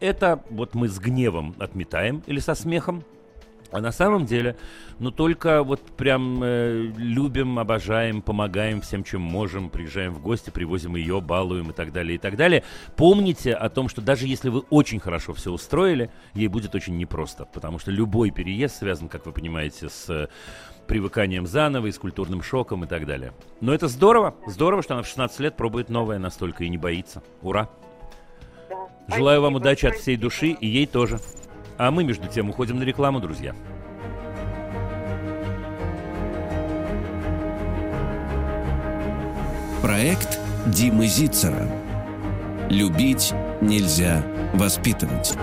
[0.00, 3.04] Это вот мы с гневом отметаем или со смехом,
[3.70, 4.56] а на самом деле,
[4.98, 10.96] ну только вот прям э, любим, обожаем, помогаем всем, чем можем, приезжаем в гости, привозим
[10.96, 12.64] ее, балуем и так далее, и так далее.
[12.96, 17.44] Помните о том, что даже если вы очень хорошо все устроили, ей будет очень непросто,
[17.44, 20.28] потому что любой переезд связан, как вы понимаете, с э,
[20.86, 23.32] привыканием заново и с культурным шоком и так далее.
[23.60, 27.22] Но это здорово, здорово, что она в 16 лет пробует новое настолько и не боится.
[27.42, 27.68] Ура!
[29.08, 31.18] Желаю вам удачи от всей души и ей тоже.
[31.78, 33.54] А мы, между тем, уходим на рекламу, друзья.
[39.80, 41.68] Проект Димы Зицера.
[42.68, 44.24] Любить нельзя
[44.54, 45.34] воспитывать.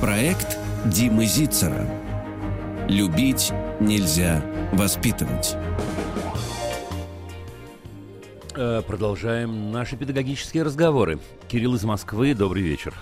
[0.00, 1.86] Проект Димы Зицера.
[2.88, 4.40] Любить нельзя
[4.72, 5.57] воспитывать.
[8.58, 11.18] Продолжаем наши педагогические разговоры.
[11.48, 12.92] Кирилл из Москвы, добрый вечер.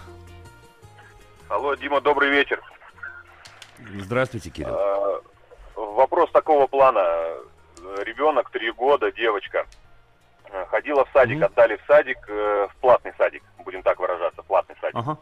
[1.49, 2.61] Алло, Дима, добрый вечер.
[3.95, 4.75] Здравствуйте, Кирилл.
[4.75, 5.21] А,
[5.75, 7.01] вопрос такого плана.
[8.05, 9.67] Ребенок, три года, девочка.
[10.69, 11.45] Ходила в садик, mm-hmm.
[11.45, 14.97] отдали в садик, э, в платный садик, будем так выражаться, платный садик.
[14.97, 15.19] Ага.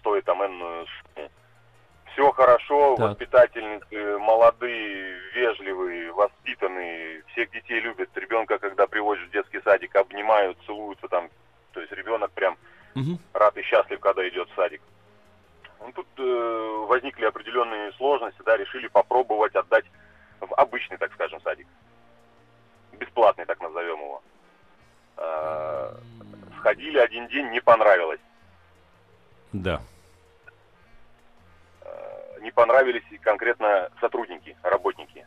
[0.00, 0.86] Стоит там энную
[2.14, 3.10] все хорошо, так.
[3.10, 8.08] воспитательницы молодые, вежливые, воспитанные, всех детей любят.
[8.14, 11.28] Ребенка, когда приводишь в детский садик, обнимают, целуются там.
[11.72, 12.56] То есть ребенок прям
[12.94, 13.18] угу.
[13.32, 14.80] рад и счастлив, когда идет в садик.
[15.80, 19.84] Ну, тут э, возникли определенные сложности, да, решили попробовать отдать
[20.40, 21.66] в обычный, так скажем, садик.
[22.92, 24.22] Бесплатный, так назовем его.
[25.16, 25.96] Э,
[26.58, 28.20] сходили один день, не понравилось.
[29.52, 29.82] Да.
[32.44, 35.26] Э, не понравились конкретно сотрудники, работники.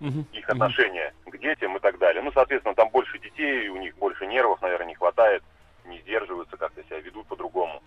[0.00, 0.26] Угу.
[0.32, 1.32] Их отношение угу.
[1.32, 2.22] к детям и так далее.
[2.22, 5.42] Ну, соответственно, там больше детей, у них больше нервов, наверное, не хватает,
[5.86, 7.82] не сдерживаются, как-то себя ведут по-другому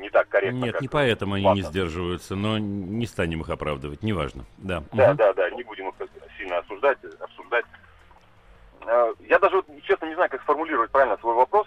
[0.00, 0.64] не так корректно.
[0.64, 4.46] Нет, не поэтому они не сдерживаются, но не станем их оправдывать, неважно.
[4.56, 5.18] Да, да, угу.
[5.18, 5.94] да, да, не будем их
[6.38, 7.66] сильно осуждать, обсуждать.
[8.86, 11.66] А, я даже, честно, не знаю, как сформулировать правильно свой вопрос.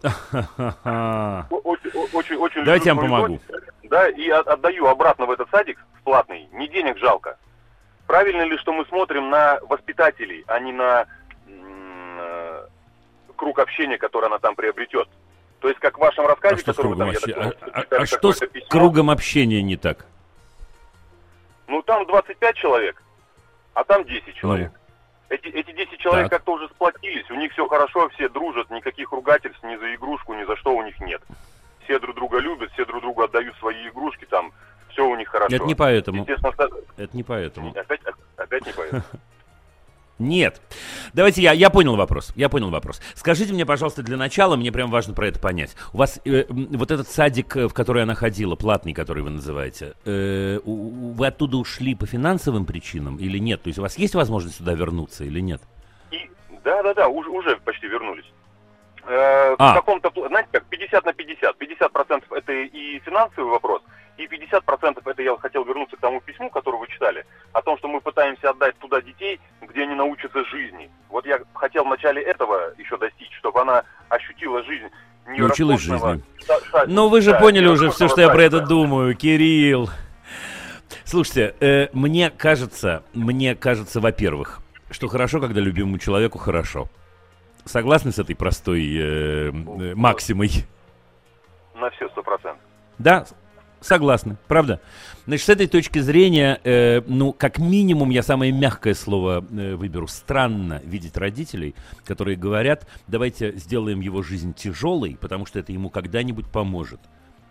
[1.50, 3.40] Очень, очень, очень Давайте я вам помогу.
[3.90, 6.48] Да, и отдаю обратно в этот садик в платный.
[6.52, 7.36] Не денег жалко.
[8.06, 11.06] Правильно ли, что мы смотрим на воспитателей, а не на
[11.48, 12.66] э,
[13.34, 15.08] круг общения, который она там приобретет?
[15.58, 17.32] То есть, как в вашем рассказе, а что который там, обще...
[17.32, 20.06] а, а, а что с письмо, кругом общения не так?
[21.66, 23.02] Ну, там 25 человек,
[23.74, 24.70] а там 10 человек.
[24.72, 25.34] Ну.
[25.34, 29.62] Эти, эти 10 человек как-то уже сплотились, у них все хорошо, все дружат, никаких ругательств
[29.64, 31.22] ни за игрушку, ни за что у них нет.
[31.90, 34.52] Все друг друга любят, все друг другу отдают свои игрушки, там
[34.90, 35.56] все у них хорошо.
[35.56, 36.24] Это не поэтому.
[36.24, 37.70] Это не поэтому.
[37.70, 38.00] Опять,
[38.36, 39.02] опять не поэтому.
[40.20, 40.62] Нет.
[41.14, 42.32] Давайте я, я понял вопрос.
[42.36, 43.02] Я понял вопрос.
[43.16, 45.74] Скажите мне, пожалуйста, для начала, мне прям важно про это понять.
[45.92, 49.94] У вас э, вот этот садик, э, в который она ходила, платный, который вы называете,
[50.04, 53.62] э, вы оттуда ушли по финансовым причинам или нет?
[53.62, 55.60] То есть у вас есть возможность сюда вернуться или нет?
[56.12, 56.30] И,
[56.62, 58.26] да, да, да, уже, уже почти вернулись.
[59.10, 59.72] Э, а.
[59.72, 61.56] В каком-то, знаете, как 50 на 50.
[61.56, 63.82] 50% это и финансовый вопрос,
[64.16, 67.88] и 50% это я хотел вернуться к тому письму, которое вы читали, о том, что
[67.88, 70.88] мы пытаемся отдать туда детей, где они научатся жизни.
[71.08, 74.86] Вот я хотел в начале этого еще достичь, чтобы она ощутила жизнь.
[75.26, 76.22] Научилась жизни.
[76.86, 79.90] Ну, вы же да, поняли уже все, что я про это думаю, Кирилл.
[81.04, 84.60] Слушайте, э, мне кажется, мне кажется, во-первых,
[84.90, 86.88] что хорошо, когда любимому человеку хорошо.
[87.64, 90.50] Согласны с этой простой э, э, максимой?
[91.74, 92.62] На все сто процентов.
[92.98, 93.26] Да,
[93.80, 94.80] Согласны, правда?
[95.26, 100.06] Значит, с этой точки зрения, э, ну, как минимум, я самое мягкое слово э, выберу.
[100.06, 101.74] Странно видеть родителей,
[102.04, 107.00] которые говорят, давайте сделаем его жизнь тяжелой, потому что это ему когда-нибудь поможет.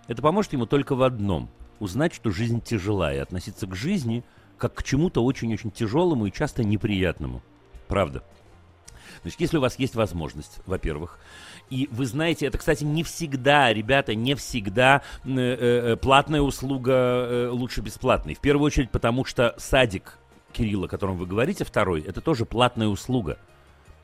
[0.08, 1.50] Это поможет ему только в одном.
[1.80, 4.24] Узнать, что жизнь тяжела, и относиться к жизни
[4.60, 7.42] как к чему-то очень-очень тяжелому и часто неприятному.
[7.88, 8.24] Правда.
[9.22, 11.20] Значит, если у вас есть возможность, во-первых,
[11.70, 17.50] и вы знаете, это, кстати, не всегда, ребята, не всегда э, э, платная услуга э,
[17.52, 18.34] лучше бесплатной.
[18.34, 20.18] В первую очередь, потому что садик
[20.52, 23.38] Кирилла, о котором вы говорите, второй, это тоже платная услуга.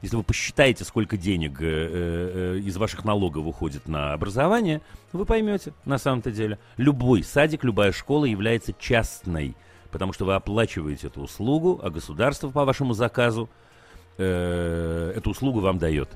[0.01, 4.81] Если вы посчитаете, сколько денег э, э, из ваших налогов уходит на образование,
[5.13, 6.59] вы поймете на самом-то деле.
[6.77, 9.55] Любой садик, любая школа является частной,
[9.91, 13.49] потому что вы оплачиваете эту услугу, а государство по вашему заказу
[14.17, 16.09] э, эту услугу вам дает.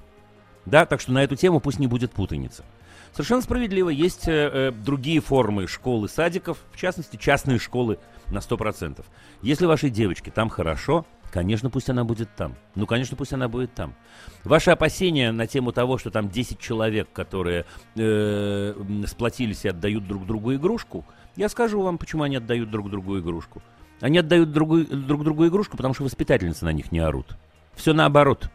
[0.66, 2.64] Да, так что на эту тему пусть не будет путаницы.
[3.12, 7.98] Совершенно справедливо, есть э, э другие формы школы, садиков, в частности, частные школы
[8.28, 9.04] на 100%.
[9.42, 12.56] Если вашей девочке там хорошо, конечно, пусть она будет там.
[12.76, 13.96] Ну, конечно, пусть она будет там.
[14.44, 17.66] Ваши опасения на тему того, что там 10 человек, которые
[17.96, 18.74] э,
[19.08, 21.06] сплотились и отдают друг другу игрушку,
[21.36, 23.62] я скажу вам, почему они отдают друг другу игрушку.
[24.02, 27.38] Они отдают другу, друг другу игрушку, потому что воспитательницы на них не орут.
[27.80, 28.50] Все наоборот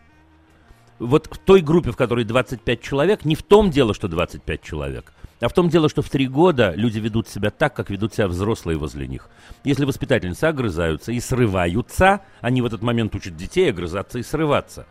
[0.99, 5.15] вот в той группе, в которой 25 человек, не в том дело, что 25 человек,
[5.41, 8.29] а в том дело, что в три года люди ведут себя так, как ведут себя
[8.29, 9.31] взрослые возле них.
[9.65, 14.87] Если воспитательницы огрызаются и срываются, они в этот момент учат детей огрызаться и срываться.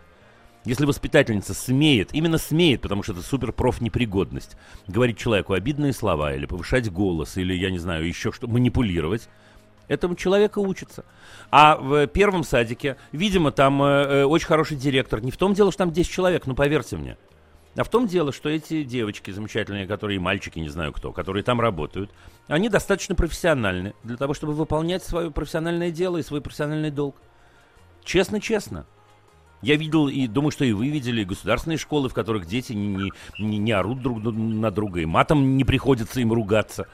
[0.65, 4.57] Если воспитательница смеет, именно смеет, потому что это супер профнепригодность,
[4.87, 9.29] говорить человеку обидные слова или повышать голос, или, я не знаю, еще что, манипулировать,
[9.87, 11.05] Этому человека учится.
[11.51, 15.21] А в первом садике, видимо, там э, э очень хороший директор.
[15.21, 17.17] Не в том дело, что там 10 человек, ну поверьте мне.
[17.75, 21.59] А в том дело, что эти девочки замечательные, которые мальчики, не знаю кто, которые там
[21.59, 22.11] работают,
[22.47, 27.15] они достаточно профессиональны для того, чтобы выполнять свое профессиональное дело и свой профессиональный долг.
[28.03, 28.85] Честно-честно.
[29.63, 33.57] Я видел, и думаю, что и вы видели, государственные школы, в которых дети не, не,
[33.57, 36.87] не орут друг на друга, и матом не приходится им ругаться,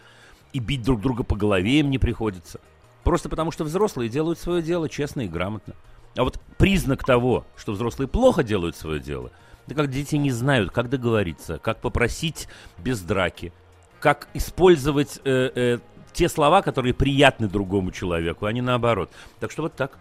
[0.53, 2.61] и бить друг друга по голове им не приходится.
[3.09, 5.73] Просто потому, что взрослые делают свое дело честно и грамотно.
[6.15, 9.31] А вот признак того, что взрослые плохо делают свое дело,
[9.65, 13.51] это как дети не знают, как договориться, как попросить без драки,
[13.99, 15.77] как использовать э, э,
[16.13, 19.09] те слова, которые приятны другому человеку, а не наоборот.
[19.39, 19.97] Так что вот так.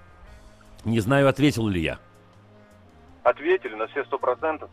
[0.84, 1.98] Не знаю, ответил ли я.
[3.22, 4.68] Ответили на все сто процентов.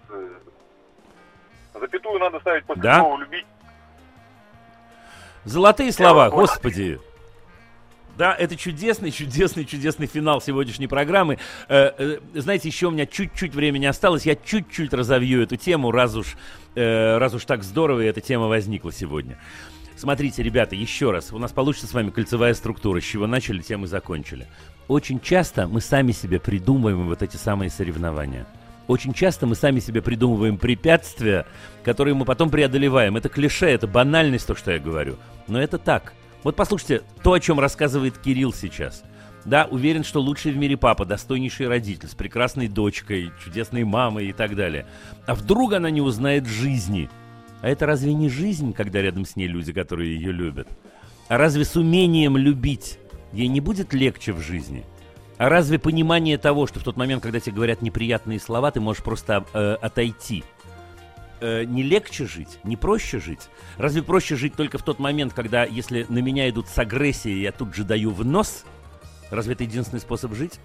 [1.73, 2.99] Запятую надо ставить после да?
[2.99, 3.45] слова «любить».
[5.45, 6.99] Золотые слова, господи.
[8.17, 11.37] Да, это чудесный, чудесный, чудесный финал сегодняшней программы.
[11.67, 14.25] Э, э, знаете, еще у меня чуть-чуть времени осталось.
[14.25, 16.37] Я чуть-чуть разовью эту тему, раз уж,
[16.75, 19.37] э, раз уж так здорово эта тема возникла сегодня.
[19.97, 21.33] Смотрите, ребята, еще раз.
[21.33, 23.01] У нас получится с вами кольцевая структура.
[23.01, 24.47] С чего начали, тем и закончили.
[24.87, 28.45] Очень часто мы сами себе придумываем вот эти самые соревнования.
[28.87, 31.45] Очень часто мы сами себе придумываем препятствия,
[31.83, 33.17] которые мы потом преодолеваем.
[33.17, 35.17] Это клише, это банальность, то, что я говорю.
[35.47, 36.13] Но это так–
[36.45, 39.03] вот послушайте, то, о чем рассказывает Кирилл сейчас.
[39.45, 44.31] Да, уверен, что лучший в мире папа, достойнейший родитель, с прекрасной дочкой, чудесной мамой и
[44.31, 44.85] так далее.
[45.25, 47.09] А вдруг она не узнает жизни?
[47.63, 50.67] А это разве не жизнь, когда рядом с ней люди, которые ее любят?
[51.29, 52.99] А разве с умением любить
[53.33, 54.85] ей не будет легче в жизни?
[55.39, 59.03] А разве понимание того, что в тот момент, когда тебе говорят неприятные слова, ты можешь
[59.03, 60.43] просто э, отойти–
[61.45, 63.49] э, не легче жить, не проще жить?
[63.77, 67.51] Разве проще жить только в тот момент, когда, если на меня идут с агрессией, я
[67.51, 68.65] тут же даю в нос?
[69.29, 70.59] Разве это единственный способ жить?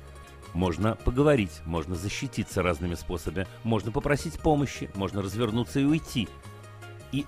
[0.52, 6.28] Можно поговорить, можно защититься разными способами, можно попросить помощи, можно развернуться и уйти.
[7.12, 7.24] И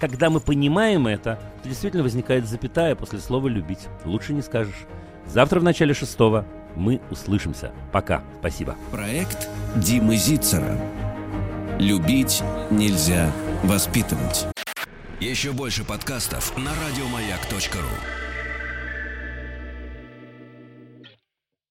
[0.00, 3.86] когда мы понимаем это, то действительно возникает запятая после слова «любить».
[4.04, 4.86] Лучше не скажешь.
[5.26, 6.46] Завтра в начале шестого
[6.76, 7.72] мы услышимся.
[7.92, 8.22] Пока.
[8.40, 8.76] Спасибо.
[8.90, 10.78] Проект Димы Зицера.
[11.78, 13.32] Любить нельзя
[13.64, 14.46] воспитывать.
[15.20, 18.23] Еще больше подкастов на радиомаяк.ру